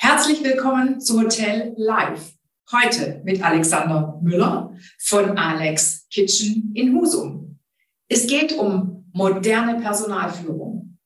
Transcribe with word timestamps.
Herzlich 0.00 0.44
willkommen 0.44 1.00
zu 1.00 1.20
Hotel 1.20 1.74
Live. 1.76 2.34
Heute 2.70 3.20
mit 3.24 3.42
Alexander 3.42 4.16
Müller 4.22 4.72
von 5.00 5.36
Alex 5.36 6.06
Kitchen 6.08 6.70
in 6.72 6.94
Husum. 6.94 7.58
Es 8.08 8.28
geht 8.28 8.52
um 8.52 9.10
moderne 9.12 9.80
Personalführung. 9.80 10.98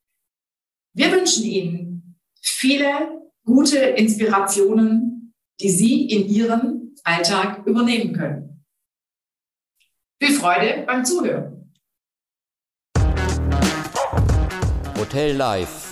Wir 0.92 1.10
wünschen 1.10 1.44
Ihnen 1.44 2.18
viele 2.42 3.22
gute 3.46 3.78
Inspirationen, 3.78 5.32
die 5.58 5.70
Sie 5.70 6.10
in 6.10 6.28
Ihren 6.28 6.94
Alltag 7.02 7.66
übernehmen 7.66 8.12
können. 8.12 8.66
Viel 10.22 10.36
Freude 10.36 10.84
beim 10.86 11.02
Zuhören. 11.02 11.72
Hotel 14.98 15.34
Live 15.34 15.91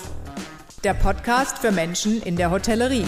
der 0.84 0.94
Podcast 0.94 1.58
für 1.58 1.72
Menschen 1.72 2.22
in 2.22 2.36
der 2.36 2.50
Hotellerie. 2.50 3.04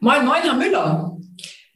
Moin, 0.00 0.26
moin, 0.26 0.42
Herr 0.42 0.54
Müller. 0.54 1.16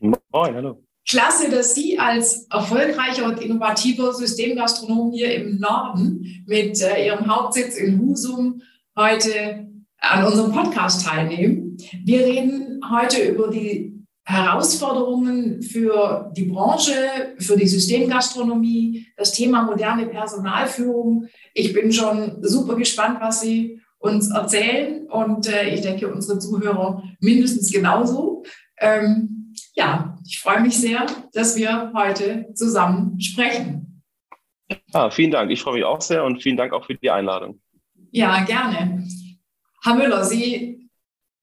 Moin, 0.00 0.54
hallo. 0.54 0.84
Klasse, 1.08 1.50
dass 1.50 1.74
Sie 1.74 1.98
als 1.98 2.46
erfolgreicher 2.50 3.26
und 3.26 3.40
innovativer 3.40 4.12
Systemgastronom 4.12 5.12
hier 5.12 5.34
im 5.34 5.58
Norden 5.58 6.44
mit 6.46 6.80
äh, 6.82 7.06
Ihrem 7.06 7.26
Hauptsitz 7.26 7.76
in 7.76 8.00
Husum 8.00 8.62
heute 8.96 9.68
an 9.98 10.24
unserem 10.24 10.52
Podcast 10.52 11.06
teilnehmen. 11.06 11.76
Wir 12.04 12.26
reden 12.26 12.80
heute 12.90 13.22
über 13.22 13.48
die 13.48 13.89
Herausforderungen 14.24 15.62
für 15.62 16.30
die 16.36 16.44
Branche, 16.44 16.92
für 17.38 17.56
die 17.56 17.66
Systemgastronomie, 17.66 19.06
das 19.16 19.32
Thema 19.32 19.62
moderne 19.62 20.06
Personalführung. 20.06 21.26
Ich 21.54 21.72
bin 21.72 21.92
schon 21.92 22.38
super 22.42 22.76
gespannt, 22.76 23.18
was 23.20 23.40
Sie 23.40 23.80
uns 23.98 24.30
erzählen 24.30 25.06
und 25.08 25.46
äh, 25.46 25.74
ich 25.74 25.82
denke, 25.82 26.12
unsere 26.12 26.38
Zuhörer 26.38 27.02
mindestens 27.20 27.70
genauso. 27.70 28.44
Ähm, 28.78 29.54
ja, 29.74 30.18
ich 30.26 30.40
freue 30.40 30.60
mich 30.60 30.78
sehr, 30.78 31.06
dass 31.32 31.56
wir 31.56 31.92
heute 31.94 32.46
zusammen 32.54 33.20
sprechen. 33.20 34.02
Ah, 34.92 35.10
vielen 35.10 35.30
Dank. 35.30 35.50
Ich 35.50 35.60
freue 35.60 35.74
mich 35.74 35.84
auch 35.84 36.00
sehr 36.00 36.24
und 36.24 36.42
vielen 36.42 36.56
Dank 36.56 36.72
auch 36.72 36.86
für 36.86 36.94
die 36.94 37.10
Einladung. 37.10 37.60
Ja, 38.10 38.42
gerne. 38.44 39.06
Herr 39.82 39.94
Müller, 39.94 40.24
Sie 40.24 40.79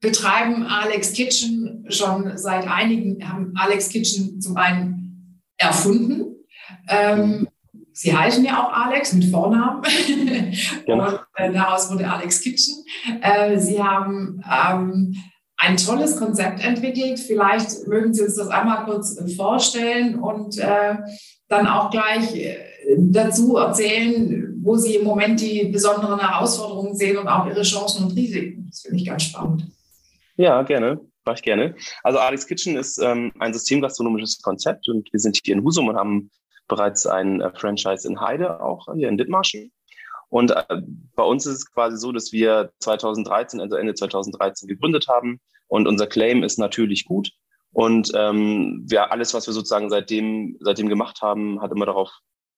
betreiben 0.02 0.64
Alex 0.64 1.14
Kitchen 1.14 1.86
schon 1.90 2.38
seit 2.38 2.68
einigen, 2.68 3.28
haben 3.28 3.54
Alex 3.56 3.90
Kitchen 3.90 4.40
zum 4.42 4.58
einen 4.58 5.42
erfunden. 5.58 6.36
Ähm, 6.88 7.48
Sie 7.94 8.16
heißen 8.16 8.46
ja 8.46 8.64
auch 8.64 8.72
Alex 8.72 9.14
mit 9.14 9.26
Vornamen. 9.26 9.82
Genau. 10.86 11.10
Und 11.10 11.20
äh, 11.36 11.52
daraus 11.52 11.92
wurde 11.92 12.10
Alex 12.10 12.42
Kitchen. 12.42 12.76
Äh, 13.22 13.58
Sie 13.60 13.82
haben 13.82 14.42
ähm, 14.50 15.16
ein 15.58 15.78
tolles 15.78 16.16
Konzept 16.18 16.64
entwickelt. 16.64 17.20
Vielleicht 17.20 17.88
mögen 17.88 18.14
Sie 18.14 18.22
uns 18.22 18.36
das 18.36 18.48
einmal 18.50 18.86
kurz 18.86 19.20
vorstellen 19.36 20.20
und 20.20 20.58
äh, 20.60 20.96
dann 21.50 21.68
auch 21.68 21.90
gleich 21.90 22.58
dazu 22.98 23.58
erzählen, 23.58 24.56
wo 24.62 24.78
Sie 24.78 24.96
im 24.96 25.04
Moment 25.06 25.42
die 25.42 25.66
besonderen 25.66 26.20
Herausforderungen 26.20 26.96
sehen 26.96 27.18
und 27.18 27.28
auch 27.28 27.48
Ihre 27.48 27.64
Chancen 27.64 28.06
und 28.06 28.16
Risiken. 28.16 28.68
Das 28.70 28.82
finde 28.82 28.98
ich 28.98 29.06
ganz 29.06 29.24
spannend. 29.24 29.66
Ja, 30.38 30.62
gerne. 30.62 31.00
Mach 31.26 31.36
ich 31.36 31.42
gerne. 31.42 31.76
Also 32.04 32.20
Alex 32.20 32.48
Kitchen 32.48 32.78
ist 32.78 33.00
ähm, 33.00 33.34
ein 33.40 33.54
systemgastronomisches 33.54 34.42
Konzept 34.42 34.88
und 34.88 35.12
wir 35.12 35.20
sind 35.20 35.40
hier 35.44 35.56
in 35.56 35.64
Husum 35.64 35.88
und 35.88 35.98
haben 35.98 36.32
bereits 36.68 37.06
ein 37.08 37.42
äh, 37.42 37.52
Franchise 37.54 38.08
in 38.08 38.22
Heide, 38.22 38.62
auch 38.62 38.88
hier 38.96 39.10
in 39.10 39.18
Dithmarschen. 39.18 39.72
Und 40.30 40.52
äh, 40.52 40.82
bei 41.16 41.24
uns 41.24 41.46
ist 41.46 41.54
es 41.56 41.72
quasi 41.72 41.98
so, 41.98 42.12
dass 42.12 42.32
wir 42.32 42.72
2013, 42.80 43.60
also 43.60 43.76
Ende 43.76 43.96
2013 43.96 44.68
gegründet 44.68 45.08
haben 45.08 45.40
und 45.68 45.88
unser 45.88 46.06
Claim 46.06 46.44
ist 46.44 46.60
natürlich 46.60 47.06
gut. 47.06 47.32
Und 47.72 48.12
ähm, 48.16 48.84
wir, 48.88 49.12
alles, 49.12 49.34
was 49.34 49.48
wir 49.48 49.54
sozusagen 49.54 49.90
seitdem, 49.90 50.58
seitdem 50.60 50.88
gemacht 50.88 51.22
haben, 51.22 51.62
hat 51.62 51.72
immer 51.72 51.86
darauf 51.86 52.12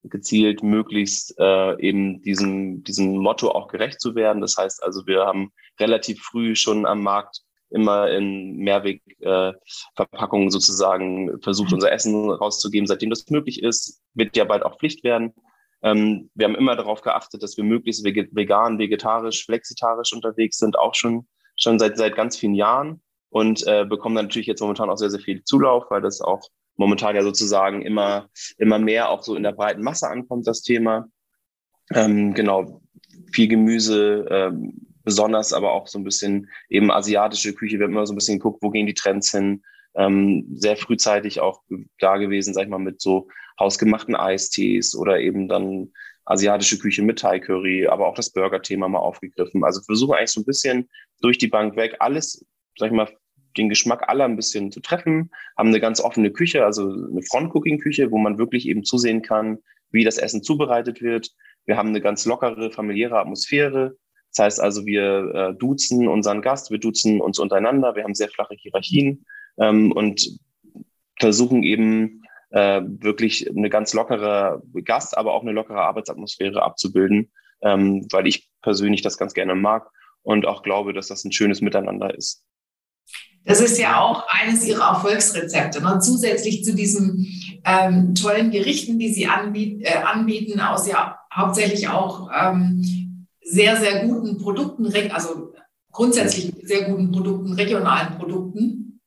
gezielt, 0.03 0.63
möglichst 0.63 1.33
äh, 1.39 1.79
eben 1.79 2.21
diesem, 2.21 2.83
diesem 2.83 3.17
Motto 3.17 3.51
auch 3.51 3.67
gerecht 3.67 4.01
zu 4.01 4.15
werden. 4.15 4.41
Das 4.41 4.55
heißt 4.57 4.83
also, 4.83 5.07
wir 5.07 5.25
haben 5.25 5.51
relativ 5.79 6.21
früh 6.21 6.55
schon 6.55 6.85
am 6.85 7.01
Markt 7.03 7.41
immer 7.69 8.09
in 8.09 8.57
Mehrwegverpackungen 8.57 10.47
äh, 10.47 10.51
sozusagen 10.51 11.39
versucht, 11.41 11.73
unser 11.73 11.91
Essen 11.91 12.29
rauszugeben. 12.29 12.87
Seitdem 12.87 13.09
das 13.09 13.29
möglich 13.29 13.61
ist, 13.61 14.01
wird 14.13 14.35
ja 14.35 14.45
bald 14.45 14.63
auch 14.63 14.77
Pflicht 14.79 15.03
werden. 15.03 15.33
Ähm, 15.81 16.29
wir 16.33 16.45
haben 16.45 16.55
immer 16.55 16.75
darauf 16.75 17.01
geachtet, 17.01 17.43
dass 17.43 17.57
wir 17.57 17.63
möglichst 17.63 18.03
vegan, 18.03 18.79
vegetarisch, 18.79 19.45
flexitarisch 19.45 20.13
unterwegs 20.13 20.57
sind, 20.57 20.77
auch 20.77 20.95
schon, 20.95 21.27
schon 21.55 21.79
seit, 21.79 21.97
seit 21.97 22.15
ganz 22.15 22.37
vielen 22.37 22.55
Jahren 22.55 23.01
und 23.29 23.65
äh, 23.67 23.85
bekommen 23.85 24.15
dann 24.15 24.25
natürlich 24.25 24.47
jetzt 24.47 24.61
momentan 24.61 24.89
auch 24.89 24.97
sehr, 24.97 25.09
sehr 25.09 25.19
viel 25.19 25.43
Zulauf, 25.43 25.85
weil 25.89 26.01
das 26.01 26.21
auch 26.21 26.41
momentan 26.75 27.15
ja 27.15 27.23
sozusagen 27.23 27.81
immer, 27.81 28.29
immer 28.57 28.79
mehr 28.79 29.09
auch 29.09 29.21
so 29.21 29.35
in 29.35 29.43
der 29.43 29.51
breiten 29.51 29.83
Masse 29.83 30.07
ankommt, 30.09 30.47
das 30.47 30.61
Thema. 30.61 31.07
Ähm, 31.93 32.33
genau, 32.33 32.81
viel 33.31 33.47
Gemüse, 33.47 34.25
ähm, 34.29 34.88
besonders 35.09 35.53
aber 35.53 35.71
auch 35.71 35.87
so 35.87 35.97
ein 35.97 36.03
bisschen 36.03 36.49
eben 36.69 36.91
asiatische 36.91 37.55
Küche. 37.55 37.79
Wir 37.79 37.85
haben 37.85 37.93
immer 37.93 38.05
so 38.05 38.13
ein 38.13 38.15
bisschen 38.15 38.37
geguckt, 38.37 38.61
wo 38.61 38.69
gehen 38.69 38.85
die 38.85 38.93
Trends 38.93 39.31
hin. 39.31 39.63
Ähm, 39.95 40.45
sehr 40.53 40.77
frühzeitig 40.77 41.39
auch 41.39 41.63
da 41.97 42.17
gewesen, 42.17 42.53
sag 42.53 42.65
ich 42.65 42.69
mal, 42.69 42.77
mit 42.77 43.01
so 43.01 43.27
hausgemachten 43.59 44.15
Eistees 44.15 44.95
oder 44.95 45.19
eben 45.19 45.47
dann 45.47 45.91
asiatische 46.25 46.77
Küche 46.77 47.01
mit 47.01 47.17
Thai 47.17 47.39
Curry, 47.39 47.87
aber 47.87 48.07
auch 48.07 48.13
das 48.13 48.29
Burger-Thema 48.29 48.87
mal 48.87 48.99
aufgegriffen. 48.99 49.63
Also 49.63 49.81
versuche 49.81 50.15
eigentlich 50.15 50.29
so 50.29 50.41
ein 50.41 50.45
bisschen 50.45 50.87
durch 51.21 51.39
die 51.39 51.47
Bank 51.47 51.75
weg 51.75 51.95
alles, 51.97 52.45
sag 52.77 52.91
ich 52.91 52.95
mal, 52.95 53.09
den 53.57 53.67
Geschmack 53.67 54.07
aller 54.07 54.25
ein 54.25 54.35
bisschen 54.35 54.71
zu 54.71 54.79
treffen, 54.79 55.31
haben 55.57 55.69
eine 55.69 55.79
ganz 55.79 55.99
offene 55.99 56.29
Küche, 56.29 56.63
also 56.63 56.83
eine 56.83 57.23
Front-Cooking-Küche, 57.23 58.11
wo 58.11 58.19
man 58.19 58.37
wirklich 58.37 58.67
eben 58.67 58.83
zusehen 58.83 59.23
kann, 59.23 59.57
wie 59.89 60.03
das 60.03 60.19
Essen 60.19 60.43
zubereitet 60.43 61.01
wird. 61.01 61.31
Wir 61.65 61.77
haben 61.77 61.89
eine 61.89 61.99
ganz 61.99 62.25
lockere, 62.25 62.69
familiäre 62.69 63.17
Atmosphäre. 63.19 63.97
Das 64.33 64.45
heißt 64.45 64.61
also, 64.61 64.85
wir 64.85 65.33
äh, 65.33 65.53
duzen 65.55 66.07
unseren 66.07 66.41
Gast, 66.41 66.71
wir 66.71 66.79
duzen 66.79 67.21
uns 67.21 67.39
untereinander, 67.39 67.95
wir 67.95 68.03
haben 68.03 68.15
sehr 68.15 68.29
flache 68.29 68.55
Hierarchien 68.55 69.25
ähm, 69.59 69.91
und 69.91 70.39
versuchen 71.19 71.63
eben 71.63 72.23
äh, 72.51 72.81
wirklich 72.83 73.49
eine 73.49 73.69
ganz 73.69 73.93
lockere 73.93 74.61
Gast, 74.85 75.17
aber 75.17 75.33
auch 75.33 75.41
eine 75.41 75.51
lockere 75.51 75.81
Arbeitsatmosphäre 75.81 76.63
abzubilden, 76.63 77.31
ähm, 77.61 78.07
weil 78.11 78.27
ich 78.27 78.49
persönlich 78.61 79.01
das 79.01 79.17
ganz 79.17 79.33
gerne 79.33 79.55
mag 79.55 79.89
und 80.23 80.45
auch 80.45 80.63
glaube, 80.63 80.93
dass 80.93 81.07
das 81.07 81.23
ein 81.25 81.31
schönes 81.31 81.61
Miteinander 81.61 82.13
ist. 82.13 82.43
Das 83.45 83.61
ist 83.61 83.79
ja 83.79 83.99
auch 83.99 84.27
eines 84.27 84.67
Ihrer 84.67 84.89
Erfolgsrezepte. 84.89 85.81
Ne? 85.81 85.99
Zusätzlich 86.01 86.63
zu 86.63 86.75
diesen 86.75 87.25
ähm, 87.65 88.13
tollen 88.13 88.51
Gerichten, 88.51 88.99
die 88.99 89.09
Sie 89.09 89.27
anbiet, 89.27 89.83
äh, 89.83 89.97
anbieten, 90.03 90.59
aus 90.59 90.87
ja 90.87 91.17
hauptsächlich 91.33 91.87
auch 91.87 92.29
ähm, 92.37 93.08
sehr, 93.49 93.77
sehr 93.77 94.05
guten 94.05 94.37
Produkten, 94.37 94.91
also 95.11 95.53
grundsätzlich 95.91 96.53
sehr 96.63 96.85
guten 96.85 97.11
Produkten, 97.11 97.53
regionalen 97.53 98.17
Produkten, 98.17 98.99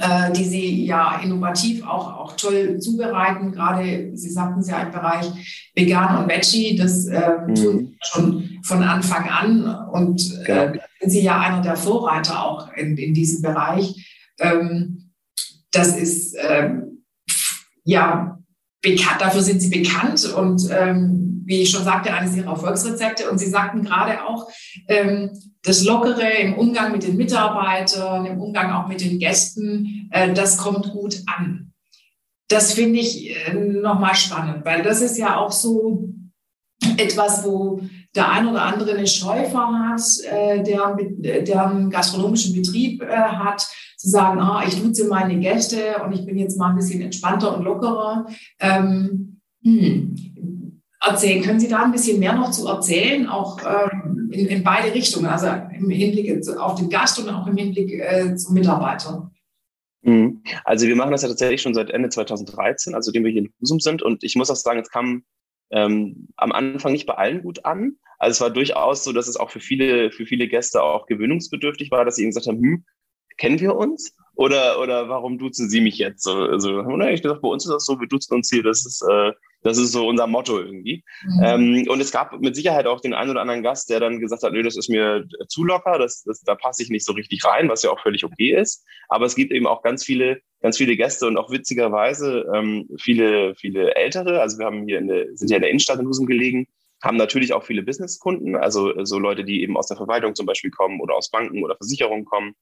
äh, 0.00 0.32
die 0.32 0.44
sie 0.44 0.84
ja 0.84 1.20
innovativ 1.22 1.86
auch, 1.86 2.16
auch 2.18 2.36
toll 2.36 2.78
zubereiten. 2.80 3.52
Gerade, 3.52 4.10
Sie 4.14 4.30
sagten 4.30 4.60
es 4.60 4.68
ja 4.68 4.82
im 4.82 4.90
Bereich 4.90 5.70
Vegan 5.74 6.22
und 6.22 6.28
Veggie, 6.28 6.76
das 6.76 7.06
äh, 7.06 7.38
mhm. 7.46 7.54
tun 7.54 7.78
Sie 7.78 7.98
schon 8.02 8.60
von 8.64 8.82
Anfang 8.82 9.28
an 9.28 9.88
und 9.92 10.20
äh, 10.46 10.72
genau. 10.72 10.84
sind 11.00 11.10
Sie 11.10 11.22
ja 11.22 11.40
einer 11.40 11.62
der 11.62 11.76
Vorreiter 11.76 12.44
auch 12.44 12.72
in, 12.72 12.96
in 12.96 13.14
diesem 13.14 13.42
Bereich. 13.42 14.34
Ähm, 14.40 15.12
das 15.70 15.96
ist 15.96 16.36
ähm, 16.38 17.04
ja 17.84 18.38
bekannt, 18.82 19.20
dafür 19.20 19.42
sind 19.42 19.60
Sie 19.60 19.70
bekannt 19.70 20.24
und 20.34 20.68
ähm, 20.70 21.25
wie 21.46 21.62
ich 21.62 21.70
schon 21.70 21.84
sagte, 21.84 22.12
eines 22.12 22.36
ihrer 22.36 22.50
Erfolgsrezepte. 22.50 23.30
Und 23.30 23.38
Sie 23.38 23.48
sagten 23.48 23.84
gerade 23.84 24.24
auch, 24.24 24.48
ähm, 24.88 25.30
das 25.62 25.84
Lockere 25.84 26.28
im 26.40 26.54
Umgang 26.54 26.92
mit 26.92 27.04
den 27.04 27.16
Mitarbeitern, 27.16 28.26
im 28.26 28.40
Umgang 28.40 28.72
auch 28.72 28.88
mit 28.88 29.00
den 29.00 29.18
Gästen, 29.18 30.08
äh, 30.10 30.32
das 30.34 30.58
kommt 30.58 30.90
gut 30.90 31.22
an. 31.26 31.72
Das 32.48 32.74
finde 32.74 32.98
ich 32.98 33.30
äh, 33.30 33.54
nochmal 33.54 34.14
spannend, 34.14 34.64
weil 34.64 34.82
das 34.82 35.00
ist 35.00 35.18
ja 35.18 35.36
auch 35.36 35.52
so 35.52 36.08
etwas, 36.96 37.44
wo 37.44 37.80
der 38.14 38.30
ein 38.30 38.48
oder 38.48 38.62
andere 38.62 38.94
eine 38.94 39.06
Scheu 39.06 39.48
hat, 39.52 40.00
äh, 40.30 40.62
der, 40.62 40.96
der 41.42 41.66
einen 41.66 41.90
gastronomischen 41.90 42.54
Betrieb 42.54 43.02
äh, 43.02 43.16
hat, 43.16 43.66
zu 43.96 44.08
sagen, 44.08 44.40
ah, 44.40 44.62
ich 44.66 44.80
duze 44.80 45.06
meine 45.08 45.38
Gäste 45.38 45.96
und 46.04 46.12
ich 46.12 46.24
bin 46.24 46.38
jetzt 46.38 46.58
mal 46.58 46.70
ein 46.70 46.76
bisschen 46.76 47.02
entspannter 47.02 47.56
und 47.56 47.64
lockerer. 47.64 48.26
Ähm, 48.60 49.40
hm, 49.62 50.55
erzählen. 51.06 51.42
Können 51.42 51.60
Sie 51.60 51.68
da 51.68 51.82
ein 51.82 51.92
bisschen 51.92 52.18
mehr 52.18 52.34
noch 52.34 52.50
zu 52.50 52.66
erzählen, 52.66 53.28
auch 53.28 53.60
ähm, 53.60 54.30
in, 54.32 54.46
in, 54.46 54.64
beide 54.64 54.92
Richtungen, 54.94 55.26
also 55.26 55.46
im 55.46 55.90
Hinblick 55.90 56.48
auf 56.58 56.78
den 56.78 56.90
Gast 56.90 57.18
und 57.18 57.28
auch 57.28 57.46
im 57.46 57.56
Hinblick 57.56 57.92
äh, 57.92 58.34
zum 58.36 58.54
Mitarbeiter? 58.54 59.30
Mhm. 60.02 60.42
Also 60.64 60.86
wir 60.86 60.96
machen 60.96 61.10
das 61.10 61.22
ja 61.22 61.28
tatsächlich 61.28 61.62
schon 61.62 61.74
seit 61.74 61.90
Ende 61.90 62.08
2013, 62.08 62.94
also 62.94 63.12
dem 63.12 63.24
wir 63.24 63.30
hier 63.30 63.42
in 63.42 63.52
Husum 63.60 63.80
sind. 63.80 64.02
Und 64.02 64.24
ich 64.24 64.36
muss 64.36 64.50
auch 64.50 64.56
sagen, 64.56 64.80
es 64.80 64.90
kam 64.90 65.24
ähm, 65.70 66.28
am 66.36 66.52
Anfang 66.52 66.92
nicht 66.92 67.06
bei 67.06 67.14
allen 67.14 67.42
gut 67.42 67.64
an, 67.64 67.96
Also 68.18 68.32
es 68.32 68.40
war 68.40 68.50
durchaus 68.50 69.04
so, 69.04 69.12
dass 69.12 69.26
es 69.26 69.36
auch 69.36 69.50
für 69.50 69.60
viele, 69.60 70.12
für 70.12 70.26
viele 70.26 70.48
Gäste 70.48 70.82
auch 70.82 71.06
gewöhnungsbedürftig 71.06 71.90
war, 71.90 72.04
dass 72.04 72.16
sie 72.16 72.22
eben 72.22 72.30
gesagt 72.30 72.46
haben, 72.46 72.58
hm, 72.58 72.84
kennen 73.36 73.60
wir 73.60 73.76
uns? 73.76 74.14
Oder, 74.36 74.80
oder 74.80 75.08
warum 75.08 75.38
duzen 75.38 75.70
Sie 75.70 75.80
mich 75.80 75.96
jetzt? 75.96 76.22
So, 76.22 76.34
also, 76.34 76.80
oder 76.80 77.10
ich 77.10 77.22
gesagt, 77.22 77.40
bei 77.40 77.48
uns 77.48 77.64
ist 77.64 77.72
das 77.72 77.86
so, 77.86 77.98
wir 77.98 78.06
duzen 78.06 78.34
uns 78.34 78.50
hier, 78.50 78.62
das 78.62 78.84
ist, 78.84 79.02
äh, 79.02 79.32
das 79.62 79.78
ist 79.78 79.92
so 79.92 80.06
unser 80.06 80.26
Motto 80.26 80.60
irgendwie. 80.60 81.02
Mhm. 81.24 81.42
Ähm, 81.42 81.86
und 81.88 82.00
es 82.00 82.12
gab 82.12 82.38
mit 82.38 82.54
Sicherheit 82.54 82.86
auch 82.86 83.00
den 83.00 83.14
einen 83.14 83.30
oder 83.30 83.40
anderen 83.40 83.62
Gast, 83.62 83.88
der 83.88 83.98
dann 83.98 84.20
gesagt 84.20 84.42
hat, 84.42 84.52
nö, 84.52 84.62
das 84.62 84.76
ist 84.76 84.90
mir 84.90 85.24
zu 85.48 85.64
locker, 85.64 85.98
das, 85.98 86.22
das, 86.22 86.42
da 86.42 86.54
passe 86.54 86.82
ich 86.82 86.90
nicht 86.90 87.06
so 87.06 87.14
richtig 87.14 87.44
rein, 87.46 87.70
was 87.70 87.82
ja 87.82 87.90
auch 87.90 88.00
völlig 88.00 88.24
okay 88.24 88.54
ist. 88.54 88.84
Aber 89.08 89.24
es 89.24 89.34
gibt 89.34 89.52
eben 89.52 89.66
auch 89.66 89.82
ganz 89.82 90.04
viele, 90.04 90.40
ganz 90.60 90.76
viele 90.76 90.96
Gäste 90.96 91.26
und 91.26 91.38
auch 91.38 91.50
witzigerweise 91.50 92.44
ähm, 92.54 92.88
viele, 93.00 93.54
viele 93.54 93.94
ältere. 93.96 94.42
Also 94.42 94.58
wir 94.58 94.66
haben 94.66 94.86
hier 94.86 94.98
in 94.98 95.08
der, 95.08 95.34
sind 95.34 95.50
ja 95.50 95.56
in 95.56 95.62
der 95.62 95.70
Innenstadt 95.70 95.98
in 95.98 96.06
Husum 96.06 96.26
gelegen, 96.26 96.68
haben 97.02 97.16
natürlich 97.16 97.52
auch 97.54 97.64
viele 97.64 97.82
Businesskunden, 97.82 98.54
also 98.54 98.92
so 99.04 99.18
Leute, 99.18 99.44
die 99.44 99.62
eben 99.62 99.76
aus 99.76 99.88
der 99.88 99.96
Verwaltung 99.96 100.34
zum 100.34 100.46
Beispiel 100.46 100.70
kommen 100.70 101.00
oder 101.00 101.14
aus 101.14 101.30
Banken 101.30 101.64
oder 101.64 101.76
Versicherungen 101.76 102.24
kommen. 102.26 102.54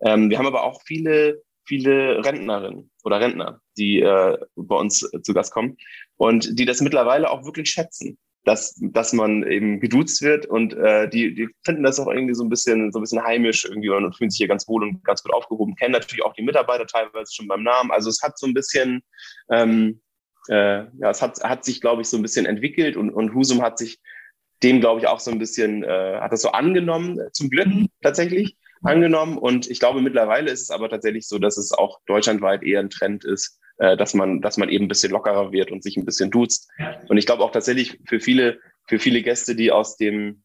Ähm, 0.00 0.30
wir 0.30 0.38
haben 0.38 0.46
aber 0.46 0.64
auch 0.64 0.80
viele, 0.84 1.42
viele 1.66 2.24
Rentnerinnen 2.24 2.90
oder 3.04 3.20
Rentner, 3.20 3.60
die 3.76 4.00
äh, 4.00 4.38
bei 4.56 4.76
uns 4.76 5.08
zu 5.22 5.34
Gast 5.34 5.52
kommen 5.52 5.76
und 6.16 6.58
die 6.58 6.64
das 6.64 6.80
mittlerweile 6.80 7.30
auch 7.30 7.44
wirklich 7.44 7.70
schätzen, 7.70 8.18
dass, 8.44 8.78
dass 8.80 9.12
man 9.12 9.42
eben 9.46 9.80
geduzt 9.80 10.22
wird 10.22 10.46
und 10.46 10.72
äh, 10.74 11.08
die, 11.08 11.34
die 11.34 11.48
finden 11.64 11.82
das 11.82 12.00
auch 12.00 12.08
irgendwie 12.08 12.34
so 12.34 12.44
ein 12.44 12.48
bisschen, 12.48 12.90
so 12.92 12.98
ein 12.98 13.02
bisschen 13.02 13.22
heimisch 13.22 13.64
irgendwie 13.64 13.90
und 13.90 14.16
fühlen 14.16 14.30
sich 14.30 14.38
hier 14.38 14.48
ganz 14.48 14.66
wohl 14.68 14.82
und 14.82 15.04
ganz 15.04 15.22
gut 15.22 15.34
aufgehoben, 15.34 15.76
kennen 15.76 15.92
natürlich 15.92 16.24
auch 16.24 16.32
die 16.32 16.42
Mitarbeiter 16.42 16.86
teilweise 16.86 17.32
schon 17.34 17.48
beim 17.48 17.62
Namen. 17.62 17.90
Also 17.90 18.08
es 18.08 18.22
hat 18.22 18.38
so 18.38 18.46
ein 18.46 18.54
bisschen, 18.54 19.02
ähm, 19.50 20.00
äh, 20.48 20.84
ja, 20.98 21.10
es 21.10 21.20
hat, 21.20 21.42
hat 21.42 21.64
sich, 21.64 21.80
glaube 21.80 22.02
ich, 22.02 22.08
so 22.08 22.16
ein 22.16 22.22
bisschen 22.22 22.46
entwickelt 22.46 22.96
und, 22.96 23.10
und 23.10 23.34
Husum 23.34 23.60
hat 23.60 23.78
sich 23.78 23.98
dem, 24.62 24.80
glaube 24.80 25.00
ich, 25.00 25.06
auch 25.06 25.20
so 25.20 25.30
ein 25.30 25.38
bisschen, 25.38 25.84
äh, 25.84 26.18
hat 26.20 26.32
das 26.32 26.42
so 26.42 26.50
angenommen, 26.50 27.20
zum 27.32 27.50
Glück 27.50 27.68
tatsächlich 28.02 28.56
angenommen. 28.82 29.38
Und 29.38 29.70
ich 29.70 29.80
glaube, 29.80 30.00
mittlerweile 30.00 30.50
ist 30.50 30.62
es 30.62 30.70
aber 30.70 30.88
tatsächlich 30.88 31.26
so, 31.26 31.38
dass 31.38 31.58
es 31.58 31.72
auch 31.72 32.00
deutschlandweit 32.06 32.62
eher 32.62 32.80
ein 32.80 32.90
Trend 32.90 33.24
ist, 33.24 33.58
äh, 33.78 33.96
dass 33.96 34.14
man, 34.14 34.40
dass 34.40 34.56
man 34.56 34.68
eben 34.68 34.86
ein 34.86 34.88
bisschen 34.88 35.12
lockerer 35.12 35.52
wird 35.52 35.70
und 35.70 35.82
sich 35.82 35.96
ein 35.96 36.04
bisschen 36.04 36.30
duzt. 36.30 36.68
Und 37.08 37.16
ich 37.16 37.26
glaube 37.26 37.42
auch 37.44 37.52
tatsächlich 37.52 37.98
für 38.06 38.20
viele, 38.20 38.60
für 38.86 38.98
viele 38.98 39.22
Gäste, 39.22 39.54
die 39.54 39.70
aus 39.70 39.96
dem, 39.96 40.42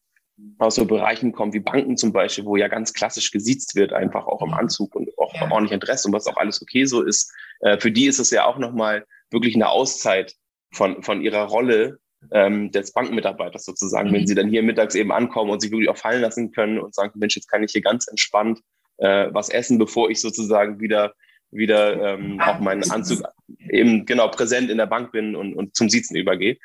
aus 0.58 0.76
so 0.76 0.86
Bereichen 0.86 1.32
kommen 1.32 1.54
wie 1.54 1.60
Banken 1.60 1.98
zum 1.98 2.12
Beispiel, 2.12 2.46
wo 2.46 2.56
ja 2.56 2.68
ganz 2.68 2.94
klassisch 2.94 3.32
gesiezt 3.32 3.76
wird, 3.76 3.94
einfach 3.94 4.26
auch 4.26 4.42
im 4.42 4.54
Anzug 4.54 4.96
und 4.96 5.10
auch 5.18 5.34
ja. 5.36 5.52
ordentlich 5.52 5.74
Interesse 5.74 6.08
und 6.08 6.14
was 6.14 6.28
auch 6.28 6.38
alles 6.38 6.62
okay 6.62 6.86
so 6.86 7.02
ist. 7.02 7.32
Äh, 7.62 7.80
für 7.80 7.92
die 7.92 8.06
ist 8.06 8.20
es 8.20 8.32
ja 8.32 8.46
auch 8.46 8.58
nochmal 8.58 9.06
wirklich 9.32 9.56
eine 9.56 9.70
Auszeit 9.70 10.36
von, 10.72 11.04
von 11.04 11.22
ihrer 11.22 11.44
Rolle 11.44 12.00
ähm, 12.32 12.72
des 12.72 12.94
Bankmitarbeiters 12.94 13.66
sozusagen, 13.66 14.10
mhm. 14.10 14.14
wenn 14.14 14.28
sie 14.28 14.36
dann 14.36 14.50
hier 14.50 14.64
mittags 14.64 14.96
eben 14.96 15.12
ankommen 15.12 15.52
und 15.52 15.62
sich 15.62 15.72
wirklich 15.72 15.90
auch 15.90 15.98
fallen 15.98 16.22
lassen 16.22 16.52
können 16.52 16.80
und 16.80 16.96
sagen, 16.96 17.20
Mensch, 17.20 17.36
jetzt 17.36 17.50
kann 17.50 17.64
ich 17.64 17.72
hier 17.72 17.82
ganz 17.82 18.08
entspannt 18.08 18.60
äh, 18.98 19.28
was 19.32 19.50
essen, 19.50 19.78
bevor 19.78 20.10
ich 20.10 20.22
sozusagen 20.22 20.80
wieder 20.80 21.14
wieder 21.56 22.02
ähm, 22.02 22.40
auch 22.42 22.60
meinen 22.60 22.90
Anzug 22.90 23.24
eben 23.70 24.06
genau 24.06 24.28
präsent 24.30 24.70
in 24.70 24.78
der 24.78 24.88
Bank 24.88 25.12
bin 25.12 25.36
und, 25.36 25.54
und 25.54 25.76
zum 25.76 25.90
Sitzen 25.90 26.16
übergehe. 26.16 26.58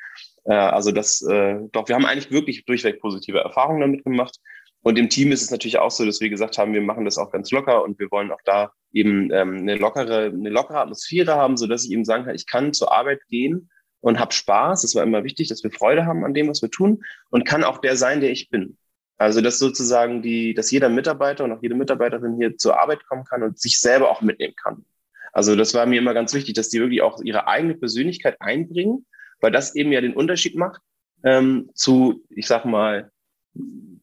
Äh, 0.44 0.54
also 0.54 0.92
das, 0.92 1.22
äh, 1.22 1.58
doch, 1.72 1.88
wir 1.88 1.94
haben 1.94 2.06
eigentlich 2.06 2.30
wirklich 2.30 2.64
durchweg 2.64 3.00
positive 3.00 3.38
Erfahrungen 3.38 3.80
damit 3.80 4.04
gemacht. 4.04 4.38
Und 4.80 4.98
im 4.98 5.10
Team 5.10 5.32
ist 5.32 5.42
es 5.42 5.50
natürlich 5.50 5.78
auch 5.78 5.90
so, 5.90 6.06
dass 6.06 6.20
wir 6.20 6.30
gesagt 6.30 6.56
haben, 6.56 6.72
wir 6.72 6.80
machen 6.80 7.04
das 7.04 7.18
auch 7.18 7.30
ganz 7.30 7.50
locker 7.50 7.82
und 7.82 7.98
wir 7.98 8.10
wollen 8.10 8.30
auch 8.30 8.40
da 8.44 8.72
eben 8.92 9.30
ähm, 9.32 9.58
eine 9.58 9.74
lockere, 9.74 10.26
eine 10.26 10.50
lockere 10.50 10.80
Atmosphäre 10.80 11.34
haben, 11.34 11.56
so 11.56 11.66
dass 11.66 11.84
ich 11.84 11.90
eben 11.90 12.04
sagen 12.04 12.24
kann, 12.24 12.34
ich 12.34 12.46
kann 12.46 12.72
zur 12.72 12.92
Arbeit 12.92 13.20
gehen 13.28 13.70
und 14.00 14.18
habe 14.18 14.32
Spaß. 14.32 14.84
Es 14.84 14.94
war 14.94 15.02
immer 15.02 15.24
wichtig, 15.24 15.48
dass 15.48 15.62
wir 15.62 15.70
Freude 15.70 16.06
haben 16.06 16.24
an 16.24 16.34
dem, 16.34 16.48
was 16.48 16.62
wir 16.62 16.70
tun 16.70 17.04
und 17.30 17.44
kann 17.44 17.64
auch 17.64 17.78
der 17.78 17.96
sein, 17.96 18.20
der 18.20 18.30
ich 18.30 18.50
bin. 18.50 18.76
Also 19.16 19.40
dass 19.40 19.58
sozusagen 19.58 20.22
die, 20.22 20.54
dass 20.54 20.70
jeder 20.70 20.88
Mitarbeiter 20.88 21.44
und 21.44 21.52
auch 21.52 21.62
jede 21.62 21.74
Mitarbeiterin 21.74 22.36
hier 22.36 22.56
zur 22.56 22.80
Arbeit 22.80 23.04
kommen 23.06 23.24
kann 23.24 23.42
und 23.42 23.58
sich 23.58 23.80
selber 23.80 24.10
auch 24.10 24.20
mitnehmen 24.20 24.54
kann. 24.54 24.84
Also 25.32 25.56
das 25.56 25.74
war 25.74 25.86
mir 25.86 25.98
immer 25.98 26.14
ganz 26.14 26.32
wichtig, 26.34 26.54
dass 26.54 26.68
die 26.68 26.80
wirklich 26.80 27.02
auch 27.02 27.20
ihre 27.22 27.48
eigene 27.48 27.74
Persönlichkeit 27.74 28.40
einbringen, 28.40 29.06
weil 29.40 29.50
das 29.50 29.74
eben 29.74 29.92
ja 29.92 30.00
den 30.00 30.14
Unterschied 30.14 30.56
macht 30.56 30.80
ähm, 31.24 31.70
zu, 31.74 32.24
ich 32.30 32.46
sag 32.46 32.64
mal, 32.64 33.10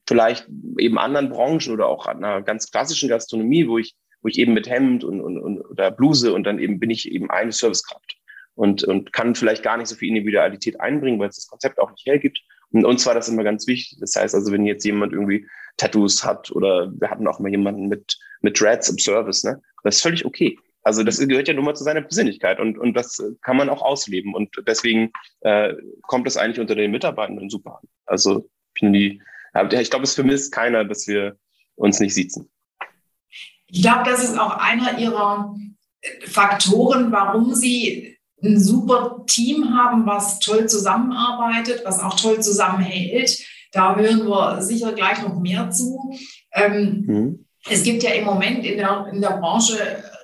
vielleicht 0.05 0.47
eben 0.77 0.97
anderen 0.97 1.29
Branchen 1.29 1.73
oder 1.73 1.87
auch 1.87 2.05
einer 2.07 2.41
ganz 2.41 2.69
klassischen 2.69 3.09
Gastronomie, 3.09 3.67
wo 3.67 3.77
ich, 3.77 3.95
wo 4.21 4.27
ich 4.27 4.37
eben 4.37 4.53
mit 4.53 4.69
Hemd 4.69 5.03
und, 5.03 5.21
und, 5.21 5.39
und 5.39 5.61
oder 5.61 5.91
Bluse 5.91 6.33
und 6.33 6.43
dann 6.43 6.59
eben 6.59 6.79
bin 6.79 6.89
ich 6.89 7.09
eben 7.09 7.29
eine 7.29 7.53
Servicekraft 7.53 8.14
und, 8.55 8.83
und 8.83 9.13
kann 9.13 9.35
vielleicht 9.35 9.63
gar 9.63 9.77
nicht 9.77 9.87
so 9.87 9.95
viel 9.95 10.09
Individualität 10.09 10.79
einbringen, 10.79 11.19
weil 11.19 11.29
es 11.29 11.35
das 11.35 11.47
Konzept 11.47 11.79
auch 11.79 11.91
nicht 11.91 12.05
hergibt. 12.05 12.41
Und 12.71 12.85
uns 12.85 13.05
war 13.05 13.13
das 13.13 13.29
immer 13.29 13.43
ganz 13.43 13.67
wichtig. 13.67 13.99
Das 13.99 14.15
heißt 14.15 14.33
also, 14.33 14.51
wenn 14.51 14.65
jetzt 14.65 14.85
jemand 14.85 15.13
irgendwie 15.13 15.47
Tattoos 15.77 16.23
hat 16.23 16.51
oder 16.51 16.91
wir 16.99 17.09
hatten 17.09 17.27
auch 17.27 17.39
mal 17.39 17.51
jemanden 17.51 17.87
mit, 17.87 18.17
mit 18.41 18.59
Dreads 18.59 18.89
im 18.89 18.97
Service, 18.97 19.43
ne? 19.43 19.61
Das 19.83 19.97
ist 19.97 20.01
völlig 20.01 20.25
okay. 20.25 20.57
Also 20.83 21.03
das 21.03 21.19
gehört 21.19 21.47
ja 21.47 21.53
nur 21.53 21.63
mal 21.63 21.75
zu 21.75 21.83
seiner 21.83 22.01
Persönlichkeit 22.01 22.59
und, 22.59 22.77
und 22.77 22.93
das 22.93 23.21
kann 23.41 23.57
man 23.57 23.69
auch 23.69 23.81
ausleben. 23.81 24.35
Und 24.35 24.61
deswegen 24.67 25.11
äh, 25.41 25.73
kommt 26.03 26.27
das 26.27 26.37
eigentlich 26.37 26.59
unter 26.59 26.75
den 26.75 26.91
Mitarbeitenden 26.91 27.49
super 27.49 27.79
an. 27.81 27.89
Also 28.05 28.49
die, 28.81 29.21
ich 29.71 29.89
glaube, 29.89 30.03
es 30.03 30.15
vermisst 30.15 30.51
keiner, 30.53 30.85
dass 30.85 31.07
wir 31.07 31.37
uns 31.75 31.99
nicht 31.99 32.13
sitzen. 32.13 32.49
Ich 33.67 33.81
glaube, 33.81 34.03
das 34.05 34.23
ist 34.23 34.37
auch 34.37 34.57
einer 34.57 34.99
ihrer 34.99 35.55
Faktoren, 36.25 37.11
warum 37.11 37.55
sie 37.55 38.14
ein 38.45 38.59
super 38.59 39.23
Team 39.27 39.73
haben, 39.75 40.05
was 40.05 40.39
toll 40.39 40.67
zusammenarbeitet, 40.67 41.81
was 41.85 41.99
auch 41.99 42.19
toll 42.19 42.41
zusammenhält. 42.41 43.39
Da 43.71 43.95
hören 43.95 44.25
wir 44.27 44.61
sicher 44.61 44.93
gleich 44.93 45.21
noch 45.21 45.39
mehr 45.39 45.69
zu. 45.69 46.13
Ähm, 46.53 47.03
mhm. 47.05 47.45
Es 47.67 47.83
gibt 47.83 48.03
ja 48.03 48.11
im 48.11 48.25
Moment 48.25 48.65
in 48.65 48.77
der, 48.77 49.07
in 49.11 49.21
der 49.21 49.37
Branche 49.37 49.77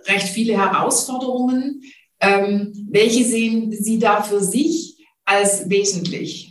recht 0.05 0.27
viele 0.27 0.57
Herausforderungen. 0.57 1.81
Ähm, 2.19 2.71
welche 2.91 3.23
sehen 3.25 3.71
Sie 3.71 3.97
da 3.97 4.21
für 4.21 4.41
sich 4.41 5.03
als 5.25 5.69
wesentlich? 5.69 6.50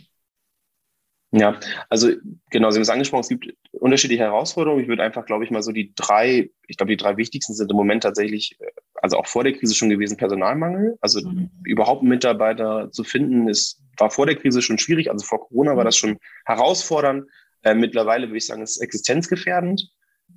Ja, 1.33 1.57
also 1.89 2.09
genau, 2.49 2.71
Sie 2.71 2.75
haben 2.75 2.81
es 2.81 2.89
angesprochen, 2.89 3.21
es 3.21 3.29
gibt 3.29 3.53
unterschiedliche 3.71 4.23
Herausforderungen. 4.23 4.81
Ich 4.81 4.89
würde 4.89 5.03
einfach, 5.03 5.25
glaube 5.25 5.45
ich, 5.45 5.51
mal 5.51 5.63
so 5.63 5.71
die 5.71 5.93
drei, 5.95 6.49
ich 6.67 6.75
glaube, 6.75 6.91
die 6.91 6.97
drei 6.97 7.15
wichtigsten 7.15 7.53
sind 7.53 7.71
im 7.71 7.77
Moment 7.77 8.03
tatsächlich, 8.03 8.57
äh, 8.59 8.65
also 8.95 9.17
auch 9.17 9.27
vor 9.27 9.45
der 9.45 9.53
Krise 9.53 9.73
schon 9.73 9.89
gewesen, 9.89 10.17
Personalmangel. 10.17 10.97
Also 10.99 11.21
mhm. 11.25 11.49
überhaupt 11.63 12.01
einen 12.01 12.09
Mitarbeiter 12.09 12.91
zu 12.91 13.05
finden, 13.05 13.47
ist, 13.47 13.81
war 13.97 14.11
vor 14.11 14.25
der 14.25 14.35
Krise 14.35 14.61
schon 14.61 14.77
schwierig. 14.77 15.09
Also 15.09 15.25
vor 15.25 15.47
Corona 15.47 15.77
war 15.77 15.85
das 15.85 15.95
schon 15.95 16.17
herausfordernd. 16.45 17.25
Äh, 17.63 17.75
mittlerweile 17.75 18.27
würde 18.27 18.37
ich 18.37 18.45
sagen, 18.45 18.61
ist 18.61 18.81
existenzgefährdend. 18.81 19.89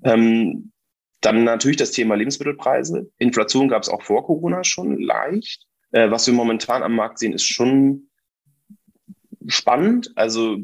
Ähm, 0.04 0.70
dann 1.20 1.42
natürlich 1.42 1.78
das 1.78 1.90
Thema 1.90 2.14
Lebensmittelpreise. 2.14 3.10
Inflation 3.18 3.68
gab 3.68 3.82
es 3.82 3.88
auch 3.88 4.02
vor 4.02 4.24
Corona 4.24 4.62
schon 4.62 5.00
leicht. 5.00 5.66
Äh, 5.90 6.10
was 6.12 6.26
wir 6.28 6.34
momentan 6.34 6.84
am 6.84 6.94
Markt 6.94 7.18
sehen, 7.18 7.32
ist 7.32 7.46
schon 7.46 8.10
spannend. 9.46 10.12
Also 10.16 10.58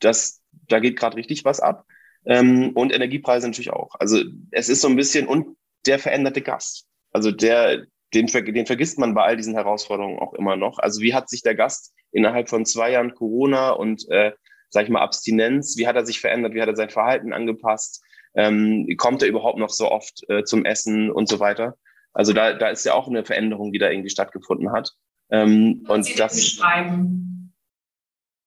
das, 0.00 0.42
da 0.68 0.80
geht 0.80 0.98
gerade 0.98 1.16
richtig 1.16 1.44
was 1.44 1.60
ab. 1.60 1.86
Ähm, 2.24 2.70
und 2.74 2.92
Energiepreise 2.92 3.46
natürlich 3.46 3.72
auch. 3.72 3.94
Also 3.98 4.22
es 4.50 4.68
ist 4.68 4.80
so 4.80 4.88
ein 4.88 4.96
bisschen 4.96 5.26
und 5.28 5.56
der 5.86 5.98
veränderte 5.98 6.42
Gast. 6.42 6.86
Also 7.12 7.30
der, 7.30 7.86
den, 8.12 8.26
den 8.26 8.66
vergisst 8.66 8.98
man 8.98 9.14
bei 9.14 9.22
all 9.22 9.36
diesen 9.36 9.54
Herausforderungen 9.54 10.18
auch 10.18 10.34
immer 10.34 10.56
noch. 10.56 10.78
Also 10.78 11.00
wie 11.00 11.14
hat 11.14 11.28
sich 11.28 11.42
der 11.42 11.54
Gast 11.54 11.94
innerhalb 12.10 12.48
von 12.48 12.66
zwei 12.66 12.90
Jahren 12.90 13.14
Corona 13.14 13.70
und, 13.70 14.08
äh, 14.10 14.32
sag 14.70 14.84
ich 14.84 14.90
mal, 14.90 15.02
Abstinenz, 15.02 15.76
wie 15.78 15.86
hat 15.86 15.96
er 15.96 16.04
sich 16.04 16.20
verändert, 16.20 16.54
wie 16.54 16.60
hat 16.60 16.68
er 16.68 16.76
sein 16.76 16.90
Verhalten 16.90 17.32
angepasst, 17.32 18.02
ähm, 18.34 18.88
kommt 18.96 19.22
er 19.22 19.28
überhaupt 19.28 19.58
noch 19.58 19.70
so 19.70 19.90
oft 19.90 20.28
äh, 20.28 20.42
zum 20.44 20.64
Essen 20.64 21.10
und 21.10 21.28
so 21.28 21.40
weiter. 21.40 21.76
Also 22.12 22.32
da, 22.32 22.54
da 22.54 22.68
ist 22.68 22.84
ja 22.84 22.94
auch 22.94 23.08
eine 23.08 23.24
Veränderung, 23.24 23.72
die 23.72 23.78
da 23.78 23.90
irgendwie 23.90 24.10
stattgefunden 24.10 24.72
hat. 24.72 24.92
Ähm, 25.30 25.84
und 25.88 26.18
das 26.18 26.34
beschreiben. 26.34 27.35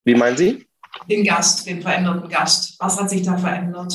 Wie 0.10 0.16
meinen 0.16 0.38
Sie? 0.38 0.66
Den 1.08 1.24
Gast, 1.24 1.68
den 1.68 1.84
veränderten 1.84 2.28
Gast. 2.30 2.76
Was 2.80 3.00
hat 3.00 3.12
sich 3.12 3.22
da 3.22 3.38
verändert? 3.38 3.94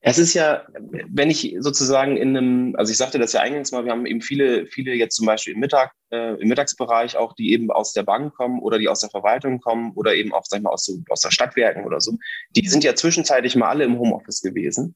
Es 0.00 0.18
ist 0.18 0.34
ja, 0.34 0.62
wenn 1.08 1.30
ich 1.30 1.56
sozusagen 1.58 2.16
in 2.16 2.36
einem, 2.36 2.76
also 2.76 2.92
ich 2.92 2.96
sagte 2.96 3.18
das 3.18 3.32
ja 3.32 3.40
eingangs 3.40 3.72
mal, 3.72 3.84
wir 3.84 3.90
haben 3.90 4.06
eben 4.06 4.20
viele, 4.20 4.66
viele 4.66 4.94
jetzt 4.94 5.16
zum 5.16 5.26
Beispiel 5.26 5.54
im 5.54 5.58
Mittag, 5.58 5.90
äh, 6.12 6.40
im 6.40 6.46
Mittagsbereich 6.46 7.16
auch, 7.16 7.32
die 7.32 7.50
eben 7.50 7.72
aus 7.72 7.92
der 7.92 8.04
Bank 8.04 8.34
kommen 8.34 8.60
oder 8.60 8.78
die 8.78 8.88
aus 8.88 9.00
der 9.00 9.10
Verwaltung 9.10 9.58
kommen 9.58 9.90
oder 9.96 10.14
eben 10.14 10.32
auch, 10.32 10.44
sag 10.44 10.58
ich 10.58 10.62
mal, 10.62 10.70
aus, 10.70 10.84
so, 10.84 11.00
aus 11.08 11.22
der 11.22 11.32
Stadtwerken 11.32 11.84
oder 11.84 12.00
so. 12.00 12.16
Die 12.50 12.68
sind 12.68 12.84
ja 12.84 12.94
zwischenzeitlich 12.94 13.56
mal 13.56 13.68
alle 13.68 13.82
im 13.82 13.98
Homeoffice 13.98 14.42
gewesen 14.42 14.94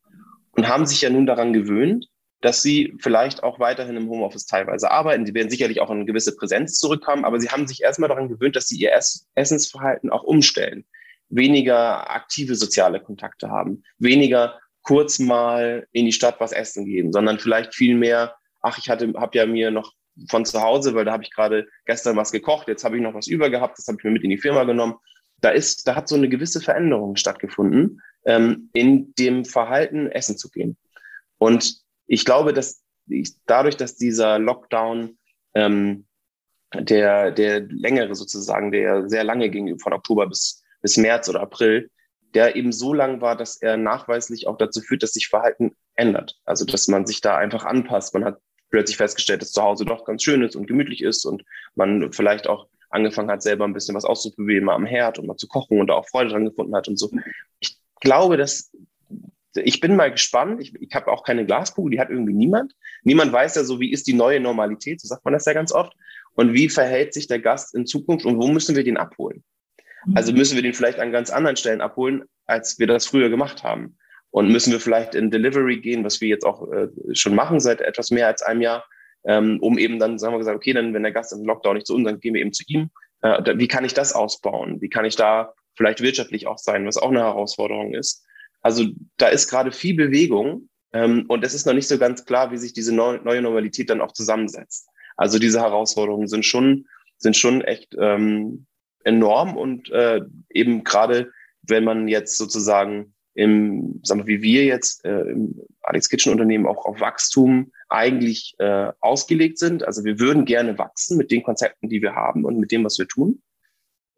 und 0.52 0.68
haben 0.68 0.87
sich 0.87 1.00
ja 1.00 1.10
nun 1.10 1.26
daran 1.26 1.52
gewöhnt, 1.52 2.06
dass 2.40 2.62
sie 2.62 2.94
vielleicht 2.99 3.42
auch 3.42 3.61
weiterhin 3.61 3.97
im 3.97 4.09
Homeoffice 4.09 4.47
teilweise 4.47 4.90
arbeiten. 4.90 5.26
Sie 5.26 5.35
werden 5.35 5.50
sicherlich 5.50 5.80
auch 5.80 5.90
eine 5.90 6.06
gewisse 6.06 6.35
Präsenz 6.37 6.78
zurückkommen, 6.78 7.25
aber 7.25 7.38
sie 7.38 7.50
haben 7.50 7.66
sich 7.66 7.82
erstmal 7.82 8.09
daran 8.09 8.28
gewöhnt, 8.28 8.56
dass 8.56 8.68
sie 8.68 8.78
ihr 8.78 8.92
Ess 8.92 9.28
Essensverhalten 9.35 10.11
auch 10.11 10.23
umstellen. 10.23 10.85
Weniger 11.28 12.11
aktive 12.11 12.54
soziale 12.54 13.00
Kontakte 13.00 13.50
haben, 13.50 13.82
weniger 13.99 14.59
kurz 14.82 15.18
mal 15.18 15.87
in 15.92 16.06
die 16.06 16.12
Stadt 16.12 16.40
was 16.40 16.52
essen 16.52 16.87
gehen, 16.87 17.12
sondern 17.12 17.38
vielleicht 17.38 17.75
viel 17.75 17.94
mehr, 17.94 18.35
ach, 18.62 18.78
ich 18.78 18.88
hatte, 18.88 19.12
habe 19.16 19.37
ja 19.37 19.47
mir 19.47 19.70
noch 19.70 19.92
von 20.28 20.44
zu 20.44 20.61
Hause, 20.61 20.94
weil 20.94 21.04
da 21.04 21.12
habe 21.12 21.23
ich 21.23 21.30
gerade 21.30 21.68
gestern 21.85 22.16
was 22.16 22.32
gekocht, 22.32 22.68
jetzt 22.68 22.85
habe 22.85 22.97
ich 22.97 23.02
noch 23.02 23.14
was 23.14 23.26
über 23.26 23.50
gehabt, 23.50 23.78
das 23.78 23.87
habe 23.87 23.99
ich 23.99 24.04
mir 24.04 24.11
mit 24.11 24.25
in 24.25 24.30
die 24.30 24.38
Firma 24.38 24.64
genommen. 24.64 24.97
da 25.40 25.50
ist, 25.50 25.87
da 25.87 25.94
hat 25.94 26.09
so 26.09 26.16
eine 26.16 26.28
gewisse 26.28 26.61
Veränderung 26.61 27.16
stattgefunden 27.16 28.02
ähm, 28.25 28.70
in 28.73 29.14
dem 29.14 29.44
Verhalten, 29.44 30.11
essen 30.11 30.37
zu 30.37 30.50
gehen. 30.50 30.76
Und 31.38 31.80
ich 32.11 32.25
glaube, 32.25 32.52
dass 32.52 32.83
ich, 33.07 33.35
dadurch, 33.47 33.76
dass 33.76 33.97
dieser 33.97 34.38
Lockdown, 34.40 35.17
ähm, 35.55 36.07
der, 36.75 37.31
der 37.31 37.61
längere 37.61 38.14
sozusagen, 38.14 38.73
der 38.73 39.09
sehr 39.09 39.25
lange 39.25 39.49
ging, 39.49 39.79
von 39.79 39.93
Oktober 39.93 40.26
bis, 40.26 40.62
bis 40.83 40.97
März 40.97 41.29
oder 41.29 41.40
April, 41.40 41.88
der 42.35 42.57
eben 42.57 42.73
so 42.73 42.93
lang 42.93 43.21
war, 43.21 43.37
dass 43.37 43.62
er 43.62 43.76
nachweislich 43.76 44.49
auch 44.49 44.57
dazu 44.57 44.81
führt, 44.81 45.05
dass 45.05 45.12
sich 45.12 45.29
Verhalten 45.29 45.76
ändert. 45.95 46.37
Also, 46.45 46.64
dass 46.64 46.88
man 46.88 47.07
sich 47.07 47.21
da 47.21 47.37
einfach 47.37 47.64
anpasst. 47.64 48.12
Man 48.14 48.25
hat 48.25 48.38
plötzlich 48.71 48.97
festgestellt, 48.97 49.43
dass 49.43 49.52
zu 49.52 49.62
Hause 49.62 49.85
doch 49.85 50.05
ganz 50.05 50.25
schön 50.25 50.43
ist 50.43 50.57
und 50.57 50.67
gemütlich 50.67 51.02
ist 51.02 51.25
und 51.25 51.45
man 51.76 52.12
vielleicht 52.12 52.49
auch 52.49 52.67
angefangen 52.88 53.31
hat, 53.31 53.43
selber 53.43 53.64
ein 53.67 53.73
bisschen 53.73 53.95
was 53.95 54.05
auszuprobieren, 54.05 54.64
mal 54.64 54.75
am 54.75 54.87
Herd 54.87 55.21
und 55.21 55.26
mal 55.26 55.37
zu 55.37 55.47
kochen 55.47 55.81
und 55.81 55.87
da 55.87 55.95
auch 55.95 56.09
Freude 56.09 56.31
dran 56.31 56.45
gefunden 56.45 56.75
hat 56.75 56.88
und 56.88 56.99
so. 56.99 57.09
Ich 57.61 57.79
glaube, 58.00 58.37
dass 58.37 58.73
ich 59.54 59.80
bin 59.80 59.97
mal 59.97 60.11
gespannt. 60.11 60.61
Ich, 60.61 60.75
ich 60.80 60.95
habe 60.95 61.11
auch 61.11 61.25
keine 61.25 61.45
Glaskugel, 61.47 61.90
die 61.90 62.00
hat 62.00 62.11
irgendwie 62.11 62.33
niemand. 62.33 62.75
Niemand 63.02 63.33
weiß 63.33 63.57
ja 63.57 63.64
so, 63.64 63.80
wie 63.80 63.92
ist 63.92 64.07
die 64.07 64.12
neue 64.12 64.40
Normalität, 64.40 65.00
so 65.00 65.09
sagt 65.09 65.25
man 65.25 65.35
das 65.35 65.45
ja 65.45 65.52
ganz 65.52 65.73
oft. 65.73 65.92
Und 66.35 66.52
wie 66.52 66.69
verhält 66.69 67.12
sich 67.14 67.26
der 67.26 67.40
Gast 67.40 67.75
in 67.75 67.87
Zukunft 67.87 68.25
und 68.25 68.40
wo 68.40 68.49
müssen 68.49 68.76
wir 68.76 68.85
den 68.85 68.97
abholen? 68.97 69.42
Also 70.14 70.33
müssen 70.33 70.54
wir 70.54 70.62
den 70.62 70.73
vielleicht 70.73 70.99
an 70.99 71.12
ganz 71.12 71.30
anderen 71.30 71.57
Stellen 71.57 71.80
abholen, 71.80 72.25
als 72.47 72.78
wir 72.78 72.87
das 72.87 73.07
früher 73.07 73.28
gemacht 73.28 73.62
haben. 73.62 73.97
Und 74.30 74.50
müssen 74.50 74.73
wir 74.73 74.80
vielleicht 74.80 75.14
in 75.14 75.30
Delivery 75.30 75.80
gehen, 75.80 76.04
was 76.04 76.21
wir 76.21 76.28
jetzt 76.28 76.45
auch 76.45 76.71
äh, 76.73 76.88
schon 77.12 77.35
machen 77.35 77.61
seit 77.61 77.80
etwas 77.80 78.11
mehr 78.11 78.28
als 78.28 78.42
einem 78.42 78.62
Jahr, 78.62 78.85
ähm, 79.25 79.59
um 79.61 79.76
eben 79.76 79.99
dann, 79.99 80.19
sagen 80.19 80.35
wir 80.35 80.38
gesagt, 80.38 80.57
okay, 80.57 80.73
dann, 80.73 80.95
wenn 80.95 81.02
der 81.02 81.12
Gast 81.12 81.33
im 81.33 81.45
Lockdown 81.45 81.75
nicht 81.75 81.87
zu 81.87 81.95
uns, 81.95 82.07
dann 82.07 82.21
gehen 82.21 82.35
wir 82.35 82.40
eben 82.40 82.52
zu 82.52 82.62
ihm. 82.69 82.90
Äh, 83.23 83.59
wie 83.59 83.69
kann 83.69 83.85
ich 83.85 83.92
das 83.92 84.14
ausbauen? 84.14 84.80
Wie 84.80 84.88
kann 84.88 85.04
ich 85.04 85.16
da 85.16 85.52
vielleicht 85.76 86.00
wirtschaftlich 86.00 86.47
auch 86.47 86.59
sein, 86.59 86.87
was 86.87 86.97
auch 86.97 87.11
eine 87.11 87.21
Herausforderung 87.21 87.92
ist? 87.92 88.25
Also 88.62 88.87
da 89.17 89.29
ist 89.29 89.49
gerade 89.49 89.73
viel 89.73 89.95
Bewegung 89.95 90.69
ähm, 90.93 91.25
und 91.29 91.45
es 91.45 91.55
ist 91.55 91.67
noch 91.67 91.75
nicht 91.75 91.88
so 91.88 91.99
ganz 91.99 92.25
klar, 92.25 92.50
wie 92.52 92.59
sich 92.59 92.73
diese 92.73 92.95
neu, 92.95 93.19
neue 93.23 93.43
Normalität 93.43 93.90
dann 93.90 94.00
auch 94.00 94.12
zusammensetzt. 94.12 94.88
Also 95.17 95.38
diese 95.38 95.61
Herausforderungen 95.61 96.29
sind 96.29 96.45
schon, 96.45 96.87
sind 97.19 97.37
schon 97.37 97.62
echt 97.62 97.97
ähm, 97.99 98.67
enorm 99.05 99.57
und 99.57 99.90
äh, 99.90 100.21
eben 100.50 100.85
gerade, 100.85 101.33
wenn 101.62 101.85
man 101.85 102.09
jetzt 102.09 102.37
sozusagen 102.37 103.14
im, 103.35 104.00
sagen 104.02 104.26
wir, 104.26 104.38
wie 104.38 104.43
wir 104.43 104.64
jetzt 104.64 105.05
äh, 105.05 105.21
im 105.21 105.61
Alex 105.83 106.09
Kitchen 106.09 106.33
Unternehmen 106.33 106.67
auch 106.67 106.85
auf 106.85 107.00
Wachstum 107.00 107.71
eigentlich 107.88 108.55
äh, 108.59 108.93
ausgelegt 109.00 109.59
sind. 109.59 109.85
Also 109.85 110.05
wir 110.05 110.19
würden 110.19 110.45
gerne 110.45 110.79
wachsen 110.79 111.17
mit 111.17 111.31
den 111.31 111.43
Konzepten, 111.43 111.88
die 111.88 112.02
wir 112.02 112.14
haben 112.14 112.45
und 112.45 112.59
mit 112.59 112.73
dem, 112.73 112.85
was 112.85 112.99
wir 112.99 113.07
tun. 113.07 113.40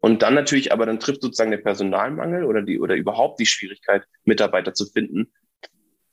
Und 0.03 0.21
dann 0.21 0.33
natürlich, 0.33 0.73
aber 0.73 0.85
dann 0.85 0.99
trifft 0.99 1.21
sozusagen 1.21 1.51
der 1.51 1.59
Personalmangel 1.59 2.43
oder 2.43 2.61
die 2.61 2.77
oder 2.77 2.93
überhaupt 2.93 3.39
die 3.39 3.45
Schwierigkeit, 3.45 4.03
Mitarbeiter 4.25 4.73
zu 4.73 4.85
finden, 4.85 5.31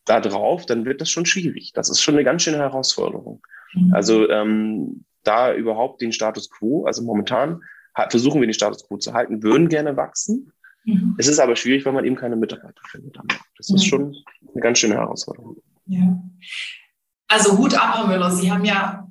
da 0.04 0.20
drauf, 0.20 0.64
dann 0.64 0.84
wird 0.84 1.00
das 1.00 1.10
schon 1.10 1.26
schwierig. 1.26 1.72
Das 1.74 1.90
ist 1.90 2.00
schon 2.00 2.14
eine 2.14 2.22
ganz 2.22 2.44
schöne 2.44 2.58
Herausforderung. 2.58 3.44
Mhm. 3.74 3.92
Also 3.92 4.30
ähm, 4.30 5.04
da 5.24 5.52
überhaupt 5.52 6.02
den 6.02 6.12
Status 6.12 6.50
quo, 6.50 6.84
also 6.86 7.02
momentan 7.02 7.62
versuchen 8.10 8.40
wir 8.40 8.46
den 8.46 8.54
Status 8.54 8.86
quo 8.86 8.96
zu 8.96 9.12
halten, 9.12 9.42
würden 9.42 9.68
gerne 9.68 9.96
wachsen. 9.96 10.52
Mhm. 10.84 11.16
Es 11.18 11.26
ist 11.26 11.40
aber 11.40 11.56
schwierig, 11.56 11.84
weil 11.84 11.92
man 11.92 12.04
eben 12.04 12.14
keine 12.14 12.36
Mitarbeiter 12.36 12.82
findet. 12.92 13.18
Das 13.56 13.70
ist 13.70 13.86
mhm. 13.86 13.88
schon 13.88 14.16
eine 14.52 14.60
ganz 14.62 14.78
schöne 14.78 14.94
Herausforderung. 14.94 15.56
Ja. 15.86 16.22
Also 17.26 17.58
Hut 17.58 17.74
ab, 17.74 17.96
Herr 17.96 18.06
Müller. 18.06 18.30
Sie 18.30 18.52
haben 18.52 18.64
ja 18.64 19.08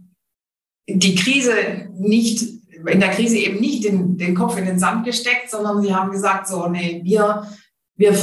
die 0.87 1.15
Krise 1.15 1.89
nicht, 1.95 2.58
in 2.85 2.99
der 2.99 3.09
Krise 3.09 3.37
eben 3.37 3.59
nicht 3.59 3.83
den, 3.83 4.17
den 4.17 4.35
Kopf 4.35 4.57
in 4.57 4.65
den 4.65 4.79
Sand 4.79 5.05
gesteckt, 5.05 5.49
sondern 5.49 5.81
Sie 5.81 5.93
haben 5.93 6.11
gesagt, 6.11 6.47
so, 6.47 6.67
nee, 6.67 7.01
wir, 7.03 7.47
wir, 7.95 8.13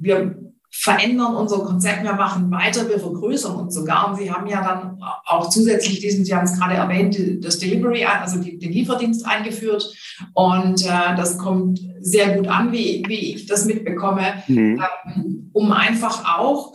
wir 0.00 0.36
verändern 0.72 1.34
unser 1.34 1.58
Konzept, 1.60 2.04
wir 2.04 2.12
machen 2.12 2.50
weiter, 2.50 2.88
wir 2.88 3.00
vergrößern 3.00 3.56
uns 3.56 3.74
sogar. 3.74 4.08
Und 4.08 4.16
Sie 4.16 4.30
haben 4.30 4.46
ja 4.46 4.62
dann 4.62 4.98
auch 5.26 5.50
zusätzlich 5.50 5.98
diesen, 5.98 6.24
Sie 6.24 6.34
haben 6.34 6.44
es 6.44 6.58
gerade 6.58 6.74
erwähnt, 6.74 7.18
das 7.44 7.58
Delivery, 7.58 8.04
also 8.04 8.38
den 8.40 8.72
Lieferdienst 8.72 9.26
eingeführt. 9.26 9.92
Und 10.32 10.84
äh, 10.84 11.16
das 11.16 11.38
kommt 11.38 11.80
sehr 12.00 12.36
gut 12.36 12.46
an, 12.46 12.72
wie, 12.72 13.02
wie 13.08 13.34
ich 13.34 13.46
das 13.46 13.64
mitbekomme, 13.64 14.42
mhm. 14.46 14.82
ähm, 15.06 15.50
um 15.52 15.72
einfach 15.72 16.38
auch 16.38 16.72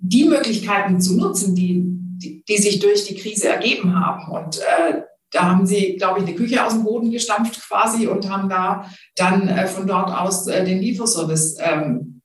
die 0.00 0.24
Möglichkeiten 0.24 1.00
zu 1.00 1.16
nutzen, 1.16 1.56
die, 1.56 1.82
die, 1.84 2.44
die 2.48 2.58
sich 2.58 2.78
durch 2.78 3.04
die 3.06 3.16
Krise 3.16 3.48
ergeben 3.48 3.98
haben. 3.98 4.30
Und 4.30 4.58
äh, 4.58 5.02
da 5.32 5.50
haben 5.50 5.66
sie, 5.66 5.96
glaube 5.96 6.20
ich, 6.20 6.26
eine 6.26 6.36
Küche 6.36 6.64
aus 6.64 6.72
dem 6.72 6.84
Boden 6.84 7.10
gestampft 7.10 7.60
quasi 7.68 8.06
und 8.06 8.28
haben 8.28 8.48
da 8.48 8.90
dann 9.16 9.48
äh, 9.48 9.66
von 9.66 9.86
dort 9.86 10.10
aus 10.10 10.46
äh, 10.46 10.64
den 10.64 10.80
Lieferservice 10.80 11.56
ähm, 11.60 12.22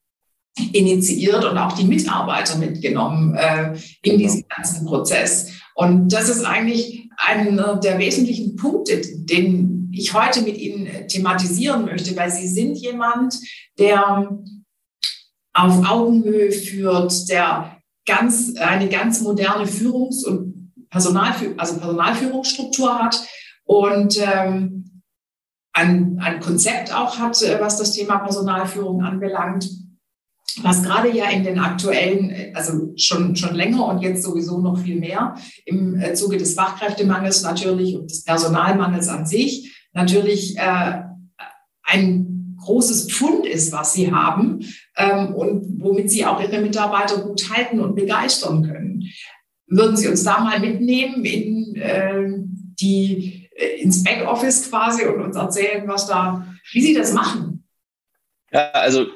initiiert 0.73 1.43
und 1.45 1.57
auch 1.57 1.73
die 1.73 1.85
Mitarbeiter 1.85 2.57
mitgenommen 2.57 3.35
äh, 3.35 3.75
in 4.03 4.17
diesen 4.17 4.45
ganzen 4.47 4.85
Prozess. 4.85 5.53
Und 5.75 6.09
das 6.13 6.29
ist 6.29 6.43
eigentlich 6.43 7.09
einer 7.17 7.77
der 7.77 7.97
wesentlichen 7.97 8.55
Punkte, 8.55 9.01
den 9.01 9.89
ich 9.93 10.13
heute 10.13 10.41
mit 10.41 10.57
Ihnen 10.57 11.07
thematisieren 11.07 11.85
möchte, 11.85 12.15
weil 12.15 12.31
Sie 12.31 12.47
sind 12.47 12.77
jemand, 12.77 13.39
der 13.77 14.37
auf 15.53 15.89
Augenhöhe 15.89 16.51
führt, 16.51 17.29
der 17.29 17.77
ganz, 18.05 18.55
eine 18.55 18.89
ganz 18.89 19.21
moderne 19.21 19.65
Führungs- 19.65 20.25
und 20.25 20.50
Personalfü 20.91 21.55
also 21.57 21.79
Personalführungsstruktur 21.79 22.99
hat 22.99 23.25
und 23.63 24.19
ähm, 24.21 25.01
ein, 25.73 26.19
ein 26.21 26.39
Konzept 26.41 26.93
auch 26.93 27.17
hat, 27.17 27.41
äh, 27.41 27.59
was 27.59 27.77
das 27.77 27.93
Thema 27.93 28.17
Personalführung 28.17 29.01
anbelangt, 29.01 29.69
was 30.61 30.83
gerade 30.83 31.09
ja 31.09 31.29
in 31.29 31.43
den 31.43 31.59
aktuellen, 31.59 32.53
also 32.53 32.93
schon, 32.97 33.37
schon 33.37 33.55
länger 33.55 33.85
und 33.87 34.01
jetzt 34.01 34.23
sowieso 34.23 34.59
noch 34.59 34.77
viel 34.77 34.99
mehr 34.99 35.35
im 35.65 35.97
äh, 35.99 36.13
Zuge 36.13 36.37
des 36.37 36.55
Fachkräftemangels 36.55 37.43
natürlich 37.43 37.95
und 37.95 38.11
des 38.11 38.25
Personalmangels 38.25 39.07
an 39.07 39.25
sich 39.25 39.73
natürlich 39.93 40.57
äh, 40.57 41.03
ein 41.83 42.57
großes 42.59 43.11
Pfund 43.11 43.45
ist, 43.45 43.71
was 43.71 43.93
sie 43.93 44.11
haben 44.11 44.59
ähm, 44.97 45.33
und 45.33 45.81
womit 45.81 46.11
sie 46.11 46.25
auch 46.25 46.41
ihre 46.41 46.61
Mitarbeiter 46.61 47.21
gut 47.21 47.49
halten 47.49 47.79
und 47.79 47.95
begeistern 47.95 48.63
können. 48.63 49.05
Würden 49.71 49.95
Sie 49.95 50.07
uns 50.07 50.23
da 50.23 50.39
mal 50.41 50.59
mitnehmen 50.59 51.23
in 51.23 51.75
äh, 51.77 52.29
die 52.79 53.49
ins 53.79 54.03
Backoffice 54.03 54.69
quasi 54.69 55.05
und 55.05 55.21
uns 55.21 55.35
erzählen, 55.35 55.87
was 55.87 56.07
da, 56.07 56.45
wie 56.71 56.81
Sie 56.81 56.93
das 56.93 57.13
machen? 57.13 57.63
Ja, 58.51 58.69
also 58.71 59.07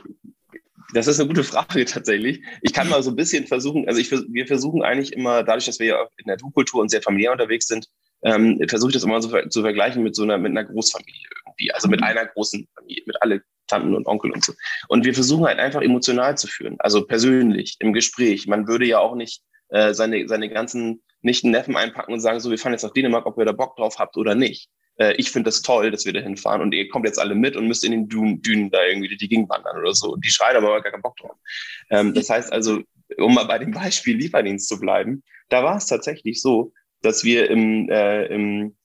das 0.94 1.08
ist 1.08 1.20
eine 1.20 1.28
gute 1.28 1.44
Frage 1.44 1.84
tatsächlich. 1.86 2.42
Ich 2.62 2.72
kann 2.72 2.88
mal 2.88 3.04
so 3.04 3.10
ein 3.10 3.16
bisschen 3.16 3.48
versuchen, 3.48 3.88
also 3.88 4.00
ich, 4.00 4.10
wir 4.12 4.48
versuchen 4.48 4.82
eigentlich 4.82 5.14
immer, 5.14 5.44
dadurch, 5.44 5.66
dass 5.66 5.80
wir 5.80 5.88
ja 5.88 6.08
in 6.18 6.28
der 6.28 6.38
Du-Kultur 6.38 6.82
und 6.82 6.90
sehr 6.90 7.02
familiär 7.02 7.34
unterwegs 7.34 7.68
sind, 7.68 7.88
ähm, 8.24 8.60
versuche 8.70 8.92
ich 8.92 8.94
das 8.94 9.04
immer 9.04 9.22
so 9.22 9.30
zu 9.50 9.62
vergleichen 9.62 10.04
mit 10.04 10.16
so 10.16 10.24
einer, 10.24 10.38
mit 10.38 10.52
einer 10.52 10.64
Großfamilie 10.64 11.28
irgendwie, 11.46 11.72
also 11.74 11.90
mit 11.90 12.00
mhm. 12.00 12.08
einer 12.08 12.26
großen 12.26 12.68
Familie, 12.76 13.04
mit 13.06 13.22
alle 13.22 13.42
Tanten 13.68 13.94
und 13.94 14.08
Onkel 14.08 14.32
und 14.32 14.44
so. 14.44 14.54
Und 14.88 15.06
wir 15.06 15.14
versuchen 15.14 15.46
halt 15.46 15.60
einfach 15.60 15.82
emotional 15.82 16.38
zu 16.38 16.48
führen, 16.48 16.78
also 16.80 17.06
persönlich, 17.06 17.76
im 17.80 17.94
Gespräch. 17.94 18.48
Man 18.48 18.68
würde 18.68 18.86
ja 18.86 19.00
auch 19.00 19.16
nicht 19.16 19.42
äh, 19.70 19.94
seine, 19.94 20.28
seine 20.28 20.50
ganzen 20.50 21.02
Nichten, 21.22 21.52
Neffen 21.52 21.76
einpacken 21.76 22.14
und 22.14 22.20
sagen, 22.20 22.40
so, 22.40 22.52
wir 22.52 22.58
fahren 22.58 22.74
jetzt 22.74 22.84
nach 22.84 22.94
Dänemark, 22.94 23.26
ob 23.26 23.38
ihr 23.38 23.46
da 23.46 23.52
Bock 23.52 23.76
drauf 23.76 23.98
habt 23.98 24.16
oder 24.18 24.36
nicht. 24.36 24.70
Äh, 24.98 25.16
ich 25.16 25.32
finde 25.32 25.50
das 25.50 25.62
toll, 25.62 25.92
dass 25.92 26.06
wir 26.06 26.14
da 26.14 26.20
hinfahren 26.20 26.62
und 26.62 26.74
ihr 26.74 26.88
kommt 26.88 27.06
jetzt 27.06 27.20
alle 27.20 27.36
mit 27.36 27.56
und 27.56 27.68
müsst 27.68 27.84
in 27.84 27.92
den 27.92 28.08
Dünen, 28.08 28.42
Dünen 28.42 28.70
da 28.70 28.84
irgendwie 28.86 29.16
die 29.16 29.28
Gegend 29.28 29.50
wandern 29.50 29.78
oder 29.78 29.94
so. 29.94 30.16
Die 30.18 30.30
schreien 30.30 30.58
aber 30.58 30.82
gar 30.82 30.92
keinen 30.92 31.02
Bock 31.02 31.18
drauf. 31.18 31.38
Ähm, 31.90 32.14
das 32.14 32.30
heißt 32.30 32.52
also, 32.54 32.82
um 33.18 33.34
mal 33.34 33.46
bei 33.46 33.60
dem 33.60 33.72
Beispiel 33.74 34.18
Lieferdienst 34.18 34.68
zu 34.68 34.80
bleiben, 34.80 35.24
da 35.50 35.64
war 35.64 35.78
es 35.78 35.86
tatsächlich 35.86 36.42
so, 36.42 36.74
dass 37.02 37.24
wir 37.24 37.50
im, 37.50 37.90
äh, 37.90 38.26
im, 38.26 38.76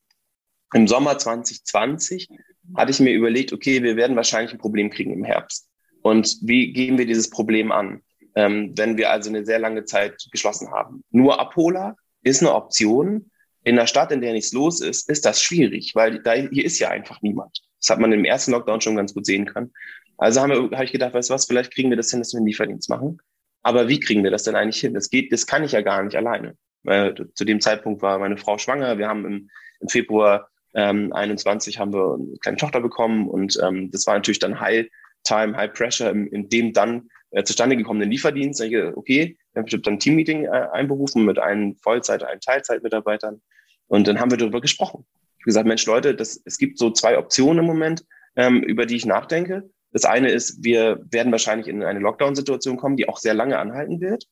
im 0.74 0.88
Sommer 0.88 1.18
2020 1.18 2.28
hatte 2.76 2.90
ich 2.90 3.00
mir 3.00 3.12
überlegt, 3.12 3.52
okay, 3.52 3.82
wir 3.82 3.96
werden 3.96 4.16
wahrscheinlich 4.16 4.52
ein 4.52 4.58
Problem 4.58 4.90
kriegen 4.90 5.12
im 5.12 5.24
Herbst. 5.24 5.68
Und 6.02 6.38
wie 6.42 6.72
gehen 6.72 6.98
wir 6.98 7.06
dieses 7.06 7.30
Problem 7.30 7.72
an, 7.72 8.02
ähm, 8.34 8.72
wenn 8.76 8.96
wir 8.96 9.10
also 9.10 9.30
eine 9.30 9.44
sehr 9.44 9.58
lange 9.58 9.84
Zeit 9.84 10.28
geschlossen 10.30 10.70
haben? 10.70 11.02
Nur 11.10 11.40
Abholer 11.40 11.96
ist 12.22 12.42
eine 12.42 12.54
Option. 12.54 13.30
In 13.62 13.78
einer 13.78 13.86
Stadt, 13.86 14.12
in 14.12 14.20
der 14.20 14.32
nichts 14.32 14.52
los 14.52 14.80
ist, 14.80 15.08
ist 15.10 15.24
das 15.26 15.42
schwierig, 15.42 15.92
weil 15.94 16.22
da, 16.22 16.32
hier 16.32 16.64
ist 16.64 16.78
ja 16.78 16.88
einfach 16.88 17.20
niemand. 17.22 17.60
Das 17.78 17.90
hat 17.90 17.98
man 17.98 18.12
im 18.12 18.24
ersten 18.24 18.52
Lockdown 18.52 18.80
schon 18.80 18.96
ganz 18.96 19.14
gut 19.14 19.26
sehen 19.26 19.46
können. 19.46 19.72
Also 20.16 20.40
habe 20.40 20.70
hab 20.72 20.82
ich 20.82 20.92
gedacht, 20.92 21.14
weißt 21.14 21.30
du 21.30 21.34
was, 21.34 21.46
vielleicht 21.46 21.72
kriegen 21.72 21.90
wir 21.90 21.96
das 21.96 22.10
hin, 22.10 22.20
dass 22.20 22.32
wir 22.32 22.38
einen 22.38 22.46
Lieferdienst 22.46 22.88
machen. 22.88 23.18
Aber 23.62 23.88
wie 23.88 24.00
kriegen 24.00 24.22
wir 24.22 24.30
das 24.30 24.44
denn 24.44 24.56
eigentlich 24.56 24.80
hin? 24.80 24.94
Das 24.94 25.10
geht, 25.10 25.32
das 25.32 25.46
kann 25.46 25.64
ich 25.64 25.72
ja 25.72 25.82
gar 25.82 26.02
nicht 26.02 26.16
alleine. 26.16 26.56
Äh, 26.84 27.12
zu 27.34 27.44
dem 27.44 27.60
Zeitpunkt 27.60 28.02
war 28.02 28.18
meine 28.18 28.36
Frau 28.36 28.58
schwanger. 28.58 28.98
Wir 28.98 29.08
haben 29.08 29.24
im, 29.26 29.50
im 29.80 29.88
Februar 29.88 30.48
ähm, 30.74 31.12
21 31.12 31.78
haben 31.78 31.92
wir 31.92 32.14
eine 32.14 32.38
kleine 32.38 32.58
Tochter 32.58 32.80
bekommen 32.80 33.28
und 33.28 33.58
ähm, 33.62 33.90
das 33.90 34.06
war 34.06 34.14
natürlich 34.14 34.38
dann 34.38 34.60
High 34.60 34.86
Time, 35.24 35.56
High 35.56 35.72
Pressure 35.72 36.10
in, 36.10 36.26
in 36.28 36.48
dem 36.48 36.72
dann 36.72 37.08
äh, 37.30 37.44
zustande 37.44 37.76
gekommenen 37.76 38.10
Lieferdienst. 38.10 38.60
Ich, 38.60 38.76
okay, 38.76 39.36
wir 39.52 39.62
haben 39.62 39.82
dann 39.82 39.94
ein 39.94 39.98
Teammeeting 39.98 40.44
äh, 40.44 40.68
einberufen 40.72 41.24
mit 41.24 41.38
einem 41.38 41.76
Vollzeit-, 41.76 42.24
einem 42.24 42.40
Teilzeitmitarbeitern 42.40 43.40
und 43.88 44.06
dann 44.06 44.20
haben 44.20 44.30
wir 44.30 44.38
darüber 44.38 44.60
gesprochen. 44.60 45.04
Ich 45.38 45.42
habe 45.42 45.46
gesagt, 45.46 45.66
Mensch, 45.66 45.86
Leute, 45.86 46.14
das, 46.14 46.40
es 46.44 46.58
gibt 46.58 46.78
so 46.78 46.90
zwei 46.90 47.18
Optionen 47.18 47.60
im 47.60 47.66
Moment. 47.66 48.04
ähm, 48.36 48.62
über 48.62 48.86
die 48.86 48.96
ich 48.96 49.06
nachdenke. 49.06 49.70
Das 49.92 50.04
eine 50.04 50.30
ist, 50.30 50.62
wir 50.62 51.00
werden 51.10 51.32
wahrscheinlich 51.32 51.68
in 51.68 51.82
eine 51.82 51.98
Lockdown-Situation 51.98 52.76
kommen, 52.76 52.96
die 52.96 53.08
auch 53.08 53.18
sehr 53.18 53.34
lange 53.34 53.58
anhalten 53.58 54.00
wird. 54.00 54.24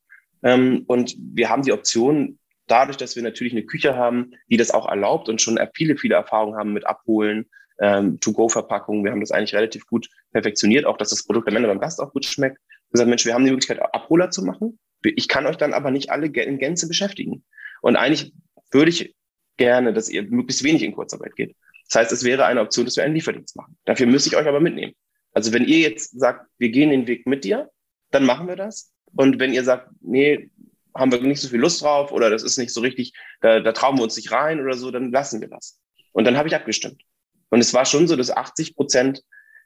Ähm, 0.42 0.84
und 0.86 1.16
wir 1.18 1.48
haben 1.48 1.62
die 1.62 1.72
Option, 1.72 2.38
dadurch, 2.68 2.96
dass 2.96 3.16
wir 3.16 3.22
natürlich 3.22 3.52
eine 3.52 3.64
Küche 3.64 3.96
haben, 3.96 4.32
die 4.50 4.56
das 4.56 4.70
auch 4.70 4.88
erlaubt 4.88 5.28
und 5.28 5.42
schon 5.42 5.58
viele, 5.74 5.96
viele 5.96 6.14
Erfahrungen 6.14 6.56
haben 6.56 6.72
mit 6.72 6.86
Abholen, 6.86 7.46
ähm, 7.80 8.20
To-Go-Verpackungen. 8.20 9.04
Wir 9.04 9.10
haben 9.10 9.20
das 9.20 9.30
eigentlich 9.30 9.54
relativ 9.54 9.86
gut 9.86 10.08
perfektioniert, 10.32 10.84
auch 10.84 10.96
dass 10.96 11.10
das 11.10 11.24
Produkt 11.24 11.48
am 11.48 11.56
Ende 11.56 11.68
beim 11.68 11.80
Gast 11.80 12.00
auch 12.00 12.12
gut 12.12 12.24
schmeckt. 12.24 12.58
Gesagt, 12.90 13.08
Mensch, 13.08 13.26
wir 13.26 13.34
haben 13.34 13.44
die 13.44 13.50
Möglichkeit, 13.50 13.80
Abholer 13.94 14.30
zu 14.30 14.42
machen. 14.42 14.78
Ich 15.02 15.28
kann 15.28 15.46
euch 15.46 15.56
dann 15.56 15.74
aber 15.74 15.90
nicht 15.90 16.10
alle 16.10 16.26
in 16.26 16.58
Gänze 16.58 16.88
beschäftigen. 16.88 17.44
Und 17.82 17.96
eigentlich 17.96 18.32
würde 18.70 18.90
ich 18.90 19.14
gerne, 19.56 19.92
dass 19.92 20.08
ihr 20.08 20.22
möglichst 20.22 20.64
wenig 20.64 20.82
in 20.82 20.92
Kurzarbeit 20.92 21.36
geht. 21.36 21.56
Das 21.88 22.02
heißt, 22.02 22.12
es 22.12 22.24
wäre 22.24 22.44
eine 22.44 22.60
Option, 22.60 22.84
dass 22.84 22.96
wir 22.96 23.04
einen 23.04 23.14
Lieferdienst 23.14 23.56
machen. 23.56 23.76
Dafür 23.84 24.06
müsste 24.06 24.28
ich 24.30 24.36
euch 24.36 24.46
aber 24.46 24.60
mitnehmen. 24.60 24.94
Also 25.32 25.52
wenn 25.52 25.64
ihr 25.64 25.78
jetzt 25.78 26.18
sagt, 26.18 26.46
wir 26.58 26.70
gehen 26.70 26.90
den 26.90 27.06
Weg 27.06 27.26
mit 27.26 27.44
dir, 27.44 27.70
dann 28.10 28.24
machen 28.24 28.48
wir 28.48 28.56
das. 28.56 28.92
Und 29.14 29.38
wenn 29.38 29.52
ihr 29.52 29.64
sagt, 29.64 29.90
nee, 30.00 30.50
haben 30.94 31.12
wir 31.12 31.20
nicht 31.20 31.40
so 31.40 31.48
viel 31.48 31.60
Lust 31.60 31.82
drauf 31.82 32.12
oder 32.12 32.30
das 32.30 32.42
ist 32.42 32.58
nicht 32.58 32.72
so 32.72 32.80
richtig, 32.80 33.12
da, 33.40 33.60
da 33.60 33.72
trauen 33.72 33.96
wir 33.96 34.02
uns 34.02 34.16
nicht 34.16 34.32
rein 34.32 34.60
oder 34.60 34.74
so, 34.74 34.90
dann 34.90 35.12
lassen 35.12 35.40
wir 35.40 35.48
das. 35.48 35.78
Und 36.12 36.24
dann 36.24 36.36
habe 36.36 36.48
ich 36.48 36.54
abgestimmt. 36.54 37.02
Und 37.50 37.60
es 37.60 37.72
war 37.72 37.84
schon 37.84 38.08
so, 38.08 38.16
dass 38.16 38.30
80 38.30 38.74
Prozent 38.74 39.22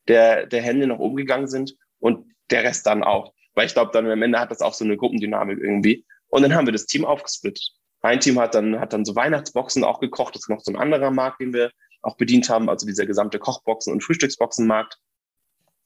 der, 0.08 0.46
der 0.46 0.62
Hände 0.62 0.86
nach 0.86 0.98
oben 0.98 1.16
gegangen 1.16 1.48
sind 1.48 1.76
und 1.98 2.26
der 2.52 2.64
Rest 2.64 2.86
dann 2.86 3.02
auch. 3.02 3.32
Weil 3.54 3.66
ich 3.66 3.74
glaube, 3.74 3.90
dann 3.92 4.08
am 4.08 4.22
Ende 4.22 4.38
hat 4.38 4.50
das 4.50 4.60
auch 4.60 4.74
so 4.74 4.84
eine 4.84 4.96
Gruppendynamik 4.96 5.58
irgendwie. 5.58 6.04
Und 6.28 6.42
dann 6.42 6.54
haben 6.54 6.66
wir 6.66 6.72
das 6.72 6.86
Team 6.86 7.04
aufgesplittet. 7.04 7.72
Ein 8.00 8.20
Team 8.20 8.38
hat 8.38 8.54
dann, 8.54 8.80
hat 8.80 8.92
dann 8.92 9.04
so 9.04 9.14
Weihnachtsboxen 9.14 9.84
auch 9.84 10.00
gekocht. 10.00 10.34
Das 10.34 10.42
ist 10.42 10.48
noch 10.48 10.60
so 10.60 10.72
ein 10.72 10.78
anderer 10.78 11.10
Markt, 11.10 11.40
den 11.40 11.52
wir 11.52 11.70
auch 12.02 12.16
bedient 12.16 12.48
haben. 12.48 12.68
Also 12.68 12.86
dieser 12.86 13.06
gesamte 13.06 13.38
Kochboxen- 13.38 13.92
und 13.92 14.02
Frühstücksboxenmarkt 14.02 14.98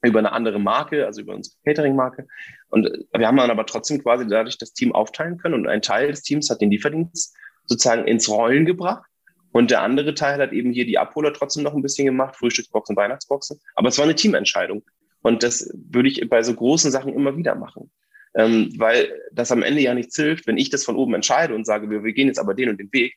über 0.02 0.18
eine 0.18 0.32
andere 0.32 0.58
Marke, 0.58 1.06
also 1.06 1.20
über 1.22 1.34
unsere 1.34 1.56
Catering-Marke. 1.64 2.26
Und 2.68 2.90
wir 3.12 3.26
haben 3.26 3.36
dann 3.36 3.50
aber 3.50 3.66
trotzdem 3.66 4.02
quasi 4.02 4.26
dadurch 4.26 4.58
das 4.58 4.72
Team 4.72 4.94
aufteilen 4.94 5.38
können 5.38 5.54
und 5.54 5.66
ein 5.66 5.82
Teil 5.82 6.10
des 6.10 6.22
Teams 6.22 6.48
hat 6.50 6.60
den 6.60 6.70
Lieferdienst 6.70 7.34
sozusagen 7.64 8.06
ins 8.06 8.28
Rollen 8.28 8.64
gebracht. 8.64 9.04
Und 9.52 9.70
der 9.70 9.80
andere 9.80 10.14
Teil 10.14 10.38
hat 10.38 10.52
eben 10.52 10.70
hier 10.72 10.84
die 10.84 10.98
Abholer 10.98 11.32
trotzdem 11.32 11.62
noch 11.62 11.74
ein 11.74 11.82
bisschen 11.82 12.04
gemacht, 12.04 12.36
Frühstücksboxen, 12.36 12.94
Weihnachtsboxen. 12.94 13.58
Aber 13.74 13.88
es 13.88 13.96
war 13.96 14.04
eine 14.04 14.14
Teamentscheidung. 14.14 14.84
Und 15.26 15.42
das 15.42 15.68
würde 15.74 16.08
ich 16.08 16.28
bei 16.28 16.44
so 16.44 16.54
großen 16.54 16.92
Sachen 16.92 17.12
immer 17.12 17.36
wieder 17.36 17.56
machen. 17.56 17.90
Ähm, 18.36 18.72
weil 18.76 19.12
das 19.32 19.50
am 19.50 19.64
Ende 19.64 19.80
ja 19.80 19.92
nichts 19.92 20.14
hilft, 20.14 20.46
wenn 20.46 20.56
ich 20.56 20.70
das 20.70 20.84
von 20.84 20.94
oben 20.94 21.14
entscheide 21.14 21.52
und 21.52 21.66
sage, 21.66 21.90
wir, 21.90 22.04
wir 22.04 22.12
gehen 22.12 22.28
jetzt 22.28 22.38
aber 22.38 22.54
den 22.54 22.68
und 22.68 22.78
den 22.78 22.92
Weg. 22.92 23.16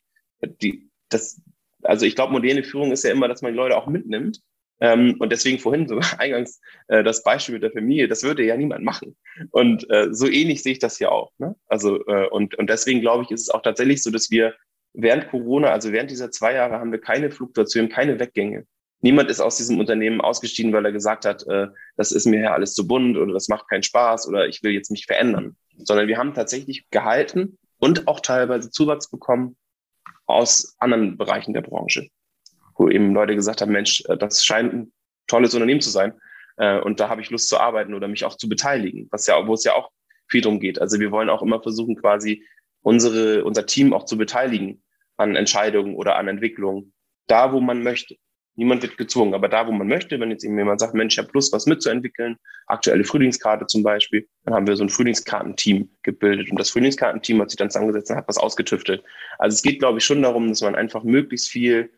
Die, 0.60 0.90
das, 1.10 1.40
also 1.84 2.08
ich 2.08 2.16
glaube, 2.16 2.32
moderne 2.32 2.64
Führung 2.64 2.92
ist 2.92 3.04
ja 3.04 3.12
immer, 3.12 3.28
dass 3.28 3.44
man 3.44 3.52
die 3.52 3.58
Leute 3.58 3.78
auch 3.78 3.86
mitnimmt 3.86 4.42
ähm, 4.80 5.18
und 5.20 5.32
deswegen 5.32 5.60
vorhin 5.60 5.88
so 5.88 6.00
eingangs 6.18 6.60
äh, 6.88 7.04
das 7.04 7.22
Beispiel 7.22 7.54
mit 7.54 7.64
der 7.64 7.74
Familie, 7.74 8.08
das 8.08 8.24
würde 8.24 8.44
ja 8.44 8.58
niemand 8.58 8.84
machen. 8.84 9.16
Und 9.52 9.88
äh, 9.92 10.08
so 10.10 10.28
ähnlich 10.28 10.64
sehe 10.64 10.72
ich 10.72 10.80
das 10.80 10.98
ja 10.98 11.10
auch. 11.10 11.32
Ne? 11.38 11.56
Also 11.68 12.04
äh, 12.08 12.28
und, 12.30 12.58
und 12.58 12.72
deswegen 12.72 13.02
glaube 13.02 13.24
ich, 13.24 13.30
ist 13.30 13.42
es 13.42 13.50
auch 13.52 13.62
tatsächlich 13.62 14.02
so, 14.02 14.10
dass 14.10 14.32
wir 14.32 14.56
während 14.94 15.30
Corona, 15.30 15.70
also 15.70 15.92
während 15.92 16.10
dieser 16.10 16.32
zwei 16.32 16.56
Jahre, 16.56 16.80
haben 16.80 16.92
wir 16.92 17.02
keine 17.02 17.30
Fluktuation, 17.30 17.88
keine 17.88 18.20
Weggänge. 18.20 18.66
Niemand 19.02 19.30
ist 19.30 19.40
aus 19.40 19.58
diesem 19.58 19.80
Unternehmen 19.80 20.22
ausgestiegen, 20.22 20.74
weil 20.74 20.86
er 20.86 20.92
gesagt 20.92 21.26
hat, 21.26 21.48
äh, 21.48 21.68
das 21.96 22.12
ist 22.12 22.26
mir 22.26 22.42
ja 22.42 22.54
alles 22.54 22.74
zu 22.74 22.88
bunt 22.88 23.18
oder 23.18 23.34
das 23.34 23.48
macht 23.48 23.70
keinen 23.70 23.84
Spaß 23.84 24.28
oder 24.28 24.48
ich 24.48 24.62
will 24.64 24.72
jetzt 24.72 24.92
mich 24.92 25.06
verändern. 25.06 25.56
Sondern 25.78 26.08
wir 26.08 26.18
haben 26.18 26.34
tatsächlich 26.34 26.90
gehalten 26.92 27.58
und 27.78 28.08
auch 28.08 28.20
teilweise 28.20 28.72
Zuwachs 28.72 29.10
bekommen 29.10 29.56
aus 30.26 30.76
anderen 30.80 31.18
Bereichen 31.18 31.54
der 31.54 31.62
Branche 31.62 32.10
wo 32.80 32.90
eben 32.90 33.14
Leute 33.14 33.36
gesagt 33.36 33.62
haben, 33.62 33.74
Mensch, 33.74 34.04
äh, 34.08 34.18
das 34.18 34.44
scheint 34.44 34.74
ein 34.74 34.94
tolles 35.28 35.54
Unternehmen 35.54 35.82
zu 35.82 35.90
sein. 35.90 36.14
Äh, 36.58 36.80
und 36.80 37.00
da 37.00 37.10
habe 37.10 37.22
ich 37.22 37.30
Lust 37.30 37.50
zu 37.50 37.60
arbeiten 37.60 37.94
oder 37.94 38.08
mich 38.08 38.26
auch 38.26 38.36
zu 38.36 38.50
beteiligen, 38.50 39.08
was 39.12 39.28
ja, 39.28 39.46
wo 39.46 39.54
es 39.54 39.66
ja 39.66 39.74
auch 39.74 39.92
viel 40.28 40.42
drum 40.42 40.60
geht. 40.60 40.82
Also 40.82 41.00
wir 41.00 41.12
wollen 41.12 41.30
auch 41.30 41.44
immer 41.44 41.62
versuchen, 41.62 41.96
quasi 41.96 42.46
unsere, 42.82 43.44
unser 43.44 43.66
Team 43.66 43.94
auch 43.94 44.06
zu 44.06 44.18
beteiligen 44.18 44.82
an 45.18 45.36
Entscheidungen 45.36 45.96
oder 45.96 46.16
an 46.16 46.30
Entwicklungen, 46.30 46.94
da 47.28 47.52
wo 47.52 47.60
man 47.60 47.84
möchte. 47.84 48.16
Niemand 48.60 48.82
wird 48.82 48.98
gezwungen, 48.98 49.34
aber 49.34 49.48
da, 49.48 49.66
wo 49.66 49.72
man 49.72 49.88
möchte, 49.88 50.20
wenn 50.20 50.32
jetzt 50.32 50.44
jemand 50.44 50.82
sagt, 50.82 50.94
Mensch, 50.94 51.14
ich 51.14 51.18
habe 51.18 51.30
Lust, 51.34 51.54
was 51.54 51.66
mitzuentwickeln, 51.66 52.36
aktuelle 52.68 53.06
Frühlingskarte 53.06 53.68
zum 53.68 53.84
Beispiel, 53.84 54.28
dann 54.44 54.54
haben 54.54 54.68
wir 54.68 54.76
so 54.76 54.84
ein 54.84 54.90
Frühlingskartenteam 54.90 55.90
gebildet 56.04 56.52
und 56.52 56.60
das 56.60 56.70
Frühlingskartenteam 56.70 57.40
hat 57.42 57.52
sich 57.52 57.58
dann 57.58 57.70
zusammengesetzt 57.70 58.12
und 58.12 58.18
hat 58.18 58.28
was 58.28 58.38
ausgetüftelt. 58.38 59.02
Also 59.38 59.56
es 59.56 59.62
geht, 59.62 59.80
glaube 59.80 60.00
ich, 60.00 60.04
schon 60.04 60.22
darum, 60.22 60.50
dass 60.50 60.62
man 60.62 60.76
einfach 60.76 61.06
möglichst 61.06 61.48
viel 61.48 61.90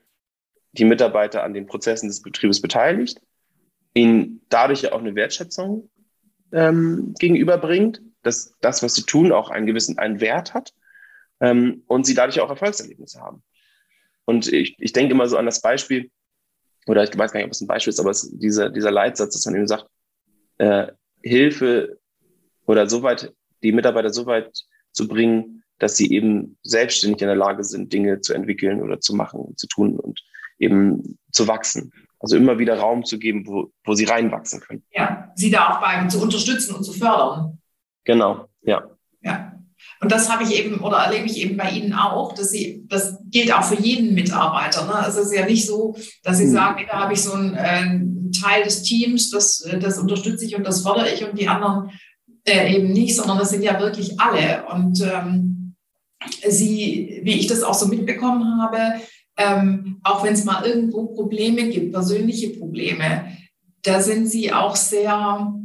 die 0.74 0.86
Mitarbeiter 0.86 1.44
an 1.44 1.56
den 1.56 1.66
Prozessen 1.66 2.08
des 2.08 2.22
Betriebes 2.22 2.62
beteiligt, 2.62 3.20
ihnen 3.96 4.42
dadurch 4.50 4.92
auch 4.92 5.00
eine 5.00 5.16
Wertschätzung 5.16 5.90
ähm, 6.52 7.16
gegenüberbringt, 7.18 8.04
dass 8.22 8.56
das, 8.62 8.84
was 8.84 8.94
sie 8.94 9.04
tun, 9.04 9.32
auch 9.32 9.50
einen 9.50 9.66
gewissen 9.66 9.98
einen 9.98 10.22
Wert 10.22 10.54
hat 10.54 10.76
ähm, 11.40 11.82
und 11.88 12.06
sie 12.06 12.14
dadurch 12.14 12.40
auch 12.40 12.52
Erfolgserlebnisse 12.52 13.20
haben. 13.20 13.42
Und 14.26 14.54
ich, 14.54 14.76
ich 14.78 14.94
denke 14.94 15.14
immer 15.16 15.28
so 15.28 15.38
an 15.38 15.48
das 15.48 15.60
Beispiel, 15.64 16.12
oder 16.88 17.04
ich 17.04 17.18
weiß 17.18 17.32
gar 17.32 17.40
nicht, 17.40 17.48
ob 17.48 17.52
es 17.52 17.62
ein 17.62 17.68
Beispiel 17.68 17.92
ist, 17.92 18.00
aber 18.00 18.10
es 18.10 18.30
dieser, 18.32 18.70
dieser 18.70 18.92
Leitsatz, 18.92 19.34
dass 19.34 19.46
man 19.46 19.56
eben 19.56 19.68
sagt, 19.68 19.86
äh, 20.58 20.88
Hilfe 21.22 22.00
oder 22.66 22.90
soweit, 22.90 23.34
die 23.64 23.72
Mitarbeiter 23.72 24.12
so 24.12 24.26
weit 24.26 24.64
zu 24.92 25.08
bringen, 25.08 25.64
dass 25.78 25.98
sie 25.98 26.12
eben 26.12 26.58
selbstständig 26.64 27.22
in 27.22 27.28
der 27.28 27.36
Lage 27.36 27.64
sind, 27.64 27.92
Dinge 27.92 28.22
zu 28.22 28.34
entwickeln 28.34 28.82
oder 28.82 29.00
zu 29.00 29.16
machen, 29.16 29.56
zu 29.58 29.68
tun 29.68 30.00
und 30.00 30.22
eben 30.60 31.18
zu 31.32 31.48
wachsen. 31.48 31.92
Also 32.20 32.38
immer 32.38 32.60
wieder 32.60 32.78
Raum 32.78 33.04
zu 33.04 33.18
geben, 33.18 33.48
wo, 33.48 33.72
wo 33.84 33.96
sie 33.96 34.06
reinwachsen 34.06 34.60
können. 34.60 34.84
Ja, 34.92 35.32
sie 35.36 35.50
da 35.50 35.70
auch 35.70 35.82
beim 35.82 36.08
zu 36.10 36.22
unterstützen 36.22 36.76
und 36.76 36.84
zu 36.84 36.94
fördern. 36.94 37.60
Genau, 38.04 38.48
ja. 38.62 38.88
Und 40.02 40.12
das 40.12 40.30
habe 40.30 40.44
ich 40.44 40.58
eben 40.58 40.80
oder 40.80 40.98
erlebe 40.98 41.28
ich 41.28 41.38
eben 41.38 41.58
bei 41.58 41.70
Ihnen 41.70 41.94
auch, 41.94 42.34
dass 42.34 42.50
Sie, 42.50 42.86
das 42.88 43.20
gilt 43.30 43.54
auch 43.54 43.64
für 43.64 43.80
jeden 43.80 44.16
Mitarbeiter. 44.16 44.86
Ne? 44.86 44.96
Also 44.96 45.20
es 45.20 45.28
ist 45.28 45.36
ja 45.36 45.46
nicht 45.46 45.68
so, 45.68 45.96
dass 46.24 46.40
Sie 46.40 46.46
mhm. 46.46 46.54
sagen, 46.54 46.86
da 46.90 47.02
habe 47.02 47.14
ich 47.14 47.22
so 47.22 47.34
einen, 47.34 47.54
äh, 47.54 47.60
einen, 47.60 48.18
Teil 48.32 48.64
des 48.64 48.84
Teams, 48.84 49.30
das, 49.30 49.68
das 49.82 50.00
unterstütze 50.00 50.46
ich 50.46 50.56
und 50.56 50.66
das 50.66 50.84
fördere 50.84 51.12
ich 51.12 51.22
und 51.26 51.38
die 51.38 51.50
anderen 51.50 51.92
äh, 52.46 52.74
eben 52.74 52.94
nicht, 52.94 53.14
sondern 53.14 53.38
das 53.38 53.50
sind 53.50 53.62
ja 53.62 53.78
wirklich 53.78 54.22
alle. 54.22 54.64
Und 54.72 55.02
ähm, 55.02 55.76
Sie, 56.48 57.20
wie 57.24 57.40
ich 57.40 57.48
das 57.48 57.62
auch 57.62 57.74
so 57.74 57.88
mitbekommen 57.88 58.62
habe, 58.62 59.02
ähm, 59.38 60.00
auch 60.04 60.24
wenn 60.24 60.34
es 60.34 60.46
mal 60.46 60.66
irgendwo 60.66 61.08
Probleme 61.08 61.70
gibt, 61.70 61.92
persönliche 61.92 62.52
Probleme, 62.52 63.38
da 63.84 64.02
sind 64.02 64.28
sie 64.28 64.54
auch 64.54 64.76
sehr 64.76 65.54
äh, 65.54 65.61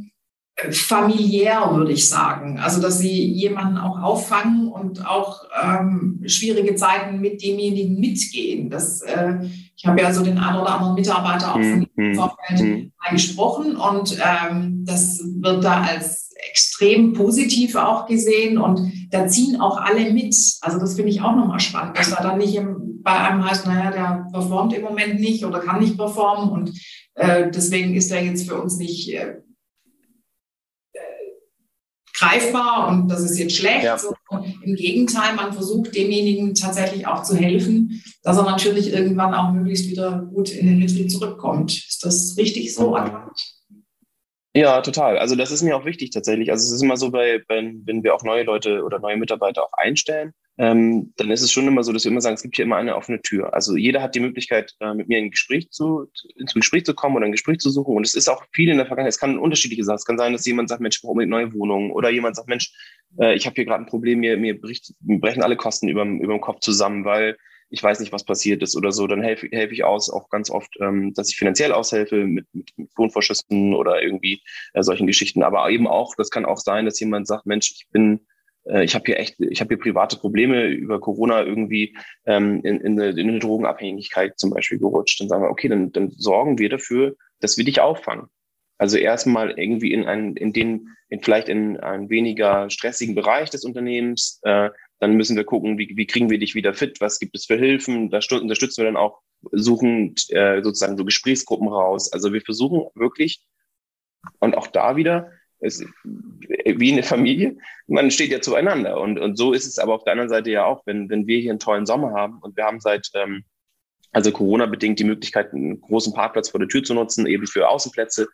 familiär, 0.71 1.69
würde 1.71 1.91
ich 1.91 2.09
sagen. 2.09 2.59
Also, 2.59 2.81
dass 2.81 2.99
sie 2.99 3.31
jemanden 3.31 3.77
auch 3.77 4.01
auffangen 4.01 4.69
und 4.69 5.05
auch 5.05 5.43
ähm, 5.63 6.21
schwierige 6.25 6.75
Zeiten 6.75 7.19
mit 7.19 7.43
demjenigen 7.43 7.99
mitgehen. 7.99 8.69
Das, 8.69 9.01
äh, 9.01 9.35
ich 9.75 9.85
habe 9.85 10.01
ja 10.01 10.11
so 10.11 10.23
den 10.23 10.39
einen 10.39 10.59
oder 10.59 10.73
anderen 10.73 10.95
Mitarbeiter 10.95 11.51
auch 11.51 11.59
von 11.59 11.87
mhm. 11.95 12.15
Vorfeld 12.15 12.59
mhm. 12.59 12.91
gesprochen 13.11 13.75
und 13.75 14.17
ähm, 14.17 14.83
das 14.85 15.21
wird 15.23 15.63
da 15.63 15.83
als 15.83 16.31
extrem 16.49 17.13
positiv 17.13 17.75
auch 17.75 18.07
gesehen 18.07 18.57
und 18.57 18.91
da 19.11 19.27
ziehen 19.27 19.61
auch 19.61 19.77
alle 19.77 20.11
mit. 20.11 20.35
Also 20.61 20.79
das 20.79 20.95
finde 20.95 21.11
ich 21.11 21.21
auch 21.21 21.35
nochmal 21.35 21.59
spannend, 21.59 21.97
dass 21.97 22.09
da 22.09 22.23
dann 22.23 22.39
nicht 22.39 22.55
im, 22.55 23.01
bei 23.03 23.11
einem 23.11 23.47
heißt, 23.47 23.67
naja, 23.67 23.91
der 23.91 24.27
performt 24.31 24.73
im 24.73 24.81
Moment 24.81 25.19
nicht 25.19 25.45
oder 25.45 25.59
kann 25.59 25.81
nicht 25.81 25.97
performen 25.97 26.49
und 26.49 26.71
äh, 27.13 27.51
deswegen 27.51 27.93
ist 27.93 28.11
er 28.11 28.23
jetzt 28.23 28.49
für 28.49 28.59
uns 28.59 28.77
nicht 28.77 29.13
äh 29.13 29.35
greifbar 32.17 32.87
und 32.87 33.07
das 33.09 33.21
ist 33.21 33.37
jetzt 33.37 33.55
schlecht. 33.55 33.83
Ja. 33.83 33.97
So, 33.97 34.13
Im 34.63 34.75
Gegenteil, 34.75 35.35
man 35.35 35.53
versucht 35.53 35.95
demjenigen 35.95 36.55
tatsächlich 36.55 37.05
auch 37.07 37.23
zu 37.23 37.35
helfen, 37.35 38.03
dass 38.23 38.37
er 38.37 38.43
natürlich 38.43 38.91
irgendwann 38.91 39.33
auch 39.33 39.51
möglichst 39.51 39.87
wieder 39.89 40.27
gut 40.33 40.49
in 40.49 40.67
den 40.67 40.79
Betrieb 40.79 41.11
zurückkommt. 41.11 41.71
Ist 41.71 42.03
das 42.03 42.35
richtig 42.37 42.73
so 42.73 42.95
erkannt? 42.95 43.39
Ja, 44.55 44.81
total. 44.81 45.19
Also 45.19 45.35
das 45.35 45.51
ist 45.51 45.61
mir 45.61 45.77
auch 45.77 45.85
wichtig 45.85 46.09
tatsächlich. 46.09 46.49
Also 46.49 46.65
es 46.65 46.71
ist 46.71 46.81
immer 46.81 46.97
so, 46.97 47.11
bei, 47.11 47.43
bei 47.47 47.73
wenn 47.85 48.03
wir 48.03 48.15
auch 48.15 48.23
neue 48.23 48.43
Leute 48.43 48.83
oder 48.83 48.97
neue 48.97 49.17
Mitarbeiter 49.17 49.63
auch 49.63 49.73
einstellen, 49.73 50.33
ähm, 50.59 51.13
dann 51.17 51.29
ist 51.29 51.41
es 51.41 51.51
schon 51.51 51.67
immer 51.67 51.83
so, 51.83 51.93
dass 51.93 52.03
wir 52.03 52.11
immer 52.11 52.21
sagen, 52.21 52.33
es 52.33 52.41
gibt 52.41 52.55
hier 52.55 52.65
immer 52.65 52.77
eine 52.77 52.95
offene 52.95 53.21
Tür. 53.21 53.53
Also 53.53 53.75
jeder 53.75 54.01
hat 54.01 54.15
die 54.15 54.19
Möglichkeit, 54.19 54.73
äh, 54.79 54.93
mit 54.93 55.07
mir 55.07 55.19
in 55.19 55.29
Gespräch 55.29 55.69
zu, 55.69 56.07
ins 56.35 56.53
Gespräch 56.53 56.83
zu 56.83 56.95
kommen 56.95 57.15
oder 57.15 57.25
ein 57.25 57.31
Gespräch 57.31 57.59
zu 57.59 57.69
suchen. 57.69 57.95
Und 57.95 58.05
es 58.05 58.15
ist 58.15 58.27
auch 58.27 58.43
viel 58.53 58.69
in 58.69 58.77
der 58.77 58.87
Vergangenheit. 58.87 59.13
Es 59.13 59.19
kann 59.19 59.37
unterschiedliche 59.37 59.83
sein. 59.83 59.95
Es 59.95 60.05
kann 60.05 60.17
sein, 60.17 60.33
dass 60.33 60.45
jemand 60.47 60.69
sagt, 60.69 60.81
Mensch, 60.81 60.97
ich 60.97 61.01
brauche 61.01 61.11
unbedingt 61.11 61.31
neue 61.31 61.53
Wohnungen. 61.53 61.91
Oder 61.91 62.09
jemand 62.09 62.35
sagt, 62.35 62.49
Mensch, 62.49 62.73
äh, 63.19 63.35
ich 63.35 63.45
habe 63.45 63.53
hier 63.53 63.65
gerade 63.65 63.83
ein 63.83 63.89
Problem, 63.89 64.19
mir, 64.19 64.35
mir, 64.37 64.59
bricht, 64.59 64.95
mir 65.01 65.19
brechen 65.19 65.43
alle 65.43 65.57
Kosten 65.57 65.89
über, 65.89 66.03
dem 66.03 66.41
Kopf 66.41 66.61
zusammen, 66.61 67.05
weil 67.05 67.37
ich 67.69 67.83
weiß 67.83 67.99
nicht, 67.99 68.13
was 68.13 68.23
passiert 68.23 68.63
ist 68.63 68.75
oder 68.75 68.91
so, 68.91 69.07
dann 69.07 69.21
helfe 69.21 69.49
helf 69.51 69.73
ich 69.73 69.83
aus, 69.83 70.09
auch 70.09 70.29
ganz 70.29 70.49
oft, 70.49 70.73
ähm, 70.79 71.13
dass 71.13 71.29
ich 71.29 71.35
finanziell 71.35 71.73
aushelfe 71.73 72.25
mit, 72.25 72.47
mit, 72.53 72.71
mit 72.77 72.89
Lohnvorschüssen 72.97 73.73
oder 73.75 74.01
irgendwie 74.01 74.41
äh, 74.73 74.81
solchen 74.83 75.05
Geschichten. 75.05 75.43
Aber 75.43 75.69
eben 75.69 75.85
auch, 75.85 76.15
das 76.15 76.29
kann 76.29 76.45
auch 76.45 76.57
sein, 76.57 76.85
dass 76.85 76.99
jemand 76.99 77.27
sagt, 77.27 77.45
Mensch, 77.45 77.71
ich 77.75 77.87
bin, 77.91 78.21
äh, 78.69 78.83
ich 78.83 78.95
habe 78.95 79.03
hier 79.05 79.19
echt, 79.19 79.39
ich 79.39 79.59
habe 79.61 79.69
hier 79.69 79.79
private 79.79 80.17
Probleme 80.17 80.67
über 80.67 80.99
Corona 80.99 81.43
irgendwie 81.43 81.97
ähm, 82.25 82.61
in, 82.63 82.81
in, 82.81 82.99
eine, 82.99 83.09
in 83.19 83.29
eine 83.29 83.39
Drogenabhängigkeit 83.39 84.37
zum 84.37 84.51
Beispiel 84.51 84.79
gerutscht. 84.79 85.19
Dann 85.19 85.29
sagen 85.29 85.43
wir, 85.43 85.49
okay, 85.49 85.67
dann, 85.67 85.91
dann 85.91 86.11
sorgen 86.11 86.59
wir 86.59 86.69
dafür, 86.69 87.15
dass 87.39 87.57
wir 87.57 87.65
dich 87.65 87.81
auffangen. 87.81 88.27
Also 88.77 88.97
erstmal 88.97 89.57
irgendwie 89.57 89.91
in 89.91 90.05
einen, 90.05 90.35
in 90.35 90.53
den, 90.53 90.89
in 91.09 91.21
vielleicht 91.21 91.49
in 91.49 91.77
einen 91.77 92.09
weniger 92.09 92.69
stressigen 92.69 93.15
Bereich 93.15 93.49
des 93.49 93.65
Unternehmens. 93.65 94.39
Äh, 94.43 94.69
dann 94.99 95.13
müssen 95.13 95.35
wir 95.35 95.43
gucken, 95.43 95.77
wie, 95.77 95.93
wie 95.95 96.07
kriegen 96.07 96.29
wir 96.29 96.39
dich 96.39 96.55
wieder 96.55 96.73
fit, 96.73 97.01
was 97.01 97.19
gibt 97.19 97.35
es 97.35 97.45
für 97.45 97.57
Hilfen. 97.57 98.09
Da 98.09 98.19
unterstützen 98.31 98.81
wir 98.81 98.85
dann 98.85 98.97
auch, 98.97 99.19
suchen 99.51 100.15
äh, 100.29 100.63
sozusagen 100.63 100.97
so 100.97 101.05
Gesprächsgruppen 101.05 101.67
raus. 101.67 102.11
Also 102.11 102.33
wir 102.33 102.41
versuchen 102.41 102.87
wirklich, 102.95 103.43
und 104.39 104.57
auch 104.57 104.67
da 104.67 104.95
wieder, 104.95 105.31
es, 105.59 105.83
wie 106.03 106.91
eine 106.91 107.03
Familie, 107.03 107.57
man 107.87 108.11
steht 108.11 108.31
ja 108.31 108.41
zueinander. 108.41 108.99
Und, 108.99 109.19
und 109.19 109.37
so 109.37 109.53
ist 109.53 109.65
es 109.65 109.79
aber 109.79 109.93
auf 109.93 110.03
der 110.03 110.13
anderen 110.13 110.29
Seite 110.29 110.51
ja 110.51 110.65
auch, 110.65 110.83
wenn, 110.85 111.09
wenn 111.09 111.27
wir 111.27 111.39
hier 111.39 111.51
einen 111.51 111.59
tollen 111.59 111.85
Sommer 111.85 112.13
haben 112.13 112.39
und 112.41 112.55
wir 112.57 112.65
haben 112.65 112.79
seit 112.79 113.09
ähm, 113.15 113.43
also 114.11 114.31
Corona-bedingt 114.31 114.99
die 114.99 115.03
Möglichkeit, 115.03 115.53
einen 115.53 115.81
großen 115.81 116.13
Parkplatz 116.13 116.49
vor 116.49 116.59
der 116.59 116.69
Tür 116.69 116.83
zu 116.83 116.93
nutzen, 116.93 117.27
eben 117.27 117.47
für 117.47 117.67
Außenplätze. 117.69 118.27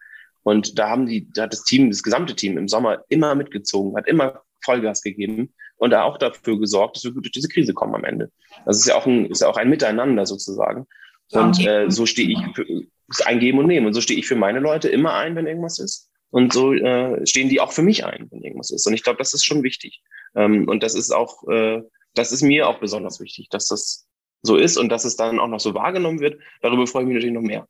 Und 0.43 0.77
da 0.77 0.89
haben 0.89 1.05
die, 1.05 1.29
da 1.33 1.43
hat 1.43 1.53
das 1.53 1.63
Team, 1.63 1.89
das 1.89 2.03
gesamte 2.03 2.35
Team 2.35 2.57
im 2.57 2.67
Sommer 2.67 3.03
immer 3.09 3.33
mitgezogen, 3.35 3.95
hat 3.97 4.07
immer 4.07 4.41
Vollgas 4.63 5.01
gegeben 5.01 5.53
und 5.77 5.91
da 5.91 6.03
auch 6.03 6.17
dafür 6.17 6.59
gesorgt, 6.59 6.95
dass 6.95 7.03
wir 7.03 7.11
gut 7.11 7.25
durch 7.25 7.31
diese 7.31 7.47
Krise 7.47 7.73
kommen 7.73 7.95
am 7.95 8.03
Ende. 8.03 8.31
Das 8.65 8.77
ist 8.77 8.87
ja 8.87 8.95
auch 8.95 9.05
ein, 9.05 9.25
ist 9.25 9.41
ja 9.41 9.47
auch 9.47 9.57
ein 9.57 9.69
Miteinander 9.69 10.25
sozusagen. 10.25 10.85
Und 11.31 11.65
äh, 11.65 11.89
so 11.89 12.05
stehe 12.05 12.29
ich 12.29 12.39
für, 12.55 12.65
ist 13.09 13.25
ein 13.25 13.39
Geben 13.39 13.59
und 13.59 13.67
Nehmen. 13.67 13.87
Und 13.87 13.93
so 13.93 14.01
stehe 14.01 14.19
ich 14.19 14.27
für 14.27 14.35
meine 14.35 14.59
Leute 14.59 14.89
immer 14.89 15.15
ein, 15.15 15.35
wenn 15.35 15.47
irgendwas 15.47 15.79
ist. 15.79 16.09
Und 16.33 16.51
so 16.51 16.73
äh, 16.73 17.23
stehen 17.27 17.49
die 17.49 17.61
auch 17.61 17.71
für 17.71 17.83
mich 17.83 18.05
ein, 18.05 18.27
wenn 18.31 18.41
irgendwas 18.41 18.71
ist. 18.71 18.87
Und 18.87 18.95
ich 18.95 19.03
glaube, 19.03 19.19
das 19.19 19.35
ist 19.35 19.45
schon 19.45 19.61
wichtig. 19.61 20.01
Ähm, 20.35 20.67
und 20.67 20.81
das 20.81 20.95
ist 20.95 21.11
auch, 21.11 21.47
äh, 21.47 21.83
das 22.15 22.31
ist 22.31 22.41
mir 22.41 22.67
auch 22.67 22.79
besonders 22.79 23.19
wichtig, 23.19 23.49
dass 23.49 23.67
das 23.67 24.07
so 24.41 24.57
ist 24.57 24.77
und 24.77 24.89
dass 24.89 25.05
es 25.05 25.15
dann 25.15 25.37
auch 25.39 25.47
noch 25.47 25.59
so 25.59 25.75
wahrgenommen 25.75 26.21
wird. 26.21 26.41
Darüber 26.61 26.87
freue 26.87 27.03
ich 27.03 27.07
mich 27.07 27.15
natürlich 27.17 27.35
noch 27.35 27.43
mehr. 27.43 27.67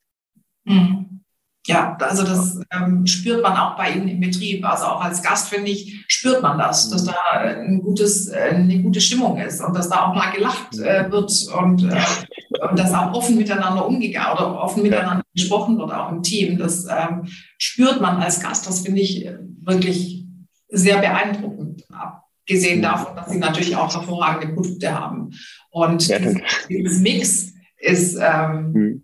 Mhm. 0.63 1.22
Ja, 1.65 1.95
also 2.01 2.23
das 2.23 2.59
ähm, 2.71 3.07
spürt 3.07 3.41
man 3.41 3.55
auch 3.55 3.77
bei 3.77 3.91
Ihnen 3.91 4.09
im 4.09 4.19
Betrieb. 4.19 4.65
Also 4.65 4.85
auch 4.85 5.01
als 5.01 5.23
Gast, 5.23 5.47
finde 5.47 5.71
ich, 5.71 6.03
spürt 6.09 6.41
man 6.41 6.57
das, 6.57 6.89
dass 6.89 7.05
da 7.05 7.15
ein 7.31 7.81
gutes, 7.81 8.27
äh, 8.27 8.49
eine 8.53 8.81
gute 8.81 8.99
Stimmung 8.99 9.37
ist 9.37 9.61
und 9.61 9.73
dass 9.73 9.87
da 9.87 10.07
auch 10.07 10.13
mal 10.13 10.31
gelacht 10.31 10.77
äh, 10.77 11.09
wird 11.09 11.31
und, 11.57 11.83
äh, 11.83 12.67
und 12.69 12.77
dass 12.77 12.93
auch 12.93 13.13
offen 13.13 13.37
miteinander 13.37 13.87
umgegangen 13.87 14.33
oder 14.33 14.61
offen 14.61 14.83
miteinander 14.83 15.23
gesprochen 15.33 15.77
wird, 15.77 15.93
auch 15.93 16.11
im 16.11 16.21
Team. 16.21 16.57
Das 16.57 16.85
ähm, 16.85 17.29
spürt 17.57 18.01
man 18.01 18.21
als 18.21 18.41
Gast. 18.41 18.67
Das 18.67 18.81
finde 18.81 18.99
ich 18.99 19.29
wirklich 19.61 20.25
sehr 20.67 20.97
beeindruckend. 20.97 21.85
Abgesehen 21.93 22.81
davon, 22.81 23.15
dass 23.15 23.29
Sie 23.29 23.39
natürlich 23.39 23.77
auch 23.77 23.93
hervorragende 23.93 24.53
Produkte 24.53 24.93
haben. 24.93 25.31
Und 25.69 26.05
ja, 26.09 26.19
dieses, 26.19 26.41
dieses, 26.67 26.99
Mix 26.99 27.53
ist 27.77 28.17
ähm, 28.21 29.03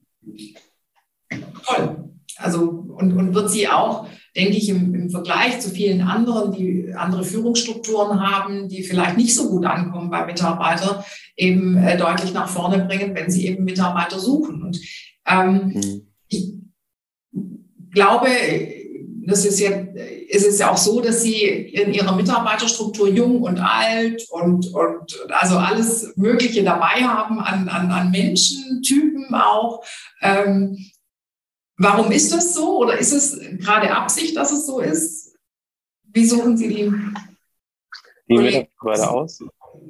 mhm. 1.29 1.39
toll. 1.63 2.08
Also, 2.39 2.85
und, 2.97 3.15
und 3.15 3.33
wird 3.33 3.51
sie 3.51 3.67
auch, 3.67 4.07
denke 4.35 4.57
ich, 4.57 4.69
im, 4.69 4.93
im 4.95 5.09
Vergleich 5.09 5.59
zu 5.59 5.69
vielen 5.69 6.01
anderen, 6.01 6.51
die 6.51 6.93
andere 6.95 7.23
Führungsstrukturen 7.23 8.19
haben, 8.19 8.69
die 8.69 8.83
vielleicht 8.83 9.17
nicht 9.17 9.35
so 9.35 9.49
gut 9.49 9.65
ankommen 9.65 10.09
bei 10.09 10.25
Mitarbeitern, 10.25 11.03
eben 11.35 11.77
äh, 11.77 11.97
deutlich 11.97 12.33
nach 12.33 12.49
vorne 12.49 12.85
bringen, 12.85 13.15
wenn 13.15 13.31
sie 13.31 13.47
eben 13.47 13.63
Mitarbeiter 13.63 14.19
suchen. 14.19 14.63
Und 14.63 14.79
ähm, 15.27 15.73
mhm. 15.73 16.07
ich 16.27 16.53
glaube, 17.91 18.27
das 19.29 19.45
ist 19.45 19.59
ja, 19.59 19.69
es 20.29 20.45
ist 20.45 20.59
ja 20.59 20.71
auch 20.71 20.77
so, 20.77 21.01
dass 21.01 21.21
sie 21.21 21.43
in 21.43 21.93
ihrer 21.93 22.15
Mitarbeiterstruktur 22.15 23.09
jung 23.09 23.41
und 23.41 23.59
alt 23.59 24.25
und, 24.31 24.73
und 24.73 25.19
also 25.29 25.57
alles 25.57 26.13
Mögliche 26.15 26.63
dabei 26.63 27.03
haben 27.03 27.39
an, 27.39 27.67
an, 27.69 27.91
an 27.91 28.11
Menschentypen 28.11 29.33
auch. 29.33 29.83
Ähm, 30.21 30.77
Warum 31.81 32.11
ist 32.11 32.33
das 32.33 32.53
so 32.53 32.79
oder 32.79 32.97
ist 32.97 33.13
es 33.13 33.39
gerade 33.57 33.89
Absicht, 33.95 34.35
dass 34.35 34.51
es 34.51 34.67
so 34.67 34.81
ist? 34.81 35.33
Wie 36.03 36.25
suchen 36.25 36.57
Sie 36.57 36.67
die? 36.67 36.91
Die 38.27 38.37
Mitarbeiter 38.37 39.11
aus? 39.11 39.41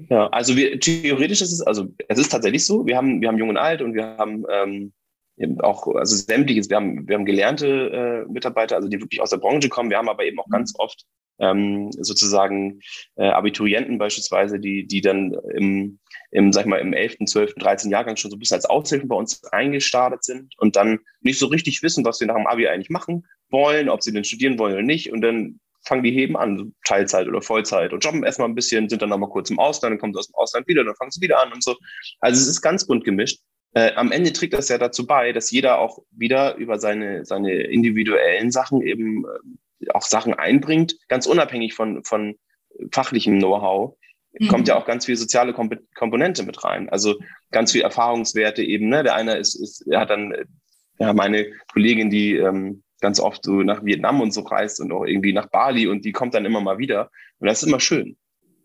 Ja, 0.07 0.27
also 0.27 0.55
wir, 0.55 0.79
theoretisch 0.79 1.41
ist 1.41 1.51
es, 1.51 1.61
also 1.61 1.87
es 2.07 2.19
ist 2.19 2.31
tatsächlich 2.31 2.63
so, 2.63 2.85
wir 2.85 2.95
haben, 2.95 3.21
wir 3.21 3.27
haben 3.27 3.39
Jung 3.39 3.49
und 3.49 3.57
Alt 3.57 3.81
und 3.81 3.95
wir 3.95 4.17
haben 4.17 4.45
ähm, 4.51 4.93
auch, 5.61 5.87
also 5.95 6.15
sämtliches, 6.15 6.69
wir 6.69 6.77
haben, 6.77 7.07
wir 7.07 7.15
haben 7.15 7.25
gelernte 7.25 8.25
äh, 8.27 8.31
Mitarbeiter, 8.31 8.75
also 8.75 8.87
die 8.87 9.01
wirklich 9.01 9.19
aus 9.19 9.31
der 9.31 9.37
Branche 9.37 9.69
kommen, 9.69 9.89
wir 9.89 9.97
haben 9.97 10.09
aber 10.09 10.25
eben 10.25 10.39
auch 10.39 10.49
ganz 10.49 10.73
oft 10.77 11.05
ähm, 11.39 11.91
sozusagen 11.91 12.81
äh, 13.15 13.29
Abiturienten 13.29 13.97
beispielsweise, 13.97 14.59
die, 14.59 14.85
die 14.85 15.01
dann 15.01 15.35
im, 15.53 15.99
im, 16.31 16.51
sag 16.51 16.61
ich 16.61 16.67
mal, 16.67 16.79
im 16.79 16.93
11., 16.93 17.17
12., 17.25 17.55
13. 17.55 17.91
Jahrgang 17.91 18.17
schon 18.17 18.31
so 18.31 18.37
ein 18.37 18.39
bisschen 18.39 18.55
als 18.55 18.65
Aushilfen 18.65 19.09
bei 19.09 19.15
uns 19.15 19.43
eingestartet 19.45 20.23
sind 20.23 20.53
und 20.57 20.75
dann 20.75 20.99
nicht 21.21 21.39
so 21.39 21.47
richtig 21.47 21.81
wissen, 21.83 22.05
was 22.05 22.17
sie 22.17 22.25
nach 22.25 22.35
dem 22.35 22.47
Abi 22.47 22.67
eigentlich 22.67 22.89
machen 22.89 23.25
wollen, 23.49 23.89
ob 23.89 24.03
sie 24.03 24.11
denn 24.11 24.23
studieren 24.23 24.59
wollen 24.59 24.73
oder 24.73 24.83
nicht. 24.83 25.11
Und 25.11 25.21
dann 25.21 25.59
fangen 25.85 26.03
die 26.03 26.11
Heben 26.11 26.37
an, 26.37 26.75
Teilzeit 26.85 27.27
oder 27.27 27.41
Vollzeit 27.41 27.93
und 27.93 28.03
jobben 28.03 28.23
erstmal 28.23 28.49
ein 28.49 28.55
bisschen, 28.55 28.89
sind 28.89 29.01
dann 29.01 29.09
nochmal 29.09 29.29
kurz 29.29 29.49
im 29.49 29.59
Ausland, 29.59 29.93
dann 29.93 29.99
kommen 29.99 30.13
sie 30.13 30.19
aus 30.19 30.27
dem 30.27 30.35
Ausland 30.35 30.67
wieder, 30.67 30.83
dann 30.83 30.95
fangen 30.95 31.11
sie 31.11 31.21
wieder 31.21 31.41
an 31.41 31.53
und 31.53 31.63
so. 31.63 31.75
Also 32.19 32.41
es 32.41 32.47
ist 32.47 32.61
ganz 32.61 32.85
bunt 32.85 33.05
gemischt. 33.05 33.39
Äh, 33.73 33.93
am 33.93 34.11
Ende 34.11 34.33
trägt 34.33 34.53
das 34.53 34.69
ja 34.69 34.77
dazu 34.77 35.05
bei, 35.05 35.31
dass 35.31 35.51
jeder 35.51 35.79
auch 35.79 35.99
wieder 36.11 36.55
über 36.55 36.79
seine, 36.79 37.23
seine 37.25 37.53
individuellen 37.53 38.51
Sachen 38.51 38.81
eben 38.81 39.25
äh, 39.25 39.39
auch 39.93 40.03
Sachen 40.03 40.33
einbringt, 40.33 40.97
ganz 41.07 41.25
unabhängig 41.25 41.73
von, 41.73 42.03
von 42.03 42.35
fachlichem 42.91 43.39
Know-how 43.39 43.95
mhm. 44.37 44.47
kommt 44.47 44.67
ja 44.67 44.77
auch 44.77 44.85
ganz 44.85 45.05
viel 45.05 45.15
soziale 45.15 45.53
Komp 45.53 45.75
Komponente 45.95 46.43
mit 46.43 46.63
rein. 46.63 46.89
Also 46.89 47.19
ganz 47.51 47.71
viel 47.71 47.81
Erfahrungswerte 47.81 48.63
eben. 48.63 48.89
Ne? 48.89 49.03
Der 49.03 49.15
eine 49.15 49.37
ist, 49.37 49.55
ist 49.55 49.87
er 49.87 50.01
hat 50.01 50.09
dann 50.09 50.33
ja 50.99 51.13
meine 51.13 51.47
Kollegin, 51.71 52.09
die 52.09 52.35
ähm, 52.35 52.83
ganz 53.01 53.19
oft 53.19 53.43
so 53.43 53.63
nach 53.63 53.83
Vietnam 53.83 54.21
und 54.21 54.33
so 54.33 54.41
reist 54.41 54.79
und 54.79 54.91
auch 54.91 55.05
irgendwie 55.05 55.33
nach 55.33 55.49
Bali 55.49 55.87
und 55.87 56.03
die 56.05 56.11
kommt 56.11 56.33
dann 56.33 56.45
immer 56.45 56.61
mal 56.61 56.77
wieder. 56.77 57.09
Und 57.39 57.47
das 57.47 57.61
ist 57.61 57.67
immer 57.67 57.79
schön. 57.79 58.17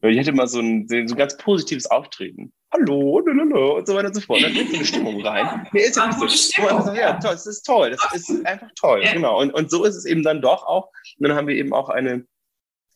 Ich 0.03 0.19
hätte 0.19 0.33
mal 0.33 0.49
so 0.49 0.61
ein, 0.61 0.87
so 0.89 0.97
ein 0.97 1.07
ganz 1.07 1.37
positives 1.37 1.87
Auftreten. 1.87 2.53
Hallo, 2.75 3.19
und 3.19 3.87
so 3.87 3.95
weiter 3.95 4.09
und 4.09 4.15
so 4.15 4.21
fort. 4.21 4.43
Da 4.43 4.49
bringt 4.49 4.71
so 4.71 4.77
eine 4.77 4.85
Stimmung 4.85 5.25
rein. 5.25 5.69
Nee, 5.73 5.83
ist 5.83 5.97
ja 5.97 6.09
nicht 6.09 6.19
so. 6.19 6.29
Stimmung, 6.29 6.95
ja, 6.97 7.13
toll, 7.13 7.31
das 7.33 7.47
ist 7.47 7.63
toll. 7.63 7.97
Das 8.11 8.29
ist 8.29 8.45
einfach 8.45 8.67
toll. 8.75 9.05
Genau. 9.13 9.41
Und, 9.41 9.55
und 9.55 9.71
so 9.71 9.85
ist 9.85 9.95
es 9.95 10.05
eben 10.05 10.25
dann 10.25 10.43
doch 10.43 10.67
auch. 10.67 10.91
Und 11.19 11.29
dann 11.29 11.37
haben 11.37 11.47
wir 11.47 11.55
eben 11.55 11.73
auch 11.73 11.89
eine, 11.89 12.27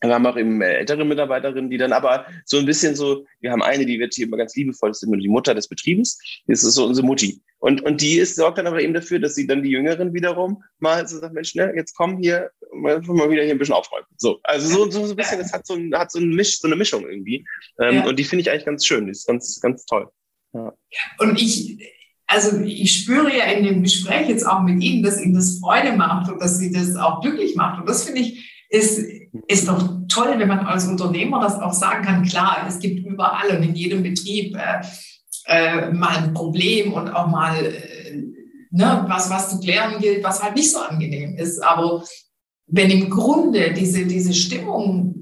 wir 0.01 0.13
haben 0.13 0.25
auch 0.25 0.37
eben 0.37 0.61
ältere 0.61 1.03
Mitarbeiterinnen, 1.05 1.69
die 1.69 1.77
dann 1.77 1.93
aber 1.93 2.25
so 2.45 2.57
ein 2.57 2.65
bisschen 2.65 2.95
so, 2.95 3.25
wir 3.41 3.51
haben 3.51 3.61
eine, 3.61 3.85
die 3.85 3.99
wird 3.99 4.13
hier 4.13 4.27
immer 4.27 4.37
ganz 4.37 4.55
liebevoll, 4.55 4.89
das 4.89 5.01
ist 5.01 5.07
immer 5.07 5.17
die 5.17 5.27
Mutter 5.27 5.53
des 5.53 5.67
Betriebes, 5.67 6.19
das 6.47 6.63
ist 6.63 6.75
so 6.75 6.85
unsere 6.85 7.05
Mutti. 7.05 7.41
Und, 7.59 7.81
und 7.81 7.99
die 8.01 8.17
ist, 8.17 8.37
sorgt 8.37 8.57
dann 8.57 8.67
aber 8.67 8.81
eben 8.81 8.93
dafür, 8.93 9.19
dass 9.19 9.35
sie 9.35 9.45
dann 9.45 9.63
die 9.63 9.71
Jüngeren 9.71 10.13
wiederum 10.13 10.63
mal 10.79 11.05
so 11.07 11.19
sagt, 11.19 11.33
Mensch, 11.33 11.55
ne, 11.55 11.73
jetzt 11.75 11.93
komm 11.93 12.17
hier, 12.17 12.51
mal, 12.73 13.01
mal 13.01 13.29
wieder 13.29 13.43
hier 13.43 13.51
ein 13.51 13.57
bisschen 13.57 13.75
aufräumen. 13.75 14.07
So, 14.17 14.39
also 14.43 14.67
so, 14.69 14.89
so, 14.89 15.05
so 15.05 15.13
ein 15.13 15.17
bisschen, 15.17 15.39
das 15.39 15.51
hat 15.51 15.67
so, 15.67 15.73
ein, 15.73 15.93
hat 15.93 16.11
so, 16.11 16.19
ein 16.19 16.29
Misch, 16.29 16.59
so 16.59 16.67
eine 16.67 16.77
Mischung 16.77 17.05
irgendwie. 17.07 17.45
Ähm, 17.81 17.95
ja. 17.95 18.05
Und 18.05 18.17
die 18.17 18.23
finde 18.23 18.41
ich 18.41 18.49
eigentlich 18.49 18.65
ganz 18.65 18.85
schön, 18.85 19.05
die 19.05 19.11
ist 19.11 19.27
ganz, 19.27 19.59
ganz 19.59 19.85
toll. 19.85 20.07
Ja. 20.53 20.73
Und 21.19 21.41
ich, 21.41 21.77
also 22.27 22.61
ich 22.61 22.93
spüre 22.93 23.35
ja 23.35 23.45
in 23.45 23.65
dem 23.65 23.83
Gespräch 23.83 24.29
jetzt 24.29 24.45
auch 24.45 24.61
mit 24.61 24.81
Ihnen, 24.81 25.03
dass 25.03 25.21
Ihnen 25.21 25.33
das 25.33 25.59
Freude 25.59 25.93
macht 25.97 26.31
und 26.31 26.41
dass 26.41 26.59
Sie 26.59 26.71
das 26.71 26.95
auch 26.95 27.21
glücklich 27.21 27.55
macht. 27.55 27.81
Und 27.81 27.89
das 27.89 28.05
finde 28.05 28.21
ich, 28.21 28.48
ist, 28.69 28.99
ist 29.47 29.67
doch 29.67 29.99
toll, 30.07 30.35
wenn 30.37 30.47
man 30.47 30.59
als 30.59 30.87
Unternehmer 30.87 31.41
das 31.41 31.59
auch 31.59 31.73
sagen 31.73 32.05
kann. 32.05 32.23
Klar, 32.23 32.65
es 32.67 32.79
gibt 32.79 33.05
überall 33.05 33.57
und 33.57 33.63
in 33.63 33.75
jedem 33.75 34.03
Betrieb 34.03 34.55
äh, 34.55 34.81
äh, 35.45 35.91
mal 35.91 36.17
ein 36.17 36.33
Problem 36.33 36.93
und 36.93 37.09
auch 37.09 37.27
mal 37.27 37.65
äh, 37.65 38.15
ne, 38.71 39.05
was, 39.07 39.29
was 39.29 39.49
zu 39.49 39.59
klären 39.59 39.99
gilt, 39.99 40.23
was 40.23 40.43
halt 40.43 40.55
nicht 40.55 40.71
so 40.71 40.79
angenehm 40.79 41.35
ist. 41.35 41.59
Aber 41.63 42.03
wenn 42.67 42.91
im 42.91 43.09
Grunde 43.09 43.73
diese, 43.73 44.05
diese 44.05 44.33
Stimmung 44.33 45.15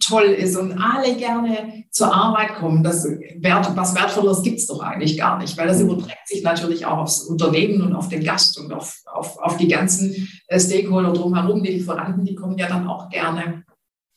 toll 0.00 0.24
ist 0.24 0.56
und 0.56 0.72
alle 0.72 1.14
gerne 1.16 1.84
zur 1.90 2.12
Arbeit 2.12 2.56
kommen, 2.56 2.82
das 2.82 3.04
Wert, 3.04 3.70
was 3.76 3.94
Wertvolles 3.94 4.42
gibt 4.42 4.58
es 4.58 4.66
doch 4.66 4.80
eigentlich 4.80 5.16
gar 5.16 5.38
nicht, 5.38 5.56
weil 5.56 5.68
das 5.68 5.80
überträgt 5.80 6.26
sich 6.26 6.42
natürlich 6.42 6.86
auch 6.86 6.98
aufs 6.98 7.20
Unternehmen 7.22 7.82
und 7.82 7.94
auf 7.94 8.08
den 8.08 8.24
Gast 8.24 8.58
und 8.58 8.72
auf, 8.72 9.00
auf, 9.22 9.38
auf 9.38 9.56
die 9.56 9.68
ganzen 9.68 10.28
äh, 10.48 10.58
Stakeholder 10.58 11.12
drumherum, 11.12 11.62
die 11.62 11.72
Lieferanten, 11.72 12.24
die 12.24 12.34
kommen 12.34 12.58
ja 12.58 12.68
dann 12.68 12.88
auch 12.88 13.08
gerne. 13.08 13.64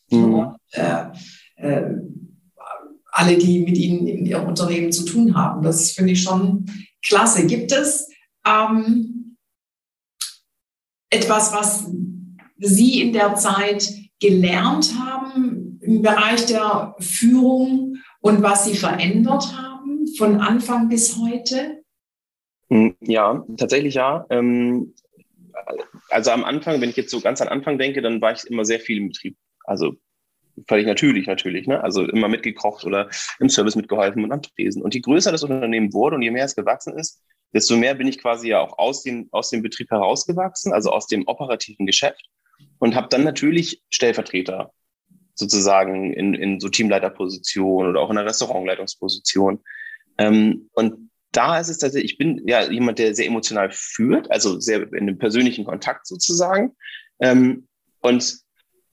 Mhm. 0.09 0.33
Und, 0.33 0.57
äh, 0.71 1.05
äh, 1.57 1.95
alle, 3.11 3.37
die 3.37 3.59
mit 3.59 3.77
ihnen 3.77 4.07
in 4.07 4.25
ihrem 4.25 4.47
Unternehmen 4.47 4.91
zu 4.91 5.05
tun 5.05 5.35
haben. 5.35 5.61
Das 5.63 5.91
finde 5.91 6.13
ich 6.13 6.21
schon 6.21 6.65
klasse. 7.01 7.45
Gibt 7.45 7.71
es 7.71 8.09
ähm, 8.45 9.37
etwas, 11.09 11.53
was 11.53 11.85
Sie 12.57 13.01
in 13.01 13.13
der 13.13 13.35
Zeit 13.35 13.89
gelernt 14.19 14.95
haben, 14.99 15.79
im 15.81 16.01
Bereich 16.01 16.45
der 16.47 16.95
Führung 16.99 17.97
und 18.19 18.41
was 18.41 18.65
Sie 18.65 18.75
verändert 18.75 19.55
haben 19.55 20.07
von 20.17 20.41
Anfang 20.41 20.89
bis 20.89 21.17
heute? 21.17 21.84
Hm, 22.69 22.95
ja, 22.99 23.45
tatsächlich 23.57 23.95
ja. 23.95 24.25
Ähm, 24.29 24.93
also 26.09 26.31
am 26.31 26.43
Anfang, 26.43 26.81
wenn 26.81 26.89
ich 26.89 26.95
jetzt 26.97 27.11
so 27.11 27.21
ganz 27.21 27.41
am 27.41 27.47
Anfang 27.47 27.77
denke, 27.77 28.01
dann 28.01 28.21
war 28.21 28.33
ich 28.33 28.43
immer 28.45 28.65
sehr 28.65 28.79
viel 28.79 28.97
im 28.97 29.07
Betrieb. 29.09 29.37
Also 29.63 29.95
völlig 30.67 30.85
natürlich, 30.85 31.27
natürlich. 31.27 31.67
Ne? 31.67 31.83
Also 31.83 32.03
immer 32.03 32.27
mitgekocht 32.27 32.85
oder 32.85 33.09
im 33.39 33.49
Service 33.49 33.75
mitgeholfen 33.75 34.23
und 34.23 34.31
am 34.31 34.41
Tresen. 34.41 34.81
Und 34.81 34.93
je 34.93 35.01
größer 35.01 35.31
das 35.31 35.43
Unternehmen 35.43 35.93
wurde 35.93 36.15
und 36.15 36.21
je 36.21 36.31
mehr 36.31 36.45
es 36.45 36.55
gewachsen 36.55 36.97
ist, 36.97 37.21
desto 37.53 37.77
mehr 37.77 37.95
bin 37.95 38.07
ich 38.07 38.19
quasi 38.19 38.49
ja 38.49 38.59
auch 38.59 38.77
aus 38.77 39.03
dem, 39.03 39.27
aus 39.31 39.49
dem 39.49 39.61
Betrieb 39.61 39.89
herausgewachsen, 39.89 40.73
also 40.73 40.91
aus 40.91 41.07
dem 41.07 41.27
operativen 41.27 41.85
Geschäft 41.85 42.29
und 42.79 42.95
habe 42.95 43.07
dann 43.09 43.23
natürlich 43.23 43.81
Stellvertreter 43.89 44.71
sozusagen 45.35 46.13
in, 46.13 46.33
in 46.33 46.59
so 46.59 46.69
Teamleiterposition 46.69 47.89
oder 47.89 47.99
auch 47.99 48.09
in 48.09 48.17
einer 48.17 48.29
Restaurantleitungsposition. 48.29 49.59
Ähm, 50.17 50.69
und 50.73 51.09
da 51.35 51.59
ist 51.59 51.69
es 51.69 51.77
tatsächlich, 51.77 52.13
ich 52.13 52.17
bin 52.17 52.47
ja 52.47 52.69
jemand, 52.69 52.99
der 52.99 53.13
sehr 53.13 53.27
emotional 53.27 53.69
führt, 53.71 54.31
also 54.31 54.59
sehr 54.59 54.81
in 54.93 55.01
einem 55.01 55.17
persönlichen 55.17 55.65
Kontakt 55.65 56.07
sozusagen. 56.07 56.75
Ähm, 57.19 57.67
und 58.01 58.37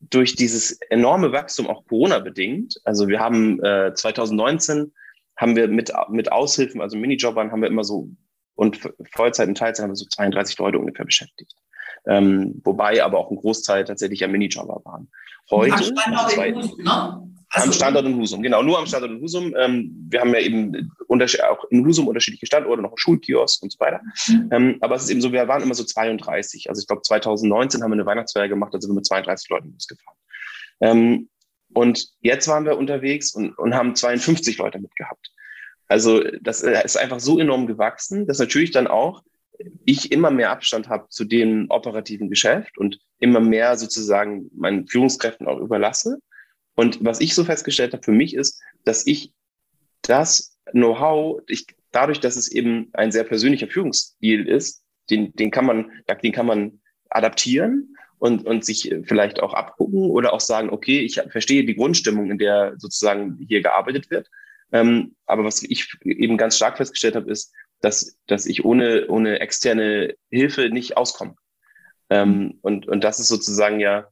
durch 0.01 0.35
dieses 0.35 0.73
enorme 0.91 1.33
Wachstum, 1.33 1.69
auch 1.69 1.87
Corona-bedingt, 1.87 2.81
also 2.85 3.09
wir 3.09 3.21
haben 3.21 3.63
äh, 3.63 3.93
2019 3.95 4.93
haben 5.37 5.57
wir 5.57 5.69
mit, 5.69 5.93
mit 6.11 6.31
Aushilfen, 6.31 6.81
also 6.81 6.97
Minijobbern, 6.97 7.53
haben 7.53 7.63
wir 7.63 7.69
immer 7.69 7.85
so 7.85 8.11
und 8.55 8.79
Vollzeit 9.13 9.49
und 9.49 9.57
Teilzeit 9.57 9.85
haben 9.85 9.93
wir 9.93 9.97
so 9.97 10.07
32 10.07 10.59
Leute 10.59 10.79
ungefähr 10.79 11.05
beschäftigt. 11.05 11.55
Ähm, 12.07 12.61
wobei 12.65 13.03
aber 13.03 13.19
auch 13.19 13.31
ein 13.31 13.37
Großteil 13.37 13.85
tatsächlich 13.85 14.21
ja 14.21 14.29
Minijobber 14.29 14.83
waren. 14.85 15.11
Heute, 15.51 15.83
Standort 15.83 16.31
zwei, 16.31 16.49
in 16.49 16.57
Husum, 16.57 16.83
ne? 16.83 17.29
Also, 17.55 17.69
am 17.69 17.73
Standort 17.73 18.07
in 18.07 18.17
Husum, 18.17 18.43
genau, 18.43 18.63
nur 18.63 18.79
am 18.79 18.87
Standort 18.87 19.13
in 19.13 19.21
Husum. 19.21 19.55
Ähm, 19.59 20.07
wir 20.09 20.21
haben 20.21 20.33
ja 20.33 20.41
eben 20.41 20.91
auch 21.09 21.65
in 21.71 21.85
Husum 21.85 22.09
unterschiedliche 22.09 22.47
Standorte, 22.47 22.81
noch 22.81 22.91
einen 22.91 22.99
Schulkiosk 22.99 23.63
und 23.63 23.71
so 23.71 23.79
weiter. 23.79 24.01
Mhm. 24.27 24.49
Ähm, 24.51 24.79
aber 24.81 24.95
es 24.95 25.05
ist 25.05 25.11
eben 25.11 25.21
so, 25.21 25.33
wir 25.33 25.47
waren 25.49 25.63
immer 25.63 25.75
so 25.75 25.85
32. 25.85 26.71
Also 26.71 26.81
ich 26.81 26.87
glaube, 26.87 27.03
2019 27.03 27.83
haben 27.83 27.91
wir 27.91 27.95
eine 27.95 28.07
Weihnachtsfeier 28.07 28.49
gemacht, 28.49 28.73
da 28.73 28.81
sind 28.81 28.91
wir 28.91 28.95
mit 28.95 29.07
32 29.07 29.51
Leuten 29.51 29.73
losgefahren. 29.73 30.19
Ähm, 30.81 31.29
und 31.75 32.09
jetzt 32.21 32.49
waren 32.49 32.65
wir 32.65 32.79
unterwegs 32.79 33.35
und, 33.35 33.57
und 33.59 33.75
haben 33.75 33.95
52 33.95 34.57
Leute 34.59 34.79
mitgehabt. 34.79 35.31
Also 35.89 36.23
das 36.41 36.63
äh, 36.63 36.83
ist 36.85 36.97
einfach 36.97 37.21
so 37.21 37.39
enorm 37.39 37.67
gewachsen, 37.67 38.27
dass 38.27 38.39
natürlich 38.39 38.71
dann 38.71 38.87
auch 38.87 39.23
ich 39.85 40.11
immer 40.11 40.31
mehr 40.31 40.51
Abstand 40.51 40.89
habe 40.89 41.09
zu 41.11 41.25
dem 41.25 41.67
operativen 41.69 42.31
Geschäft 42.31 42.79
und 42.79 42.99
immer 43.21 43.41
mehr 43.41 43.77
sozusagen 43.77 44.51
meinen 44.55 44.89
Führungskräften 44.89 45.47
auch 45.47 45.59
überlasse. 45.59 46.19
Und 46.75 47.05
was 47.05 47.21
ich 47.21 47.35
so 47.35 47.45
festgestellt 47.45 47.93
habe 47.93 48.03
für 48.03 48.13
mich 48.13 48.35
ist, 48.35 48.61
dass 48.85 49.07
ich 49.07 49.33
das 50.03 50.59
Know-how, 50.71 51.43
ich, 51.47 51.67
dadurch, 51.91 52.21
dass 52.21 52.37
es 52.37 52.51
eben 52.51 52.91
ein 52.93 53.13
sehr 53.13 53.25
persönlicher 53.25 53.69
Führungsstil 53.69 54.49
ist, 54.49 54.83
den, 55.11 55.33
den 55.35 55.51
kann 55.51 55.67
man, 55.67 55.91
den 56.23 56.33
kann 56.33 56.47
man 56.47 56.81
adaptieren 57.11 57.97
und, 58.19 58.47
und 58.47 58.65
sich 58.65 58.95
vielleicht 59.05 59.41
auch 59.43 59.53
abgucken 59.53 60.11
oder 60.11 60.33
auch 60.33 60.41
sagen, 60.41 60.71
okay, 60.71 61.01
ich 61.01 61.21
verstehe 61.29 61.65
die 61.65 61.75
Grundstimmung, 61.75 62.31
in 62.31 62.39
der 62.39 62.75
sozusagen 62.79 63.37
hier 63.49 63.63
gearbeitet 63.63 64.11
wird. 64.11 64.29
Ähm, 64.71 65.17
aber 65.27 65.45
was 65.45 65.63
ich 65.63 65.93
eben 66.05 66.39
ganz 66.39 66.57
stark 66.57 66.79
festgestellt 66.79 67.17
habe, 67.17 67.31
ist, 67.31 67.53
dass, 67.81 68.17
dass 68.27 68.47
ich 68.47 68.65
ohne, 68.65 69.07
ohne 69.09 69.41
externe 69.41 70.15
Hilfe 70.31 70.71
nicht 70.71 70.97
auskomme. 70.97 71.35
Ähm, 72.09 72.59
und, 72.63 72.87
und 72.87 73.05
das 73.05 73.21
ist 73.21 73.29
sozusagen 73.29 73.81
ja 73.81 74.09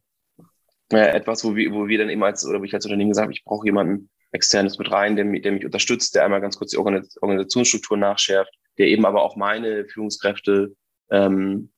äh, 0.93 1.11
etwas, 1.11 1.45
wo 1.45 1.55
wir, 1.55 1.73
wo 1.73 1.89
wir 1.89 1.99
dann 1.99 2.11
eben 2.11 2.23
als, 2.23 2.47
oder 2.47 2.61
wo 2.61 2.65
ich 2.65 2.75
als 2.75 2.85
Unternehmen 2.85 3.11
gesagt 3.11 3.25
habe, 3.25 3.33
ich 3.33 3.45
brauche 3.45 3.67
jemanden 3.67 4.11
externes 4.33 4.79
mit 4.79 4.91
rein, 4.91 5.17
der, 5.17 5.25
der 5.25 5.53
mich 5.53 5.65
unterstützt, 5.65 6.15
der 6.15 6.25
einmal 6.25 6.41
ganz 6.41 6.57
kurz 6.57 6.71
die 6.71 6.79
Organisationsstruktur 6.79 7.97
nachschärft, 7.97 8.53
der 8.79 8.89
eben 8.89 9.05
aber 9.05 9.23
auch 9.23 9.37
meine 9.37 9.87
Führungskräfte 9.87 10.75
ähm, 11.11 11.71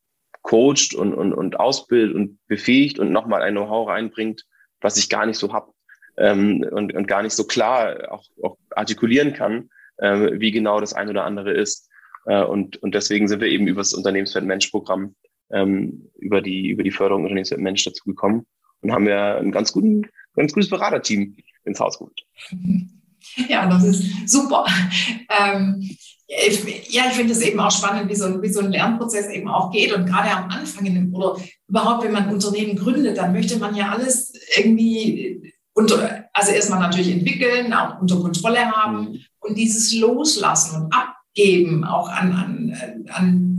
coacht 0.42 0.94
und, 0.94 1.14
und, 1.14 1.32
und 1.32 1.58
ausbildet 1.58 2.14
und 2.14 2.38
befähigt 2.46 2.98
und 2.98 3.12
nochmal 3.12 3.42
ein 3.42 3.54
Know-how 3.54 3.88
reinbringt, 3.88 4.44
was 4.80 4.96
ich 4.96 5.08
gar 5.08 5.26
nicht 5.26 5.38
so 5.38 5.52
hab 5.52 5.72
ähm, 6.16 6.66
und, 6.70 6.94
und 6.94 7.06
gar 7.06 7.22
nicht 7.22 7.34
so 7.34 7.44
klar 7.44 8.12
auch, 8.12 8.24
auch 8.42 8.58
artikulieren 8.70 9.32
kann, 9.32 9.70
äh, 9.98 10.32
wie 10.40 10.50
genau 10.50 10.80
das 10.80 10.94
ein 10.94 11.08
oder 11.08 11.24
andere 11.24 11.52
ist. 11.52 11.88
Äh, 12.26 12.42
und, 12.42 12.82
und 12.82 12.94
deswegen 12.94 13.28
sind 13.28 13.40
wir 13.40 13.48
eben 13.48 13.66
über 13.66 13.80
das 13.80 13.94
Unternehmenswert 13.94 14.44
Mensch 14.44 14.68
Programm 14.68 15.14
ähm, 15.50 16.10
über 16.18 16.40
die 16.40 16.68
über 16.68 16.82
die 16.82 16.90
Förderung 16.90 17.22
Unternehmenswert 17.22 17.60
Mensch 17.60 17.84
dazu 17.84 18.04
gekommen 18.04 18.46
und 18.82 18.92
haben 18.92 19.06
ja 19.06 19.38
ein 19.38 19.50
ganz 19.50 19.72
guten 19.72 20.06
ganz 20.34 20.52
gutes 20.52 20.70
Beraterteam 20.70 21.36
ins 21.64 21.80
Haus 21.80 21.98
geholt. 21.98 22.20
Ja, 23.48 23.68
das 23.68 23.84
ist 23.84 24.28
super. 24.28 24.66
Ähm, 25.30 25.88
ja, 26.88 27.04
ich 27.06 27.14
finde 27.14 27.32
es 27.32 27.40
eben 27.40 27.60
auch 27.60 27.70
spannend, 27.70 28.10
wie 28.10 28.16
so, 28.16 28.24
ein, 28.24 28.42
wie 28.42 28.52
so 28.52 28.60
ein 28.60 28.72
Lernprozess 28.72 29.30
eben 29.30 29.48
auch 29.48 29.70
geht. 29.70 29.92
Und 29.92 30.06
gerade 30.06 30.28
am 30.30 30.50
Anfang 30.50 30.84
dem, 30.84 31.14
oder 31.14 31.36
überhaupt, 31.68 32.04
wenn 32.04 32.12
man 32.12 32.24
ein 32.24 32.34
Unternehmen 32.34 32.76
gründet, 32.76 33.16
dann 33.16 33.32
möchte 33.32 33.58
man 33.58 33.76
ja 33.76 33.90
alles 33.90 34.32
irgendwie 34.56 35.54
unter, 35.72 36.24
also 36.32 36.50
erstmal 36.50 36.80
natürlich 36.80 37.12
entwickeln, 37.12 37.72
auch 37.72 38.00
unter 38.00 38.20
Kontrolle 38.20 38.72
haben 38.72 39.12
mhm. 39.12 39.20
und 39.38 39.56
dieses 39.56 39.94
Loslassen 39.94 40.82
und 40.82 40.92
Abgeben 40.92 41.84
auch 41.84 42.08
an, 42.08 42.32
an, 42.32 43.06
an 43.12 43.51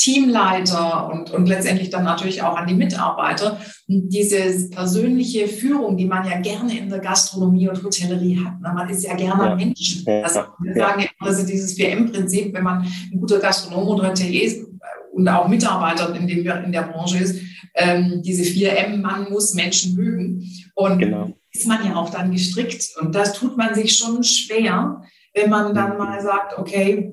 Teamleiter 0.00 1.10
und, 1.12 1.30
und 1.30 1.46
letztendlich 1.46 1.90
dann 1.90 2.04
natürlich 2.04 2.42
auch 2.42 2.56
an 2.56 2.66
die 2.66 2.74
Mitarbeiter. 2.74 3.60
Und 3.86 4.08
diese 4.08 4.70
persönliche 4.70 5.46
Führung, 5.46 5.96
die 5.98 6.06
man 6.06 6.26
ja 6.26 6.40
gerne 6.40 6.78
in 6.78 6.88
der 6.88 7.00
Gastronomie 7.00 7.68
und 7.68 7.82
Hotellerie 7.82 8.42
hat. 8.42 8.54
Na, 8.62 8.72
man 8.72 8.88
ist 8.88 9.04
ja 9.04 9.14
gerne 9.14 9.44
ja. 9.44 9.54
Mensch. 9.54 10.02
Also 10.06 10.40
wir 10.60 10.74
sagen 10.74 11.02
ja 11.02 11.08
immer, 11.18 11.30
also 11.30 11.46
dieses 11.46 11.76
4M-Prinzip, 11.76 12.54
wenn 12.54 12.64
man 12.64 12.86
ein 13.12 13.20
guter 13.20 13.40
Gastronom 13.40 13.88
oder 13.88 14.08
Hotelier 14.08 14.44
ist 14.44 14.66
und 15.12 15.28
auch 15.28 15.48
Mitarbeiter 15.48 16.14
in, 16.14 16.26
dem, 16.26 16.46
in 16.46 16.72
der 16.72 16.82
Branche 16.82 17.18
ist, 17.18 17.40
ähm, 17.74 18.22
diese 18.24 18.42
4M, 18.42 18.96
man 19.02 19.30
muss 19.30 19.54
Menschen 19.54 19.96
mögen. 19.96 20.50
Und 20.74 20.98
genau 20.98 21.34
ist 21.52 21.66
man 21.66 21.84
ja 21.84 21.96
auch 21.96 22.10
dann 22.10 22.30
gestrickt. 22.30 22.96
Und 23.00 23.14
das 23.14 23.34
tut 23.34 23.56
man 23.56 23.74
sich 23.74 23.96
schon 23.96 24.22
schwer, 24.22 25.02
wenn 25.34 25.50
man 25.50 25.74
dann 25.74 25.92
mhm. 25.92 25.98
mal 25.98 26.20
sagt, 26.22 26.58
okay, 26.58 27.12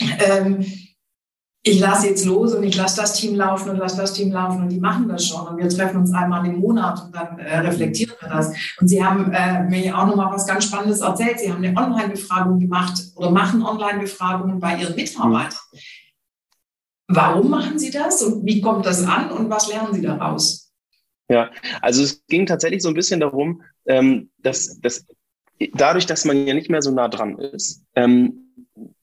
ähm, 0.00 0.64
ich 1.62 1.78
lasse 1.78 2.08
jetzt 2.08 2.24
los 2.24 2.54
und 2.54 2.62
ich 2.62 2.74
lasse 2.76 3.00
das 3.00 3.14
Team 3.14 3.34
laufen 3.34 3.68
und 3.68 3.76
lasse 3.76 3.98
das 3.98 4.14
Team 4.14 4.32
laufen 4.32 4.62
und 4.62 4.70
die 4.70 4.80
machen 4.80 5.08
das 5.08 5.26
schon 5.26 5.46
und 5.46 5.58
wir 5.58 5.68
treffen 5.68 5.98
uns 5.98 6.12
einmal 6.12 6.46
im 6.46 6.58
Monat 6.58 7.04
und 7.04 7.14
dann 7.14 7.38
äh, 7.38 7.58
reflektieren 7.58 8.14
wir 8.18 8.28
das. 8.30 8.54
Und 8.80 8.88
Sie 8.88 9.04
haben 9.04 9.30
äh, 9.32 9.64
mir 9.64 9.96
auch 9.96 10.06
nochmal 10.06 10.32
was 10.32 10.46
ganz 10.46 10.64
Spannendes 10.64 11.00
erzählt. 11.00 11.38
Sie 11.38 11.52
haben 11.52 11.62
eine 11.62 11.76
Online-Befragung 11.76 12.58
gemacht 12.58 13.02
oder 13.14 13.30
machen 13.30 13.62
Online-Befragungen 13.62 14.58
bei 14.58 14.78
Ihren 14.78 14.96
Mitarbeitern. 14.96 15.58
Warum 17.08 17.50
machen 17.50 17.78
Sie 17.78 17.90
das 17.90 18.22
und 18.22 18.46
wie 18.46 18.62
kommt 18.62 18.86
das 18.86 19.04
an 19.04 19.30
und 19.30 19.50
was 19.50 19.68
lernen 19.68 19.92
Sie 19.92 20.02
daraus? 20.02 20.72
Ja, 21.28 21.50
also 21.82 22.02
es 22.02 22.24
ging 22.26 22.46
tatsächlich 22.46 22.82
so 22.82 22.88
ein 22.88 22.94
bisschen 22.94 23.20
darum, 23.20 23.62
ähm, 23.86 24.30
dass, 24.38 24.80
dass 24.80 25.04
dadurch, 25.74 26.06
dass 26.06 26.24
man 26.24 26.46
ja 26.46 26.54
nicht 26.54 26.70
mehr 26.70 26.80
so 26.80 26.90
nah 26.90 27.08
dran 27.08 27.38
ist, 27.38 27.84
ähm, 27.94 28.50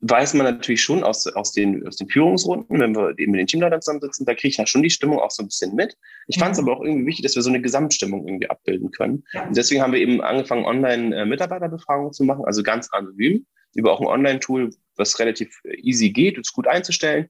weiß 0.01 0.33
man 0.33 0.45
natürlich 0.45 0.81
schon 0.81 1.03
aus, 1.03 1.27
aus, 1.27 1.51
den, 1.51 1.85
aus 1.87 1.97
den 1.97 2.09
Führungsrunden, 2.09 2.79
wenn 2.79 2.95
wir 2.95 3.17
eben 3.17 3.31
mit 3.31 3.39
den 3.39 3.47
Teamleitern 3.47 3.81
zusammensitzen, 3.81 4.25
da 4.25 4.33
kriege 4.33 4.49
ich 4.49 4.57
ja 4.57 4.65
schon 4.65 4.83
die 4.83 4.89
Stimmung 4.89 5.19
auch 5.19 5.31
so 5.31 5.43
ein 5.43 5.47
bisschen 5.47 5.75
mit. 5.75 5.97
Ich 6.27 6.39
fand 6.39 6.53
es 6.53 6.59
aber 6.59 6.77
auch 6.77 6.83
irgendwie 6.83 7.05
wichtig, 7.05 7.23
dass 7.23 7.35
wir 7.35 7.41
so 7.41 7.49
eine 7.49 7.61
Gesamtstimmung 7.61 8.27
irgendwie 8.27 8.49
abbilden 8.49 8.91
können. 8.91 9.23
Und 9.33 9.55
deswegen 9.55 9.81
haben 9.81 9.93
wir 9.93 9.99
eben 9.99 10.21
angefangen, 10.21 10.65
Online-Mitarbeiterbefragungen 10.65 12.13
zu 12.13 12.23
machen, 12.23 12.45
also 12.45 12.63
ganz 12.63 12.89
anonym, 12.91 13.45
über 13.75 13.91
auch 13.91 14.01
ein 14.01 14.07
Online-Tool, 14.07 14.71
was 14.95 15.19
relativ 15.19 15.61
easy 15.77 16.09
geht, 16.09 16.37
ist 16.37 16.53
gut 16.53 16.67
einzustellen. 16.67 17.29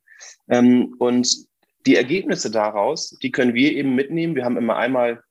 Ähm, 0.50 0.96
und 1.00 1.28
die 1.86 1.96
Ergebnisse 1.96 2.52
daraus, 2.52 3.18
die 3.22 3.32
können 3.32 3.54
wir 3.54 3.74
eben 3.74 3.96
mitnehmen. 3.96 4.36
Wir 4.36 4.46
haben 4.46 4.58
immer 4.58 4.78
einmal, 4.78 5.22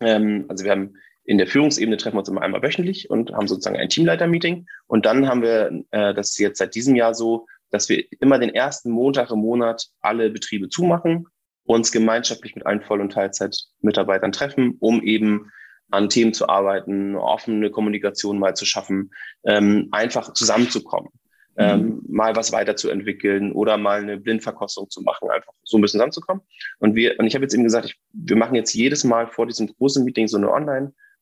ähm, 0.00 0.46
also 0.48 0.64
wir 0.64 0.70
haben 0.72 0.94
in 1.24 1.38
der 1.38 1.46
Führungsebene 1.46 1.96
treffen 1.96 2.16
wir 2.16 2.20
uns 2.20 2.28
immer 2.28 2.42
einmal 2.42 2.62
wöchentlich 2.62 3.08
und 3.10 3.32
haben 3.32 3.46
sozusagen 3.46 3.76
ein 3.76 3.88
Teamleiter-Meeting. 3.88 4.66
Und 4.86 5.06
dann 5.06 5.28
haben 5.28 5.42
wir 5.42 5.84
äh, 5.90 6.14
das 6.14 6.36
jetzt 6.38 6.58
seit 6.58 6.74
diesem 6.74 6.96
Jahr 6.96 7.14
so, 7.14 7.46
dass 7.70 7.88
wir 7.88 8.04
immer 8.20 8.38
den 8.38 8.54
ersten 8.54 8.90
Montag 8.90 9.30
im 9.30 9.38
Monat 9.38 9.86
alle 10.00 10.30
Betriebe 10.30 10.68
zumachen, 10.68 11.26
uns 11.64 11.92
gemeinschaftlich 11.92 12.54
mit 12.54 12.66
allen 12.66 12.82
Voll- 12.82 13.00
und 13.00 13.12
Teilzeitmitarbeitern 13.12 14.32
treffen, 14.32 14.76
um 14.80 15.02
eben 15.02 15.50
an 15.90 16.08
Themen 16.08 16.34
zu 16.34 16.48
arbeiten, 16.48 17.16
offene 17.16 17.70
Kommunikation 17.70 18.38
mal 18.38 18.54
zu 18.54 18.64
schaffen, 18.64 19.10
ähm, 19.44 19.88
einfach 19.92 20.32
zusammenzukommen 20.32 21.10
ähm, 21.56 21.80
mhm. 21.80 22.02
mal 22.08 22.34
was 22.36 22.52
weiterzuentwickeln 22.52 23.52
oder 23.52 23.76
mal 23.76 24.00
eine 24.00 24.16
Blindverkostung 24.18 24.88
zu 24.90 25.02
machen, 25.02 25.30
einfach 25.30 25.52
so 25.64 25.76
ein 25.76 25.82
bisschen 25.82 25.98
zusammenzukommen. 25.98 26.42
Und 26.78 26.94
wir, 26.94 27.18
und 27.18 27.26
ich 27.26 27.34
habe 27.34 27.44
jetzt 27.44 27.54
eben 27.54 27.64
gesagt, 27.64 27.86
ich, 27.86 28.00
wir 28.12 28.36
machen 28.36 28.54
jetzt 28.54 28.74
jedes 28.74 29.04
Mal 29.04 29.26
vor 29.26 29.46
diesem 29.46 29.66
großen 29.66 30.04
Meeting 30.04 30.28
so 30.28 30.38
eine 30.38 30.50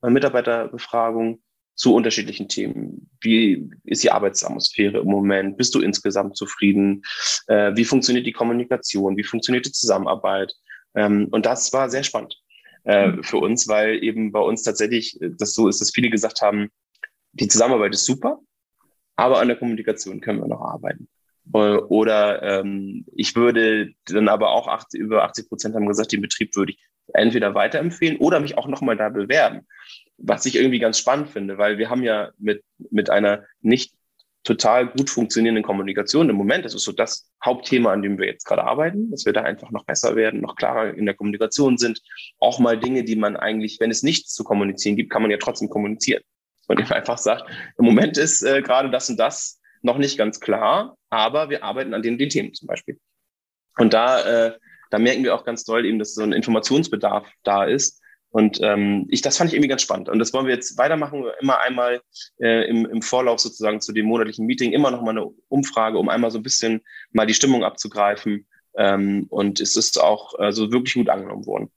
Online-Mitarbeiterbefragung 0.03 1.43
zu 1.75 1.95
unterschiedlichen 1.95 2.49
Themen. 2.49 3.11
Wie 3.21 3.71
ist 3.85 4.03
die 4.03 4.11
Arbeitsatmosphäre 4.11 4.99
im 4.99 5.07
Moment? 5.07 5.57
Bist 5.57 5.75
du 5.75 5.81
insgesamt 5.81 6.37
zufrieden? 6.37 7.03
Äh, 7.47 7.75
wie 7.75 7.85
funktioniert 7.85 8.27
die 8.27 8.33
Kommunikation? 8.33 9.17
Wie 9.17 9.25
funktioniert 9.25 9.67
die 9.67 9.73
Zusammenarbeit? 9.73 10.53
Ähm, 10.95 11.29
und 11.31 11.47
das 11.47 11.73
war 11.73 11.89
sehr 11.89 12.03
spannend 12.03 12.37
äh, 12.85 13.09
mhm. 13.09 13.23
für 13.23 13.39
uns, 13.39 13.69
weil 13.69 14.03
eben 14.03 14.33
bei 14.33 14.41
uns 14.41 14.63
tatsächlich 14.63 15.19
das 15.21 15.55
so 15.55 15.69
ist, 15.69 15.81
dass 15.81 15.93
viele 15.93 16.11
gesagt 16.11 16.43
haben, 16.43 16.69
die 17.33 17.49
Zusammenarbeit 17.49 17.95
ist 17.95 18.05
super, 18.05 18.41
aber 19.17 19.41
an 19.41 19.49
der 19.49 19.57
Kommunikation 19.57 20.21
können 20.21 20.41
wir 20.41 20.49
noch 20.49 20.61
arbeiten. 20.61 21.09
Äh, 21.55 21.59
oder 21.59 22.43
ähm, 22.43 23.07
ich 23.15 23.37
würde 23.37 23.93
dann 24.07 24.29
aber 24.29 24.51
auch 24.51 24.69
80, 24.69 25.01
über 25.01 25.25
80 25.25 25.49
Prozent 25.49 25.75
haben 25.75 25.87
gesagt, 25.87 26.13
den 26.13 26.23
Betrieb 26.23 26.55
würde 26.57 26.73
ich 26.73 26.90
entweder 27.15 27.55
weiterempfehlen 27.55 28.19
oder 28.19 28.41
mich 28.41 28.57
auch 28.59 28.67
nochmal 28.67 28.97
da 28.97 29.09
bewerben. 29.09 29.67
Was 30.19 30.47
ich 30.47 30.57
irgendwie 30.57 30.79
ganz 30.79 30.99
spannend 30.99 31.31
finde, 31.31 31.59
weil 31.59 31.79
wir 31.79 31.91
haben 31.91 32.03
ja 32.03 32.31
mit, 32.39 32.63
mit 32.91 33.11
einer 33.11 33.45
nicht 33.61 33.95
total 34.43 34.89
gut 34.89 35.11
funktionierenden 35.11 35.65
Kommunikation. 35.65 36.31
Im 36.31 36.37
Moment 36.37 36.65
das 36.65 36.75
ist 36.75 36.85
so 36.85 36.93
das 36.93 37.31
Hauptthema, 37.45 37.93
an 37.93 38.03
dem 38.03 38.19
wir 38.19 38.27
jetzt 38.27 38.45
gerade 38.45 38.65
arbeiten, 38.65 39.11
dass 39.11 39.27
wir 39.27 39.33
da 39.33 39.43
einfach 39.43 39.71
noch 39.71 39.85
besser 39.85 40.17
werden, 40.17 40.41
noch 40.41 40.57
klarer 40.57 40.95
in 40.95 41.05
der 41.05 41.15
Kommunikation 41.15 41.77
sind. 41.77 42.01
Auch 42.39 42.59
mal 42.59 42.79
Dinge, 42.79 43.05
die 43.05 43.17
man 43.17 43.37
eigentlich, 43.37 43.79
wenn 43.81 43.91
es 43.91 44.03
nichts 44.03 44.33
zu 44.33 44.45
kommunizieren 44.45 44.97
gibt, 44.97 45.11
kann 45.11 45.23
man 45.23 45.31
ja 45.31 45.37
trotzdem 45.37 45.69
kommunizieren. 45.69 46.23
Und 46.69 46.81
ich 46.81 46.91
einfach 46.91 47.19
sagt, 47.19 47.51
im 47.79 47.85
Moment 47.85 48.17
ist 48.17 48.43
äh, 48.43 48.63
gerade 48.63 48.91
das 48.91 49.11
und 49.11 49.19
das 49.19 49.61
noch 49.83 49.99
nicht 49.99 50.17
ganz 50.17 50.41
klar, 50.41 50.97
aber 51.11 51.51
wir 51.51 51.65
arbeiten 51.65 51.95
an 51.95 52.03
den, 52.03 52.17
den 52.17 52.29
Themen 52.29 52.55
zum 52.55 52.69
Beispiel. 52.69 52.99
Und 53.77 53.93
da, 53.93 54.47
äh, 54.47 54.59
da 54.91 54.99
merken 54.99 55.25
wir 55.25 55.35
auch 55.35 55.45
ganz 55.45 55.65
doll 55.65 55.87
eben, 55.87 55.99
dass 55.99 56.15
so 56.15 56.23
ein 56.23 56.33
Informationsbedarf 56.33 57.27
da 57.43 57.65
ist, 57.65 58.01
und 58.33 58.61
ähm, 58.63 59.07
ich, 59.09 59.23
das 59.23 59.37
fand 59.37 59.51
ich 59.51 59.55
irgendwie 59.55 59.69
ganz 59.69 59.83
spannend. 59.83 60.09
Und 60.09 60.21
das 60.21 60.33
wollen 60.33 60.47
wir 60.47 60.55
jetzt 60.55 60.79
weitermachen, 60.79 61.25
immer 61.41 61.61
einmal 61.61 62.01
äh, 62.39 62.69
im, 62.69 62.87
im 62.87 63.03
Vorlauf 63.03 63.41
sozusagen 63.41 63.81
zu 63.81 63.93
dem 63.93 64.07
monatlichen 64.07 64.47
Meeting, 64.47 64.73
immer 64.73 64.93
noch 64.93 65.03
mal 65.03 65.11
eine 65.11 65.27
Umfrage, 65.49 65.99
um 65.99 66.09
einmal 66.09 66.31
so 66.31 66.39
ein 66.39 66.45
bisschen 66.45 66.81
mal 67.11 67.27
die 67.27 67.35
Stimmung 67.35 67.65
abzugreifen. 67.65 68.47
Ähm, 68.77 69.27
und 69.31 69.61
es 69.61 69.75
ist 69.75 70.01
auch 70.01 70.35
also 70.39 70.71
wirklich 70.71 70.95
gut 70.95 71.09
angenommen 71.09 71.45
worden. 71.45 71.71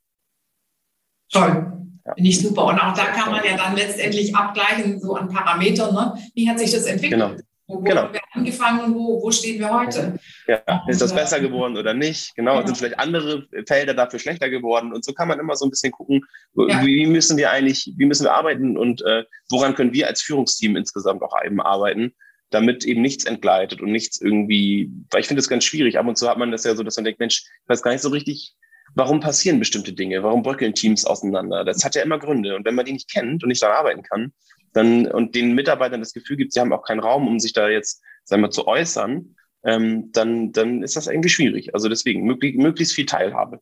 Toll. 1.32 1.74
Ja. 2.06 2.14
Finde 2.14 2.30
ich 2.30 2.40
super. 2.40 2.66
Und 2.66 2.78
auch 2.78 2.94
da 2.94 3.06
kann 3.06 3.32
man 3.32 3.44
ja 3.44 3.58
dann 3.58 3.76
letztendlich 3.76 4.36
abgleichen, 4.36 5.00
so 5.00 5.16
an 5.16 5.30
Parametern, 5.30 5.96
ne? 5.96 6.14
wie 6.36 6.48
hat 6.48 6.60
sich 6.60 6.72
das 6.72 6.86
entwickelt? 6.86 7.20
Genau. 7.20 7.36
Wo, 7.68 7.80
genau. 7.80 8.04
haben 8.04 8.14
wir 8.14 8.22
angefangen 8.34 8.80
und 8.82 8.96
wo, 8.96 9.22
wo 9.22 9.32
stehen 9.32 9.60
wir 9.60 9.74
heute? 9.74 10.20
Ja, 10.48 10.84
ist 10.88 11.02
das 11.02 11.16
besser 11.16 11.40
geworden 11.40 11.78
oder 11.78 11.94
nicht? 11.94 12.36
Genau, 12.36 12.60
ja. 12.60 12.66
sind 12.66 12.78
vielleicht 12.78 13.00
andere 13.00 13.48
Felder 13.68 13.94
dafür 13.94 14.20
schlechter 14.20 14.50
geworden? 14.50 14.92
Und 14.92 15.06
so 15.06 15.14
kann 15.14 15.30
man 15.30 15.40
immer 15.40 15.56
so 15.56 15.66
ein 15.66 15.70
bisschen 15.70 15.94
gucken, 15.94 16.26
ja. 16.56 16.86
wie 16.86 17.06
müssen 17.06 17.38
wir 17.38 17.52
eigentlich, 17.52 17.94
wie 17.98 18.06
müssen 18.06 18.26
wir 18.26 18.34
arbeiten 18.34 18.78
und 18.78 19.02
äh, 19.04 19.24
woran 19.50 19.76
können 19.76 19.94
wir 19.94 20.08
als 20.08 20.22
Führungsteam 20.22 20.76
insgesamt 20.76 21.22
auch 21.22 21.34
eben 21.46 21.62
arbeiten, 21.62 22.14
damit 22.50 22.84
eben 22.84 23.02
nichts 23.02 23.26
entgleitet 23.26 23.82
und 23.82 23.92
nichts 23.92 24.20
irgendwie, 24.20 24.92
weil 25.10 25.22
ich 25.22 25.28
finde 25.28 25.40
es 25.40 25.48
ganz 25.48 25.64
schwierig. 25.64 25.98
Ab 25.98 26.08
und 26.08 26.18
zu 26.18 26.30
hat 26.30 26.38
man 26.38 26.52
das 26.52 26.66
ja 26.66 26.76
so, 26.76 26.84
dass 26.84 26.98
man 26.98 27.06
denkt, 27.06 27.22
Mensch, 27.22 27.44
ich 27.46 27.70
weiß 27.70 27.82
gar 27.82 27.92
nicht 27.92 28.02
so 28.02 28.10
richtig, 28.10 28.56
warum 28.96 29.22
passieren 29.22 29.60
bestimmte 29.60 29.94
Dinge? 29.94 30.22
Warum 30.24 30.44
bröckeln 30.44 30.74
Teams 30.74 31.06
auseinander? 31.06 31.64
Das 31.64 31.84
hat 31.84 31.96
ja 31.96 32.04
immer 32.04 32.20
Gründe. 32.20 32.56
Und 32.56 32.66
wenn 32.66 32.76
man 32.76 32.86
die 32.86 32.94
nicht 32.94 33.12
kennt 33.12 33.44
und 33.44 33.50
nicht 33.50 33.64
daran 33.64 33.78
arbeiten 33.78 34.04
kann, 34.04 34.34
dann 34.74 35.08
und 35.08 35.36
den 35.36 35.54
Mitarbeitern 35.54 36.02
das 36.02 36.14
Gefühl 36.14 36.38
gibt, 36.38 36.54
sie 36.54 36.60
haben 36.60 36.74
auch 36.74 36.84
keinen 36.84 37.00
Raum, 37.00 37.28
um 37.28 37.40
sich 37.40 37.54
da 37.54 37.70
jetzt, 37.70 38.02
sagen 38.24 38.42
wir, 38.42 38.50
zu 38.50 38.68
äußern, 38.68 39.36
ähm, 39.64 40.12
dann, 40.12 40.52
dann 40.52 40.84
ist 40.84 40.96
das 40.96 41.08
irgendwie 41.08 41.30
schwierig. 41.30 41.74
Also 41.74 41.90
deswegen 41.90 42.24
möglich, 42.24 42.56
möglichst 42.56 42.94
viel 42.94 43.06
Teilhabe. 43.06 43.60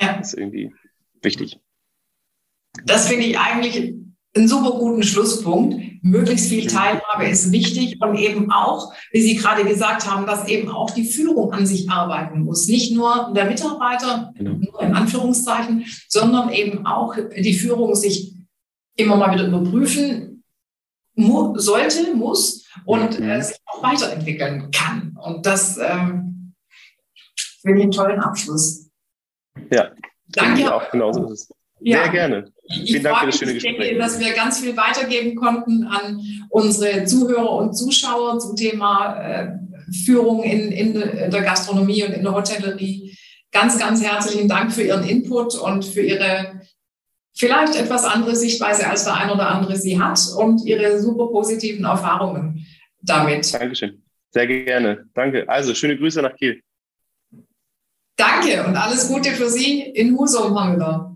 Ja. 0.00 0.16
Das 0.18 0.32
ist 0.32 0.38
irgendwie 0.38 0.74
wichtig. 1.22 1.60
Das 2.84 3.08
finde 3.08 3.26
ich 3.26 3.38
eigentlich 3.38 3.94
einen 4.36 4.48
super 4.48 4.78
guten 4.78 5.02
Schlusspunkt. 5.02 5.80
Möglichst 6.02 6.48
viel 6.48 6.66
Teilhabe 6.66 7.26
ist 7.26 7.52
wichtig 7.52 8.00
und 8.02 8.16
eben 8.16 8.50
auch, 8.50 8.92
wie 9.12 9.22
Sie 9.22 9.36
gerade 9.36 9.64
gesagt 9.64 10.10
haben, 10.10 10.26
dass 10.26 10.48
eben 10.48 10.68
auch 10.68 10.90
die 10.90 11.04
Führung 11.04 11.52
an 11.52 11.66
sich 11.66 11.88
arbeiten 11.88 12.40
muss. 12.40 12.66
Nicht 12.66 12.92
nur 12.92 13.32
der 13.34 13.46
Mitarbeiter, 13.46 14.32
genau. 14.36 14.54
nur 14.54 14.82
in 14.82 14.94
Anführungszeichen, 14.94 15.86
sondern 16.08 16.52
eben 16.52 16.84
auch 16.84 17.14
die 17.38 17.54
Führung 17.54 17.94
sich 17.94 18.34
immer 18.96 19.16
mal 19.16 19.32
wieder 19.32 19.46
überprüfen, 19.46 20.33
mu 21.14 21.58
sollte, 21.58 22.14
muss 22.14 22.66
und 22.84 23.18
mhm. 23.18 23.28
äh, 23.28 23.42
sich 23.42 23.56
auch 23.66 23.82
weiterentwickeln 23.82 24.70
kann. 24.70 25.16
Und 25.20 25.46
das 25.46 25.78
ähm, 25.78 26.54
finde 27.62 27.78
ich 27.78 27.84
einen 27.84 27.92
tollen 27.92 28.20
Abschluss. 28.20 28.90
Ja, 29.70 29.90
danke. 30.28 30.74
Auch 30.74 30.90
genauso 30.90 31.24
ist 31.26 31.50
es. 31.50 31.54
Ja. 31.80 32.04
Sehr 32.04 32.12
gerne. 32.12 32.52
Vielen 32.86 33.02
Dank 33.02 33.18
für 33.18 33.26
das 33.26 33.38
schöne 33.38 33.54
Gespräch. 33.54 33.72
Ich 33.72 33.78
denke, 33.78 33.98
dass 33.98 34.18
wir 34.18 34.32
ganz 34.32 34.60
viel 34.60 34.76
weitergeben 34.76 35.36
konnten 35.36 35.84
an 35.84 36.20
unsere 36.48 37.04
Zuhörer 37.04 37.50
und 37.50 37.74
Zuschauer 37.74 38.38
zum 38.38 38.56
Thema 38.56 39.20
äh, 39.20 39.58
Führung 40.04 40.42
in, 40.42 40.72
in 40.72 40.94
der 40.94 41.42
Gastronomie 41.42 42.04
und 42.04 42.12
in 42.12 42.22
der 42.22 42.34
Hotellerie. 42.34 43.16
Ganz, 43.52 43.78
ganz 43.78 44.02
herzlichen 44.02 44.48
Dank 44.48 44.72
für 44.72 44.82
Ihren 44.82 45.04
Input 45.04 45.54
und 45.56 45.84
für 45.84 46.00
Ihre 46.00 46.60
vielleicht 47.34 47.76
etwas 47.76 48.04
andere 48.04 48.36
Sichtweise, 48.36 48.88
als 48.88 49.04
der 49.04 49.14
ein 49.14 49.30
oder 49.30 49.48
andere 49.48 49.76
sie 49.76 50.00
hat 50.00 50.20
und 50.38 50.64
ihre 50.64 51.00
super 51.00 51.26
positiven 51.28 51.84
Erfahrungen 51.84 52.66
damit. 53.02 53.52
Dankeschön. 53.52 54.02
Sehr 54.30 54.46
gerne. 54.46 55.08
Danke. 55.14 55.48
Also, 55.48 55.74
schöne 55.74 55.96
Grüße 55.96 56.20
nach 56.22 56.34
Kiel. 56.34 56.60
Danke 58.16 58.64
und 58.64 58.76
alles 58.76 59.08
Gute 59.08 59.30
für 59.30 59.48
Sie 59.48 59.82
in 59.82 60.16
Husum, 60.16 60.56
Herr 60.56 61.13